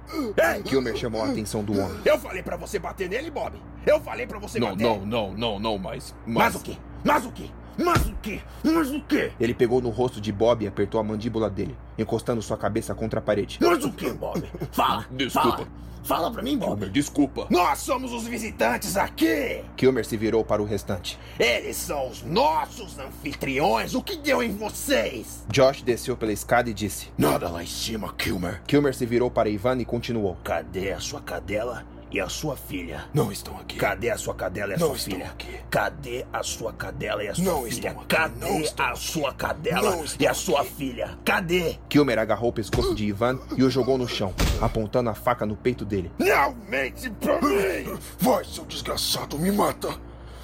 Kilmer 0.66 0.96
chamou 0.96 1.24
a 1.24 1.30
atenção 1.30 1.64
do 1.64 1.74
homem. 1.74 2.00
Eu 2.06 2.18
falei 2.18 2.44
para 2.44 2.56
você 2.58 2.80
bater 2.80 3.10
nele, 3.10 3.32
Bob. 3.32 3.58
Eu 3.86 4.00
falei 4.00 4.28
para 4.28 4.40
você 4.40 4.60
não, 4.60 4.70
bater. 4.72 4.84
Não, 4.84 5.06
não, 5.06 5.34
não, 5.34 5.60
não, 5.60 5.78
mas, 5.78 6.16
mas... 6.26 6.54
Mas 6.54 6.56
o 6.56 6.60
quê? 6.60 6.78
Mas 7.04 7.26
o 7.26 7.32
quê? 7.32 7.50
Mas 7.78 8.06
o 8.06 8.16
quê? 8.22 8.42
Mas 8.64 8.92
o 8.92 9.02
quê? 9.02 9.32
Ele 9.40 9.54
pegou 9.54 9.82
no 9.82 9.90
rosto 9.90 10.22
de 10.22 10.32
Bob 10.32 10.64
e 10.64 10.68
apertou 10.68 11.00
a 11.00 11.04
mandíbula 11.04 11.50
dele, 11.50 11.76
encostando 11.98 12.42
sua 12.42 12.58
cabeça 12.58 12.94
contra 12.94 13.20
a 13.20 13.24
parede. 13.24 13.58
Mas 13.62 13.84
o 13.84 13.92
quê, 13.92 14.12
Bob? 14.12 14.44
Fala. 14.72 15.06
Desculpa. 15.12 15.58
Fala, 15.58 15.68
fala 16.04 16.32
pra 16.32 16.42
mim, 16.42 16.58
Bob. 16.58 16.72
Kilmer, 16.72 16.90
desculpa. 16.90 17.48
Nós 17.50 17.80
somos 17.80 18.12
os 18.12 18.26
visitantes 18.26 18.98
aqui. 18.98 19.64
Kilmer 19.78 20.06
se 20.06 20.18
virou 20.18 20.44
para 20.44 20.62
o 20.62 20.66
restante. 20.66 21.18
Eles 21.40 21.78
são 21.78 22.10
os 22.10 22.24
nossos 22.24 23.00
anfitriões. 23.00 23.96
O 23.96 24.02
que 24.02 24.18
deu 24.18 24.44
em 24.44 24.56
vocês? 24.56 25.46
Josh 25.50 25.82
desceu 25.82 26.18
pela 26.18 26.34
escada 26.34 26.70
e 26.70 26.74
disse. 26.74 27.12
Nada 27.18 27.50
lá 27.50 27.64
em 27.64 27.68
cima, 27.68 28.14
Kilmer. 28.14 28.62
Kilmer 28.68 28.94
se 28.94 29.06
virou 29.06 29.32
para 29.32 29.50
Ivan 29.50 29.78
e 29.78 29.86
continuou. 29.86 30.38
Cadê 30.44 30.92
a 30.92 31.00
sua 31.00 31.22
cadela 31.22 31.86
e 32.14 32.20
a 32.22 32.30
sua 32.30 32.56
filha? 32.56 33.06
Não 33.14 33.32
estão 33.32 33.58
aqui. 33.58 33.76
Cadê 33.78 34.10
a 34.12 34.18
sua 34.18 34.36
cadela 34.36 34.72
e 34.74 34.76
a 34.76 34.78
Não 34.78 34.88
sua 34.90 34.96
estão 34.98 35.14
filha? 35.14 35.26
aqui. 35.32 35.60
Cadê 35.70 36.26
a 36.32 36.44
sua 36.44 36.72
cadela 36.74 37.24
e 37.24 37.28
a 37.28 37.36
sua 37.36 37.44
Não 37.44 37.64
filha? 37.64 37.70
estão 37.74 37.90
aqui. 37.92 37.98
Não 38.00 38.06
Cadê 38.08 38.62
estão 38.64 38.86
a 38.86 38.90
aqui. 38.90 39.00
sua 39.00 39.34
cadela 39.34 39.92
Não 39.96 40.06
e 40.20 40.28
a 40.28 40.34
sua 40.34 40.62
aqui. 40.62 40.74
filha? 40.74 41.18
Cadê? 41.26 41.80
Kilmer 41.90 42.20
agarrou 42.20 42.50
o 42.52 42.54
pescoço 42.54 42.94
de 42.94 43.06
Ivan 43.06 43.40
e 43.58 43.64
o 43.64 43.70
jogou 43.70 43.98
no 43.98 44.08
chão, 44.08 44.34
apontando 44.62 45.10
a 45.10 45.14
faca 45.16 45.46
no 45.46 45.56
peito 45.56 45.84
dele. 45.84 46.12
Não 46.20 46.56
mente 46.70 47.10
pra 47.10 47.42
mim! 47.42 47.98
Vai, 48.20 48.46
seu 48.46 48.64
desgraçado, 48.66 49.38
me 49.40 49.52
mata. 49.52 49.90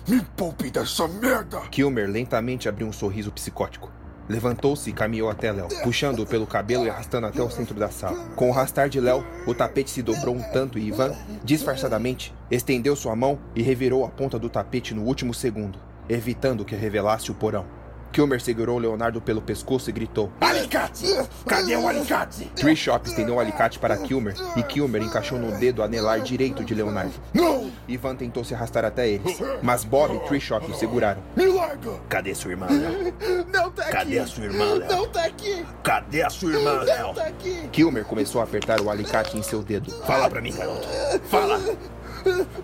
Me 0.08 0.22
poupe 0.36 0.72
dessa 0.72 1.08
merda. 1.08 1.60
Kilmer 1.70 2.10
lentamente 2.10 2.68
abriu 2.68 2.88
um 2.88 2.92
sorriso 2.92 3.32
psicótico. 3.32 3.92
Levantou-se 4.30 4.88
e 4.88 4.94
caminhou 4.94 5.28
até 5.28 5.52
Léo, 5.52 5.68
puxando-o 5.82 6.26
pelo 6.26 6.46
cabelo 6.46 6.86
e 6.86 6.90
arrastando 6.90 7.26
até 7.26 7.42
o 7.42 7.50
centro 7.50 7.74
da 7.74 7.90
sala. 7.90 8.30
Com 8.36 8.50
o 8.50 8.54
arrastar 8.54 8.88
de 8.88 9.02
Léo, 9.02 9.26
o 9.48 9.56
tapete 9.56 9.90
se 9.90 10.04
dobrou 10.04 10.36
um 10.36 10.44
tanto 10.54 10.78
e 10.78 10.88
Ivan, 10.88 11.16
disfarçadamente, 11.44 12.32
estendeu 12.52 12.96
sua 12.96 13.16
mão 13.16 13.40
e 13.56 13.64
revirou 13.64 14.06
a 14.06 14.10
ponta 14.10 14.38
do 14.38 14.48
tapete 14.48 14.94
no 14.94 15.02
último 15.02 15.34
segundo, 15.34 15.80
evitando 16.08 16.64
que 16.64 16.76
revelasse 16.76 17.32
o 17.32 17.34
porão. 17.34 17.79
Kilmer 18.12 18.42
segurou 18.42 18.78
Leonardo 18.78 19.22
pelo 19.22 19.42
pescoço 19.42 19.90
e 19.90 19.94
gritou. 19.94 20.32
Alicate! 20.42 21.06
Cadê 21.46 21.76
o 21.76 21.88
alicate? 21.88 22.46
Tree 22.56 22.76
Shop 22.76 23.08
estendeu 23.08 23.36
o 23.36 23.40
alicate 23.40 23.80
para 23.80 23.98
Kilmer 23.98 24.36
e 24.56 24.64
Kilmer 24.64 25.02
encaixou 25.02 25.38
no 25.38 25.52
dedo 25.58 25.84
anelar 25.84 26.20
direito 26.22 26.64
de 26.64 26.74
Leonardo. 26.74 27.14
Não! 27.34 27.70
Ivan 27.88 28.16
tentou 28.16 28.44
se 28.44 28.54
arrastar 28.54 28.86
até 28.86 29.08
eles, 29.08 29.40
mas 29.62 29.84
Bob 29.84 30.16
e 30.16 30.20
Tree 30.28 30.42
Shop 30.42 30.70
o 30.70 30.76
seguraram. 30.76 31.22
Me 31.36 31.46
larga! 31.46 31.92
Cadê 32.10 32.34
sua 32.34 32.52
irmã, 32.52 32.68
Léo? 32.70 33.14
Não 33.52 33.72
tá 33.72 33.86
Cadê 33.86 34.20
a 34.20 34.28
sua 34.28 34.46
irmã, 34.46 34.74
Léo? 34.74 34.90
Não 34.90 35.08
tá 35.08 35.26
aqui! 35.26 35.66
Cadê 35.84 36.24
a 36.24 36.30
sua 36.30 36.52
irmã, 36.52 36.82
Léo? 36.82 37.14
Tá 37.14 37.26
aqui! 37.26 37.70
Kilmer 37.72 38.06
começou 38.06 38.42
a 38.42 38.44
apertar 38.44 38.82
o 38.82 38.90
alicate 38.90 39.38
em 39.38 39.44
seu 39.44 39.62
dedo. 39.62 39.92
Fala 40.06 40.30
pra 40.30 40.42
mim, 40.42 40.52
garoto. 40.52 40.88
Fala! 41.30 41.60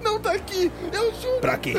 Não 0.01 0.19
tá 0.19 0.31
aqui! 0.31 0.71
Eu 0.91 1.13
juro! 1.13 1.39
Pra 1.41 1.57
quem? 1.57 1.75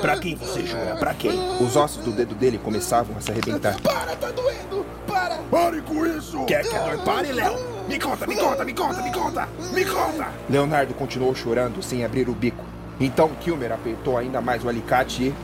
Pra 0.00 0.18
quem 0.18 0.36
você 0.36 0.66
jura? 0.66 0.96
Pra 0.96 1.14
quem? 1.14 1.32
Os 1.60 1.76
ossos 1.76 2.04
do 2.04 2.12
dedo 2.12 2.34
dele 2.34 2.58
começavam 2.58 3.16
a 3.16 3.20
se 3.20 3.30
arrebentar. 3.30 3.80
Para, 3.80 4.16
tá 4.16 4.30
doendo! 4.30 4.84
Para! 5.06 5.36
Pare 5.50 5.80
com 5.82 6.06
isso! 6.06 6.44
Quer 6.46 6.62
que 6.62 6.78
dor 6.78 6.98
pare, 7.04 7.32
Léo? 7.32 7.56
Me 7.88 7.98
conta, 7.98 8.26
me 8.26 8.36
conta, 8.36 8.64
me 8.64 8.74
conta, 8.74 9.02
me 9.02 9.12
conta! 9.12 9.48
Me 9.72 9.84
conta! 9.84 10.28
Leonardo 10.48 10.94
continuou 10.94 11.34
chorando 11.34 11.82
sem 11.82 12.04
abrir 12.04 12.28
o 12.28 12.34
bico. 12.34 12.64
Então 12.98 13.28
Kilmer 13.40 13.72
apertou 13.72 14.16
ainda 14.16 14.40
mais 14.40 14.64
o 14.64 14.68
alicate 14.68 15.24
e. 15.24 15.34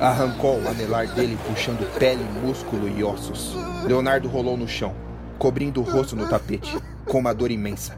Arrancou 0.00 0.60
o 0.60 0.68
anelar 0.68 1.08
dele, 1.08 1.38
puxando 1.46 1.86
pele, 1.98 2.24
músculo 2.42 2.88
e 2.88 3.02
ossos. 3.02 3.54
Leonardo 3.84 4.28
rolou 4.28 4.56
no 4.56 4.68
chão, 4.68 4.94
cobrindo 5.38 5.80
o 5.80 5.84
rosto 5.84 6.14
no 6.16 6.28
tapete, 6.28 6.78
com 7.04 7.18
uma 7.18 7.34
dor 7.34 7.50
imensa. 7.50 7.96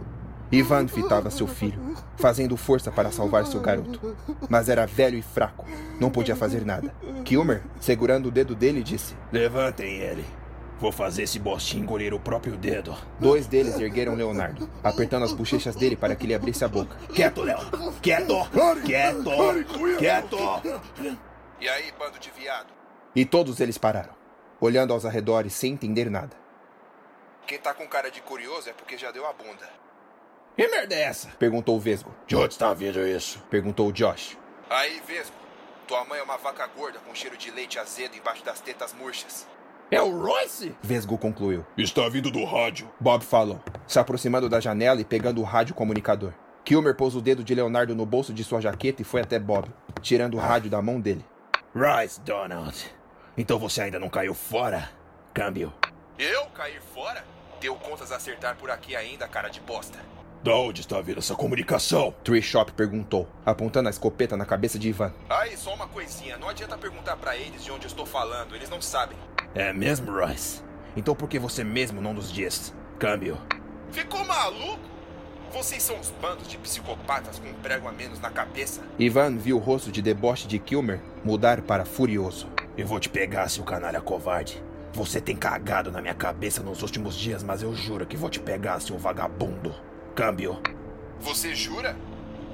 Ivan 0.51 0.87
fitava 0.87 1.31
seu 1.31 1.47
filho, 1.47 1.97
fazendo 2.17 2.57
força 2.57 2.93
para 2.93 3.11
salvar 3.11 3.47
seu 3.47 3.61
garoto. 3.61 4.17
Mas 4.49 4.69
era 4.69 4.87
velho 4.87 5.19
e 5.19 5.23
fraco, 5.23 5.67
não 6.01 6.11
podia 6.11 6.37
fazer 6.37 6.65
nada. 6.65 6.95
Kilmer, 7.25 7.63
segurando 7.81 8.27
o 8.27 8.31
dedo 8.31 8.55
dele, 8.55 8.83
disse: 8.83 9.17
Levantem 9.33 9.99
ele. 9.99 10.25
Vou 10.79 10.93
fazer 10.93 11.23
esse 11.23 11.39
bostinho 11.39 11.83
engolir 11.83 12.13
o 12.13 12.21
próprio 12.21 12.55
dedo. 12.55 12.95
Dois 13.19 13.47
deles 13.47 13.81
ergueram 13.81 14.15
Leonardo, 14.15 14.69
apertando 14.85 15.25
as 15.25 15.33
bochechas 15.33 15.75
dele 15.75 15.97
para 15.97 16.15
que 16.15 16.27
ele 16.27 16.35
abrisse 16.35 16.65
a 16.65 16.69
boca. 16.69 16.97
Quieto, 17.15 17.43
Léo! 17.43 17.59
Quieto! 18.03 18.35
Quieto! 18.85 19.31
Quieto! 19.99 20.37
E 21.59 21.69
aí, 21.69 21.91
bando 21.99 22.19
de 22.19 22.31
viado? 22.31 22.67
E 23.15 23.25
todos 23.25 23.59
eles 23.61 23.79
pararam, 23.79 24.13
olhando 24.61 24.93
aos 24.93 25.07
arredores 25.07 25.55
sem 25.55 25.73
entender 25.73 26.11
nada. 26.11 26.37
Quem 27.47 27.59
tá 27.59 27.73
com 27.73 27.87
cara 27.89 28.11
de 28.11 28.21
curioso 28.21 28.69
é 28.69 28.75
porque 28.75 28.99
já 28.99 29.11
deu 29.11 29.27
a 29.27 29.33
bunda. 29.33 29.67
Que 30.57 30.67
merda 30.69 30.95
é 30.95 31.03
essa? 31.03 31.29
Perguntou 31.39 31.77
o 31.77 31.81
Vesgo. 31.81 32.15
De 32.27 32.35
onde 32.35 32.55
está 32.55 32.73
vindo 32.73 33.07
isso? 33.07 33.39
Perguntou 33.51 33.89
o 33.89 33.93
Josh. 33.93 34.39
Aí, 34.71 35.03
Vesgo, 35.07 35.37
tua 35.87 36.03
mãe 36.07 36.19
é 36.19 36.23
uma 36.23 36.39
vaca 36.39 36.67
gorda 36.67 36.99
com 37.01 37.15
cheiro 37.15 37.37
de 37.37 37.51
leite 37.51 37.79
azedo 37.79 38.17
embaixo 38.17 38.43
das 38.43 38.59
tetas 38.59 38.95
murchas. 38.95 39.47
É 39.91 40.01
o 40.01 40.19
Royce? 40.19 40.75
Vesgo 40.83 41.19
concluiu. 41.19 41.65
Está 41.77 42.09
vindo 42.09 42.31
do 42.31 42.43
rádio. 42.45 42.91
Bob 42.99 43.23
falou, 43.23 43.61
se 43.87 43.99
aproximando 43.99 44.49
da 44.49 44.59
janela 44.59 45.01
e 45.01 45.05
pegando 45.05 45.43
o 45.43 45.45
rádio 45.45 45.75
comunicador. 45.75 46.33
Kilmer 46.65 46.97
pôs 46.97 47.15
o 47.15 47.21
dedo 47.21 47.45
de 47.45 47.55
Leonardo 47.55 47.95
no 47.95 48.07
bolso 48.07 48.33
de 48.33 48.43
sua 48.43 48.61
jaqueta 48.61 49.03
e 49.03 49.05
foi 49.05 49.21
até 49.21 49.39
Bob, 49.39 49.69
tirando 50.01 50.35
o 50.35 50.41
rádio 50.41 50.71
da 50.71 50.81
mão 50.81 50.99
dele. 50.99 51.25
Royce 51.75 52.19
Donald. 52.23 52.91
Então 53.37 53.59
você 53.59 53.83
ainda 53.83 53.99
não 54.01 54.09
caiu 54.09 54.33
fora? 54.33 54.91
Câmbio. 55.35 55.73
Eu 56.19 56.47
cair 56.47 56.81
fora? 56.81 57.23
Deu 57.61 57.77
contas 57.77 58.11
a 58.11 58.17
acertar 58.17 58.57
por 58.57 58.71
aqui 58.71 58.97
ainda, 58.97 59.29
cara 59.29 59.51
de 59.51 59.61
bosta. 59.61 59.99
Da 60.43 60.55
onde 60.55 60.81
está 60.81 61.01
vindo 61.01 61.19
essa 61.19 61.35
comunicação? 61.35 62.15
Tree 62.23 62.41
Shop 62.41 62.73
perguntou, 62.73 63.29
apontando 63.45 63.89
a 63.89 63.91
escopeta 63.91 64.37
na 64.37 64.45
cabeça 64.45 64.79
de 64.79 64.89
Ivan. 64.89 65.13
Aí, 65.29 65.57
só 65.57 65.75
uma 65.75 65.89
coisinha. 65.89 66.37
Não 66.39 66.49
adianta 66.49 66.79
perguntar 66.79 67.17
pra 67.17 67.37
eles 67.37 67.65
de 67.65 67.73
onde 67.73 67.85
eu 67.85 67.89
estou 67.89 68.07
falando. 68.07 68.55
Eles 68.55 68.71
não 68.71 68.81
sabem. 68.81 69.19
É 69.55 69.73
mesmo, 69.73 70.13
Royce? 70.13 70.63
Então 70.97 71.15
por 71.15 71.29
que 71.29 71.39
você 71.39 71.65
mesmo 71.65 72.01
não 72.01 72.15
nos 72.15 72.33
diz? 72.33 72.75
Câmbio. 72.99 73.39
Ficou 73.91 74.25
maluco? 74.25 74.81
Vocês 75.53 75.83
são 75.83 75.97
uns 75.97 76.11
bandos 76.21 76.49
de 76.49 76.59
psicopatas 76.59 77.39
com 77.39 77.49
um 77.49 77.55
prego 77.55 77.89
a 77.89 77.93
menos 77.93 78.21
na 78.21 78.31
cabeça. 78.31 78.83
Ivan 78.99 79.37
viu 79.37 79.57
o 79.57 79.61
rosto 79.61 79.91
de 79.91 80.03
deboche 80.03 80.47
de 80.47 80.59
Kilmer 80.59 81.01
mudar 81.25 81.63
para 81.63 81.85
furioso. 81.85 82.49
Eu 82.77 82.87
vou 82.87 83.01
te 83.01 83.09
pegar, 83.09 83.49
seu 83.49 83.65
canalha 83.65 84.01
covarde. 84.01 84.63
Você 84.93 85.21
tem 85.21 85.37
cagado 85.37 85.91
na 85.91 86.01
minha 86.01 86.15
cabeça 86.15 86.63
nos 86.63 86.83
últimos 86.83 87.15
dias, 87.15 87.43
mas 87.43 87.63
eu 87.63 87.75
juro 87.75 88.07
que 88.07 88.17
vou 88.17 88.31
te 88.31 88.41
pegar, 88.41 88.81
seu 88.81 88.99
vagabundo. 88.99 89.75
Câmbio. 90.17 90.59
Você 91.21 91.55
jura? 91.55 91.95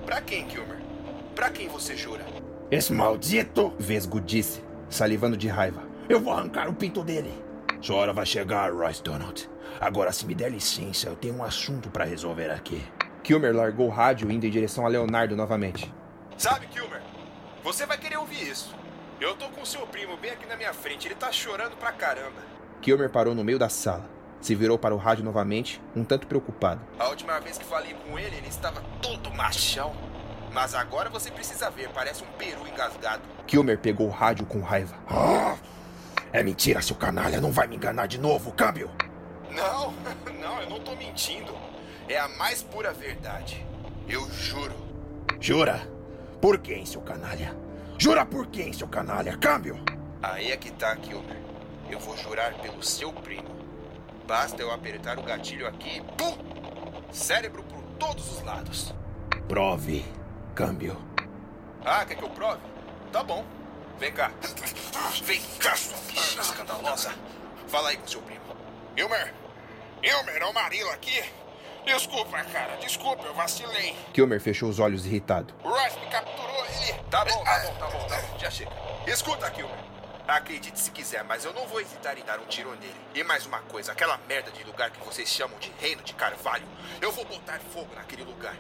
Pra 0.05 0.21
quem, 0.21 0.45
Kilmer? 0.49 0.79
Pra 1.33 1.49
quem 1.49 1.69
você 1.69 1.97
jura? 1.97 2.27
Esse 2.69 2.93
maldito! 2.93 3.73
Vesgo 3.79 4.21
disse, 4.21 4.65
salivando 4.91 5.37
de 5.37 5.47
raiva. 5.47 5.81
Eu 6.09 6.21
vou 6.21 6.33
arrancar 6.33 6.69
o 6.69 6.75
pinto 6.75 7.05
dele. 7.05 7.33
Sua 7.81 7.99
hora 7.99 8.13
vai 8.13 8.27
chegar, 8.27 8.73
Royce 8.73 9.01
Donald. 9.01 9.49
Agora, 9.81 10.11
se 10.11 10.27
me 10.27 10.35
der 10.35 10.51
licença, 10.51 11.09
eu 11.09 11.15
tenho 11.15 11.37
um 11.37 11.45
assunto 11.45 11.89
pra 11.89 12.05
resolver 12.05 12.51
aqui. 12.51 12.83
Kilmer 13.23 13.55
largou 13.55 13.87
o 13.87 13.91
rádio 13.91 14.29
indo 14.29 14.45
em 14.45 14.51
direção 14.51 14.85
a 14.85 14.89
Leonardo 14.89 15.37
novamente. 15.37 15.95
Sabe, 16.37 16.67
Kilmer? 16.67 17.01
Você 17.63 17.87
vai 17.87 17.97
querer 17.97 18.17
ouvir 18.17 18.43
isso. 18.43 18.75
Eu 19.21 19.37
tô 19.37 19.49
com 19.51 19.65
seu 19.65 19.87
primo 19.87 20.17
bem 20.17 20.33
aqui 20.33 20.47
na 20.49 20.57
minha 20.57 20.75
frente. 20.75 21.07
Ele 21.07 21.15
tá 21.15 21.31
chorando 21.31 21.77
pra 21.77 21.93
caramba. 21.93 22.43
Kilmer 22.81 23.09
parou 23.09 23.37
no 23.37 23.45
meio 23.45 23.61
da 23.61 23.69
sala, 23.69 24.11
se 24.43 24.55
virou 24.57 24.76
para 24.76 24.95
o 24.95 24.99
rádio 24.99 25.24
novamente, 25.24 25.80
um 25.95 26.05
tanto 26.05 26.26
preocupado. 26.26 26.80
A 26.99 27.09
última 27.09 27.38
vez 27.40 27.57
que 27.57 27.64
falei 27.64 27.95
com 27.95 28.18
ele, 28.18 28.36
ele 28.36 28.49
estava 28.49 28.82
todo 29.01 29.32
machão. 29.32 29.95
Mas 30.53 30.74
agora 30.74 31.09
você 31.09 31.30
precisa 31.30 31.70
ver, 31.70 31.88
parece 31.90 32.22
um 32.24 32.26
peru 32.36 32.66
engasgado. 32.66 33.22
Kilmer 33.47 33.78
pegou 33.78 34.09
o 34.09 34.11
rádio 34.11 34.45
com 34.45 34.61
raiva. 34.61 34.95
Ah, 35.09 35.57
é 36.32 36.43
mentira, 36.43 36.82
seu 36.82 36.97
canalha. 36.97 37.40
Não 37.40 37.53
vai 37.53 37.66
me 37.66 37.76
enganar 37.76 38.07
de 38.07 38.18
novo, 38.18 38.53
câmbio. 38.53 38.90
Não, 39.51 39.95
não, 40.40 40.61
eu 40.61 40.68
não 40.68 40.80
tô 40.80 40.95
mentindo. 40.97 41.55
É 42.09 42.18
a 42.18 42.28
mais 42.28 42.62
pura 42.62 42.93
verdade. 42.93 43.64
Eu 44.09 44.28
juro. 44.30 44.74
Jura? 45.40 45.88
Por 46.40 46.59
quem, 46.59 46.84
seu 46.84 47.01
canalha? 47.01 47.57
Jura 47.97 48.26
por 48.26 48.49
quem, 48.49 48.72
seu 48.72 48.88
canalha? 48.88 49.36
Câmbio. 49.38 49.80
Aí 50.20 50.51
é 50.51 50.57
que 50.57 50.72
tá, 50.72 50.95
Kilmer. 50.97 51.38
Eu 51.88 52.01
vou 52.01 52.16
jurar 52.16 52.55
pelo 52.55 52.82
seu 52.82 53.12
primo. 53.12 53.62
Basta 54.27 54.61
eu 54.62 54.73
apertar 54.73 55.18
o 55.18 55.23
gatilho 55.23 55.66
aqui 55.66 55.99
e 55.99 56.01
pum! 56.16 56.37
Cérebro 57.12 57.62
por 57.64 57.83
todos 57.99 58.31
os 58.31 58.43
lados. 58.43 58.95
Prove, 59.49 60.05
câmbio. 60.55 60.97
Ah, 61.85 62.05
quer 62.05 62.14
que 62.14 62.23
eu 62.23 62.31
prove? 62.31 62.61
Tá 63.12 63.23
bom. 63.23 63.45
Vem 63.99 64.12
cá. 64.12 64.31
Vem 65.25 65.41
cá, 65.59 65.77
sua 65.77 65.97
bicha 66.09 66.41
escandalosa. 66.41 67.14
Fala 67.68 67.91
aí 67.91 67.97
com 67.97 68.07
seu 68.07 68.23
primo. 68.23 68.41
Ilmer! 68.97 69.35
Ilmer, 70.03 70.43
é 70.43 70.47
o 70.47 70.53
Marilo 70.53 70.91
aqui? 70.91 71.23
Desculpa, 71.85 72.43
cara, 72.45 72.77
desculpa, 72.77 73.25
eu 73.25 73.35
vacilei. 73.35 73.97
Kilmer 74.12 74.41
fechou 74.41 74.68
os 74.68 74.79
olhos 74.79 75.05
irritado. 75.05 75.53
O 75.64 75.68
Royce 75.68 75.99
me 75.99 76.07
capturou, 76.07 76.64
ele... 76.66 76.93
Tá 77.11 77.25
bom, 77.25 77.45
tá 77.45 77.59
bom, 77.59 77.75
tá 77.75 77.87
bom, 77.87 78.09
tá 78.09 78.16
bom. 78.20 78.39
Já 78.39 78.51
chega. 78.51 78.70
Escuta, 79.07 79.51
Kilmer. 79.51 79.77
Acredite 80.27 80.79
se 80.79 80.91
quiser, 80.91 81.25
mas 81.25 81.45
eu 81.45 81.53
não 81.53 81.66
vou 81.66 81.81
hesitar 81.81 82.16
em 82.16 82.25
dar 82.25 82.39
um 82.39 82.45
tiro 82.47 82.70
nele. 82.77 82.95
E 83.14 83.25
mais 83.25 83.45
uma 83.45 83.59
coisa, 83.61 83.93
aquela 83.93 84.18
merda 84.29 84.51
de 84.53 84.62
lugar 84.64 84.91
que 84.91 85.05
vocês 85.05 85.29
chamam 85.29 85.59
de 85.59 85.73
Reino 85.81 86.03
de 86.03 86.14
Carvalho, 86.14 86.64
eu 87.01 87.11
vou 87.11 87.25
botar 87.25 87.59
fogo 87.59 87.89
naquele 87.95 88.23
lugar. 88.23 88.55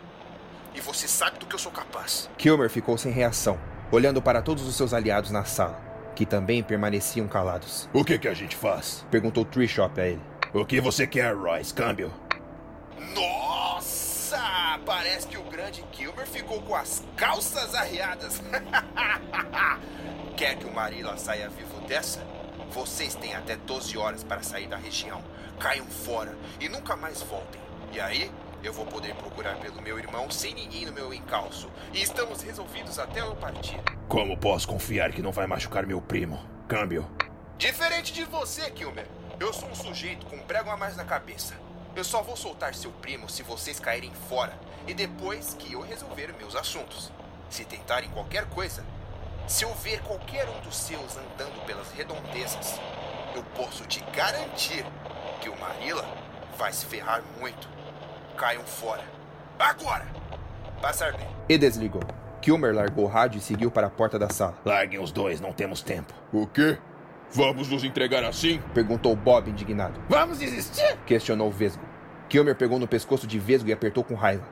E 0.74 0.80
você 0.80 1.06
sabe 1.06 1.38
do 1.38 1.46
que 1.46 1.54
eu 1.54 1.58
sou 1.58 1.70
capaz. 1.70 2.28
Kilmer 2.36 2.68
ficou 2.68 2.98
sem 2.98 3.12
reação, 3.12 3.60
olhando 3.92 4.20
para 4.20 4.42
todos 4.42 4.66
os 4.66 4.74
seus 4.74 4.92
aliados 4.92 5.30
na 5.30 5.44
sala, 5.44 5.80
que 6.16 6.26
também 6.26 6.62
permaneciam 6.62 7.28
calados. 7.28 7.88
O 7.92 8.04
que 8.04 8.18
que 8.18 8.28
a 8.28 8.34
gente 8.34 8.56
faz? 8.56 9.06
Perguntou 9.10 9.44
Trishop 9.44 10.00
a 10.00 10.06
ele. 10.06 10.22
O 10.52 10.66
que 10.66 10.80
você 10.80 11.06
quer, 11.06 11.34
Royce? 11.34 11.72
Câmbio. 11.72 12.12
Nossa! 13.14 14.80
Parece 14.84 15.28
que 15.28 15.38
o 15.38 15.44
grande 15.44 15.82
Kilmer 15.92 16.26
ficou 16.26 16.60
com 16.62 16.74
as 16.74 17.04
calças 17.16 17.74
arreadas. 17.74 18.42
Quer 20.36 20.56
que 20.56 20.64
o 20.64 20.72
Marilla 20.72 21.16
saia 21.16 21.48
vivo 21.48 21.80
dessa? 21.86 22.20
Vocês 22.70 23.14
têm 23.14 23.34
até 23.34 23.56
12 23.56 23.98
horas 23.98 24.24
para 24.24 24.42
sair 24.42 24.66
da 24.66 24.76
região. 24.76 25.22
Caiam 25.60 25.86
fora 25.86 26.36
e 26.58 26.68
nunca 26.68 26.96
mais 26.96 27.22
voltem. 27.22 27.60
E 27.92 28.00
aí, 28.00 28.30
eu 28.62 28.72
vou 28.72 28.86
poder 28.86 29.14
procurar 29.14 29.56
pelo 29.56 29.82
meu 29.82 29.98
irmão 29.98 30.30
sem 30.30 30.54
ninguém 30.54 30.86
no 30.86 30.92
meu 30.92 31.12
encalço. 31.12 31.70
E 31.92 32.00
estamos 32.00 32.42
resolvidos 32.42 32.98
até 32.98 33.20
eu 33.20 33.36
partir. 33.36 33.78
Como 34.08 34.36
posso 34.36 34.66
confiar 34.66 35.12
que 35.12 35.22
não 35.22 35.32
vai 35.32 35.46
machucar 35.46 35.86
meu 35.86 36.00
primo? 36.00 36.40
Câmbio. 36.66 37.08
Diferente 37.58 38.12
de 38.12 38.24
você, 38.24 38.70
Kilmer. 38.70 39.06
Eu 39.38 39.52
sou 39.52 39.68
um 39.68 39.74
sujeito 39.74 40.24
com 40.26 40.36
um 40.36 40.42
prego 40.42 40.70
a 40.70 40.76
mais 40.76 40.96
na 40.96 41.04
cabeça. 41.04 41.54
Eu 41.94 42.04
só 42.04 42.22
vou 42.22 42.36
soltar 42.36 42.74
seu 42.74 42.90
primo 42.90 43.28
se 43.28 43.42
vocês 43.42 43.78
caírem 43.78 44.12
fora 44.28 44.58
e 44.86 44.94
depois 44.94 45.54
que 45.58 45.74
eu 45.74 45.82
resolver 45.82 46.34
meus 46.38 46.56
assuntos. 46.56 47.12
Se 47.50 47.64
tentarem 47.66 48.08
qualquer 48.10 48.46
coisa, 48.46 48.82
se 49.46 49.64
eu 49.64 49.74
ver 49.74 50.00
qualquer 50.02 50.48
um 50.48 50.60
dos 50.60 50.76
seus 50.76 51.16
andando 51.16 51.64
pelas 51.66 51.90
redondezas, 51.92 52.80
eu 53.34 53.42
posso 53.56 53.84
te 53.86 54.02
garantir 54.14 54.84
que 55.40 55.48
o 55.48 55.58
Marilla 55.58 56.06
vai 56.56 56.72
se 56.72 56.86
ferrar 56.86 57.22
muito. 57.40 57.68
Caiam 58.36 58.64
fora. 58.64 59.02
Agora! 59.58 60.06
Passar 60.80 61.12
bem. 61.12 61.28
E 61.48 61.56
desligou. 61.56 62.02
Kilmer 62.40 62.74
largou 62.74 63.04
o 63.04 63.08
rádio 63.08 63.38
e 63.38 63.40
seguiu 63.40 63.70
para 63.70 63.86
a 63.86 63.90
porta 63.90 64.18
da 64.18 64.28
sala. 64.28 64.58
Larguem 64.64 65.00
os 65.00 65.12
dois, 65.12 65.40
não 65.40 65.52
temos 65.52 65.80
tempo. 65.80 66.12
O 66.32 66.46
quê? 66.46 66.76
Vamos 67.30 67.68
nos 67.68 67.84
entregar 67.84 68.24
assim? 68.24 68.60
Perguntou 68.74 69.14
Bob 69.14 69.48
indignado. 69.48 70.00
Vamos 70.08 70.38
desistir? 70.38 70.98
Questionou 71.06 71.50
Vesgo. 71.50 71.82
Kilmer 72.28 72.56
pegou 72.56 72.78
no 72.78 72.88
pescoço 72.88 73.26
de 73.26 73.38
Vesgo 73.38 73.68
e 73.68 73.72
apertou 73.72 74.02
com 74.02 74.14
raiva. 74.14 74.44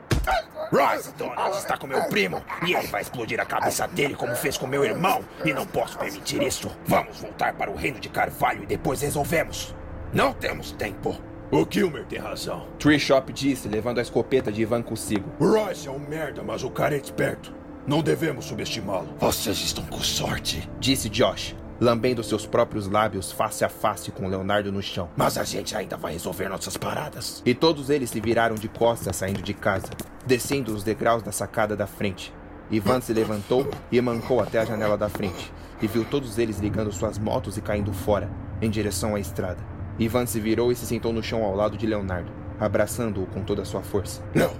Royce 0.72 1.12
Donald 1.18 1.56
está 1.56 1.76
com 1.76 1.86
meu 1.86 2.02
primo 2.04 2.40
e 2.64 2.74
ele 2.74 2.86
vai 2.86 3.02
explodir 3.02 3.40
a 3.40 3.44
cabeça 3.44 3.88
dele 3.88 4.14
como 4.14 4.36
fez 4.36 4.56
com 4.56 4.68
meu 4.68 4.84
irmão. 4.84 5.24
E 5.44 5.52
não 5.52 5.66
posso 5.66 5.98
permitir 5.98 6.40
isso. 6.42 6.70
Vamos 6.86 7.18
voltar 7.18 7.54
para 7.54 7.70
o 7.70 7.74
reino 7.74 7.98
de 7.98 8.08
Carvalho 8.08 8.62
e 8.62 8.66
depois 8.66 9.00
resolvemos. 9.00 9.74
Não 10.12 10.32
temos 10.32 10.70
tempo. 10.72 11.20
O 11.50 11.66
Kilmer 11.66 12.06
tem 12.06 12.20
razão. 12.20 12.68
Trishop 12.78 13.32
disse, 13.32 13.66
levando 13.66 13.98
a 13.98 14.02
escopeta 14.02 14.52
de 14.52 14.62
Ivan 14.62 14.82
consigo. 14.82 15.28
O 15.40 15.46
Royce 15.50 15.88
é 15.88 15.90
um 15.90 15.98
merda, 15.98 16.42
mas 16.44 16.62
o 16.62 16.70
cara 16.70 16.94
é 16.94 16.98
esperto. 16.98 17.52
Não 17.84 18.00
devemos 18.00 18.44
subestimá-lo. 18.44 19.16
Vocês 19.18 19.58
estão 19.58 19.84
com 19.86 19.98
sorte. 19.98 20.70
Disse 20.78 21.08
Josh, 21.08 21.56
lambendo 21.80 22.22
seus 22.22 22.46
próprios 22.46 22.86
lábios 22.86 23.32
face 23.32 23.64
a 23.64 23.68
face 23.68 24.12
com 24.12 24.28
Leonardo 24.28 24.70
no 24.70 24.82
chão. 24.82 25.08
Mas 25.16 25.38
a 25.38 25.42
gente 25.42 25.74
ainda 25.74 25.96
vai 25.96 26.12
resolver 26.12 26.48
nossas 26.48 26.76
paradas. 26.76 27.42
E 27.44 27.54
todos 27.54 27.90
eles 27.90 28.10
se 28.10 28.20
viraram 28.20 28.54
de 28.54 28.68
costas 28.68 29.16
saindo 29.16 29.42
de 29.42 29.54
casa, 29.54 29.88
descendo 30.30 30.72
os 30.72 30.84
degraus 30.84 31.24
da 31.24 31.32
sacada 31.32 31.76
da 31.76 31.88
frente. 31.88 32.32
Ivan 32.70 33.00
se 33.00 33.12
levantou 33.12 33.68
e 33.90 34.00
mancou 34.00 34.40
até 34.40 34.60
a 34.60 34.64
janela 34.64 34.96
da 34.96 35.08
frente, 35.08 35.52
e 35.82 35.88
viu 35.88 36.04
todos 36.04 36.38
eles 36.38 36.60
ligando 36.60 36.92
suas 36.92 37.18
motos 37.18 37.56
e 37.56 37.60
caindo 37.60 37.92
fora, 37.92 38.30
em 38.62 38.70
direção 38.70 39.16
à 39.16 39.18
estrada. 39.18 39.58
Ivan 39.98 40.26
se 40.26 40.38
virou 40.38 40.70
e 40.70 40.76
se 40.76 40.86
sentou 40.86 41.12
no 41.12 41.20
chão 41.20 41.42
ao 41.42 41.56
lado 41.56 41.76
de 41.76 41.84
Leonardo, 41.84 42.30
abraçando-o 42.60 43.26
com 43.26 43.42
toda 43.42 43.62
a 43.62 43.64
sua 43.64 43.82
força. 43.82 44.22
Léo, 44.32 44.52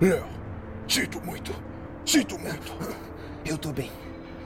Léo, 0.00 0.26
sinto 0.88 1.20
muito. 1.20 1.52
Sinto 2.04 2.36
muito. 2.36 2.72
Eu 3.46 3.56
tô 3.56 3.72
bem. 3.72 3.92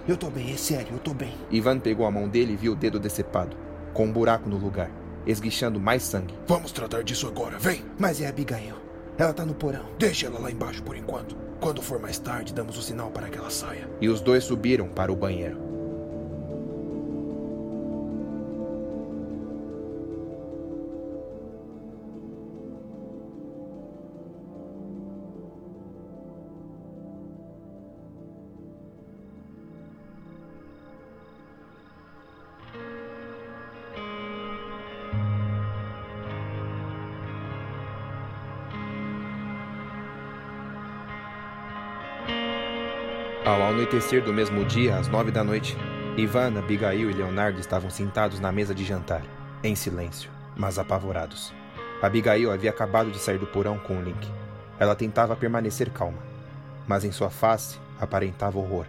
Eu 0.07 0.19
tô 0.19 0.29
bem, 0.29 0.53
é 0.53 0.57
sério, 0.59 0.93
eu 0.93 0.99
tô 0.99 1.15
bem. 1.15 1.33
Ivan 1.51 1.79
pegou 1.79 2.05
a 2.05 2.11
mão 2.11 2.29
dele 2.29 2.53
e 2.53 2.57
viu 2.57 2.73
o 2.73 2.77
dedo 2.77 3.01
decepado, 3.01 3.57
com 3.95 4.05
um 4.05 4.13
buraco 4.13 4.51
no 4.51 4.59
lugar, 4.59 4.91
esguichando 5.27 5.81
mais 5.81 6.03
sangue. 6.03 6.35
Vamos 6.47 6.73
tratar 6.73 7.03
disso 7.03 7.27
agora, 7.27 7.59
vem. 7.59 7.83
Mas 7.99 8.21
é 8.21 8.27
a 8.27 8.29
Abigail. 8.29 8.78
Ela 9.19 9.33
tá 9.33 9.45
no 9.45 9.53
porão. 9.53 9.85
Deixa 9.99 10.27
ela 10.27 10.39
lá 10.39 10.49
embaixo 10.49 10.81
por 10.85 10.97
enquanto. 10.97 11.37
Quando 11.59 11.83
for 11.83 11.99
mais 11.99 12.21
tarde, 12.21 12.55
damos 12.55 12.79
o 12.79 12.83
sinal 12.83 13.11
para 13.11 13.29
que 13.29 13.37
ela 13.37 13.51
saia. 13.51 13.91
E 14.01 14.09
os 14.09 14.21
dois 14.21 14.45
subiram 14.45 14.89
para 14.89 15.13
o 15.13 15.17
banheiro. 15.17 15.68
Anoitecer 43.89 44.23
do 44.23 44.35
mesmo 44.35 44.67
dia, 44.67 44.97
às 44.97 45.09
nove 45.09 45.31
da 45.31 45.43
noite, 45.43 45.75
Ivana, 46.15 46.61
Abigail 46.61 47.11
e 47.11 47.15
Leonardo 47.15 47.59
estavam 47.59 47.89
sentados 47.89 48.39
na 48.39 48.53
mesa 48.53 48.75
de 48.75 48.85
jantar, 48.85 49.23
em 49.65 49.75
silêncio, 49.75 50.31
mas 50.55 50.79
apavorados. 50.79 51.55
Abigail 52.03 52.53
havia 52.53 52.69
acabado 52.69 53.11
de 53.11 53.19
sair 53.19 53.39
do 53.39 53.47
porão 53.47 53.79
com 53.79 53.99
o 53.99 54.03
Link. 54.03 54.31
Ela 54.79 54.95
tentava 54.95 55.35
permanecer 55.35 55.91
calma, 55.91 56.19
mas 56.87 57.03
em 57.03 57.11
sua 57.11 57.31
face 57.31 57.79
aparentava 57.99 58.59
horror. 58.59 58.85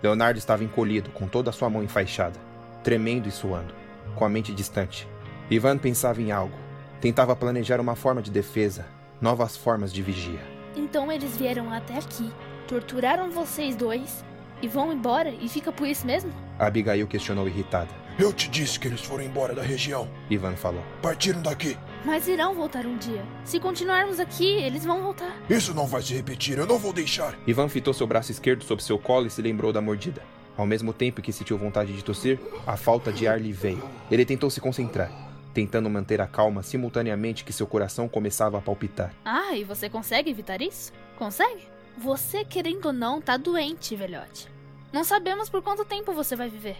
Leonardo 0.00 0.38
estava 0.38 0.62
encolhido, 0.62 1.10
com 1.10 1.26
toda 1.26 1.50
a 1.50 1.52
sua 1.52 1.68
mão 1.68 1.82
enfaixada, 1.82 2.38
tremendo 2.84 3.28
e 3.28 3.32
suando, 3.32 3.74
com 4.14 4.24
a 4.24 4.28
mente 4.28 4.54
distante. 4.54 5.08
Ivan 5.50 5.76
pensava 5.76 6.22
em 6.22 6.30
algo. 6.30 6.56
Tentava 7.00 7.34
planejar 7.34 7.80
uma 7.80 7.96
forma 7.96 8.22
de 8.22 8.30
defesa, 8.30 8.86
novas 9.20 9.56
formas 9.56 9.92
de 9.92 10.02
vigia. 10.02 10.40
Então 10.76 11.10
eles 11.10 11.36
vieram 11.36 11.72
até 11.72 11.98
aqui, 11.98 12.32
torturaram 12.70 13.32
vocês 13.32 13.74
dois 13.74 14.24
e 14.62 14.68
vão 14.68 14.92
embora 14.92 15.30
e 15.30 15.48
fica 15.48 15.72
por 15.72 15.88
isso 15.88 16.06
mesmo? 16.06 16.32
Abigail 16.56 17.04
questionou 17.08 17.48
irritada. 17.48 17.88
Eu 18.16 18.32
te 18.32 18.48
disse 18.48 18.78
que 18.78 18.86
eles 18.86 19.00
foram 19.00 19.24
embora 19.24 19.52
da 19.52 19.62
região. 19.62 20.08
Ivan 20.30 20.54
falou. 20.54 20.84
Partiram 21.02 21.42
daqui. 21.42 21.76
Mas 22.04 22.28
irão 22.28 22.54
voltar 22.54 22.86
um 22.86 22.96
dia. 22.96 23.24
Se 23.44 23.58
continuarmos 23.58 24.20
aqui, 24.20 24.46
eles 24.46 24.84
vão 24.84 25.02
voltar. 25.02 25.36
Isso 25.50 25.74
não 25.74 25.84
vai 25.84 26.00
se 26.00 26.14
repetir, 26.14 26.58
eu 26.58 26.66
não 26.66 26.78
vou 26.78 26.92
deixar. 26.92 27.36
Ivan 27.44 27.68
fitou 27.68 27.92
seu 27.92 28.06
braço 28.06 28.30
esquerdo 28.30 28.62
sob 28.62 28.80
seu 28.80 29.00
colo 29.00 29.26
e 29.26 29.30
se 29.30 29.42
lembrou 29.42 29.72
da 29.72 29.80
mordida. 29.80 30.22
Ao 30.56 30.64
mesmo 30.64 30.92
tempo 30.92 31.20
que 31.20 31.32
sentiu 31.32 31.58
vontade 31.58 31.92
de 31.92 32.04
tossir, 32.04 32.38
a 32.64 32.76
falta 32.76 33.12
de 33.12 33.26
ar 33.26 33.40
lhe 33.40 33.52
veio. 33.52 33.82
Ele 34.08 34.24
tentou 34.24 34.48
se 34.48 34.60
concentrar, 34.60 35.10
tentando 35.52 35.90
manter 35.90 36.20
a 36.20 36.26
calma 36.28 36.62
simultaneamente 36.62 37.42
que 37.42 37.52
seu 37.52 37.66
coração 37.66 38.08
começava 38.08 38.58
a 38.58 38.60
palpitar. 38.60 39.12
Ah, 39.24 39.56
e 39.56 39.64
você 39.64 39.88
consegue 39.90 40.30
evitar 40.30 40.62
isso? 40.62 40.92
Consegue? 41.18 41.69
Você, 41.98 42.44
querendo 42.44 42.86
ou 42.86 42.92
não, 42.92 43.20
tá 43.20 43.36
doente, 43.36 43.94
velhote. 43.96 44.48
Não 44.92 45.04
sabemos 45.04 45.48
por 45.48 45.62
quanto 45.62 45.84
tempo 45.84 46.12
você 46.12 46.34
vai 46.34 46.48
viver. 46.48 46.76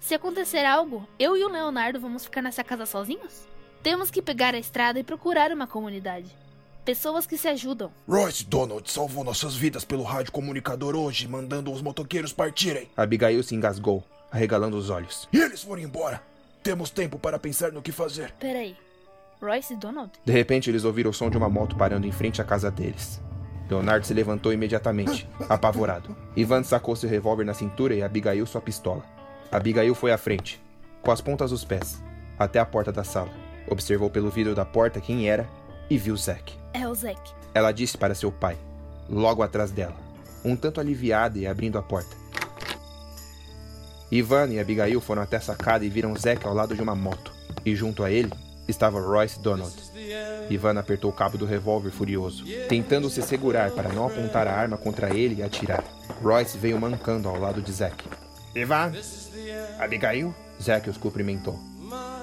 Se 0.00 0.14
acontecer 0.14 0.64
algo, 0.64 1.08
eu 1.18 1.36
e 1.36 1.44
o 1.44 1.48
Leonardo 1.48 2.00
vamos 2.00 2.24
ficar 2.24 2.42
nessa 2.42 2.64
casa 2.64 2.84
sozinhos? 2.84 3.46
Temos 3.82 4.10
que 4.10 4.20
pegar 4.20 4.54
a 4.54 4.58
estrada 4.58 4.98
e 4.98 5.04
procurar 5.04 5.52
uma 5.52 5.66
comunidade. 5.66 6.26
Pessoas 6.84 7.26
que 7.26 7.38
se 7.38 7.48
ajudam. 7.48 7.90
Royce 8.06 8.44
Donald 8.44 8.90
salvou 8.90 9.24
nossas 9.24 9.56
vidas 9.56 9.84
pelo 9.84 10.02
rádio 10.02 10.32
comunicador 10.32 10.94
hoje, 10.94 11.26
mandando 11.26 11.72
os 11.72 11.80
motoqueiros 11.80 12.32
partirem. 12.32 12.90
Abigail 12.94 13.42
se 13.42 13.54
engasgou, 13.54 14.04
arregalando 14.30 14.76
os 14.76 14.90
olhos. 14.90 15.26
E 15.32 15.38
eles 15.38 15.62
foram 15.62 15.82
embora. 15.82 16.22
Temos 16.62 16.90
tempo 16.90 17.18
para 17.18 17.38
pensar 17.38 17.72
no 17.72 17.80
que 17.80 17.92
fazer. 17.92 18.32
Peraí. 18.32 18.76
Royce 19.40 19.72
e 19.74 19.76
Donald? 19.76 20.12
De 20.24 20.32
repente, 20.32 20.70
eles 20.70 20.84
ouviram 20.84 21.10
o 21.10 21.14
som 21.14 21.30
de 21.30 21.36
uma 21.38 21.48
moto 21.48 21.76
parando 21.76 22.06
em 22.06 22.12
frente 22.12 22.42
à 22.42 22.44
casa 22.44 22.70
deles. 22.70 23.20
Leonardo 23.74 24.06
se 24.06 24.14
levantou 24.14 24.52
imediatamente, 24.52 25.28
apavorado. 25.48 26.16
Ivan 26.36 26.62
sacou 26.62 26.94
seu 26.94 27.10
revólver 27.10 27.44
na 27.44 27.54
cintura 27.54 27.94
e 27.94 28.02
Abigail 28.02 28.46
sua 28.46 28.60
pistola. 28.60 29.02
Abigail 29.50 29.94
foi 29.94 30.12
à 30.12 30.18
frente, 30.18 30.62
com 31.02 31.10
as 31.10 31.20
pontas 31.20 31.50
dos 31.50 31.64
pés, 31.64 32.02
até 32.38 32.60
a 32.60 32.64
porta 32.64 32.92
da 32.92 33.02
sala. 33.02 33.30
Observou 33.68 34.08
pelo 34.08 34.30
vidro 34.30 34.54
da 34.54 34.64
porta 34.64 35.00
quem 35.00 35.28
era 35.28 35.48
e 35.90 35.98
viu 35.98 36.16
Zack. 36.16 36.56
É 36.72 36.86
o 36.86 36.94
Zack. 36.94 37.20
Ela 37.52 37.72
disse 37.72 37.98
para 37.98 38.14
seu 38.14 38.30
pai, 38.30 38.56
logo 39.08 39.42
atrás 39.42 39.70
dela, 39.70 39.96
um 40.44 40.54
tanto 40.54 40.80
aliviada 40.80 41.38
e 41.38 41.46
abrindo 41.46 41.78
a 41.78 41.82
porta. 41.82 42.16
Ivan 44.10 44.48
e 44.50 44.60
Abigail 44.60 45.00
foram 45.00 45.22
até 45.22 45.38
a 45.38 45.40
sacada 45.40 45.84
e 45.84 45.88
viram 45.88 46.14
Zack 46.16 46.46
ao 46.46 46.54
lado 46.54 46.76
de 46.76 46.82
uma 46.82 46.94
moto, 46.94 47.32
e 47.64 47.74
junto 47.74 48.04
a 48.04 48.10
ele 48.10 48.32
estava 48.68 49.00
Royce 49.00 49.40
Donald. 49.40 49.74
Ivan 50.50 50.78
apertou 50.78 51.10
o 51.10 51.14
cabo 51.14 51.38
do 51.38 51.46
revólver 51.46 51.90
furioso, 51.90 52.44
tentando 52.68 53.08
se 53.10 53.22
segurar 53.22 53.70
para 53.70 53.92
não 53.92 54.06
apontar 54.06 54.46
a 54.46 54.54
arma 54.54 54.76
contra 54.76 55.14
ele 55.14 55.36
e 55.36 55.42
atirar. 55.42 55.84
Royce 56.22 56.58
veio 56.58 56.78
mancando 56.80 57.28
ao 57.28 57.38
lado 57.38 57.62
de 57.62 57.72
Zack. 57.72 58.04
Ivan? 58.54 58.92
Abigail? 59.78 60.34
Zack 60.62 60.88
os 60.88 60.96
cumprimentou. 60.96 61.58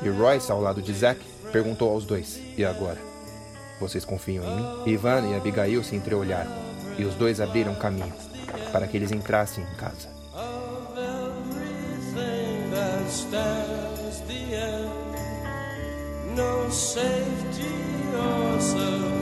E 0.03 0.09
Royce, 0.09 0.51
ao 0.51 0.61
lado 0.61 0.81
de 0.81 0.93
Zack, 0.93 1.19
perguntou 1.51 1.89
aos 1.91 2.05
dois: 2.05 2.39
E 2.57 2.63
agora? 2.63 2.97
Vocês 3.79 4.05
confiam 4.05 4.43
em 4.43 4.55
mim? 4.55 4.93
Ivan 4.93 5.29
e 5.29 5.35
Abigail 5.35 5.83
se 5.83 5.95
entreolharam, 5.95 6.51
e 6.97 7.03
os 7.03 7.15
dois 7.15 7.41
abriram 7.41 7.75
caminho. 7.75 8.13
para 8.71 8.87
que 8.87 8.97
eles 8.97 9.11
entrassem 9.11 9.63
em 9.63 9.75
casa. 9.75 10.09
No 16.35 16.69
safety 16.69 17.67
or 18.15 18.59
surprise 18.59 19.20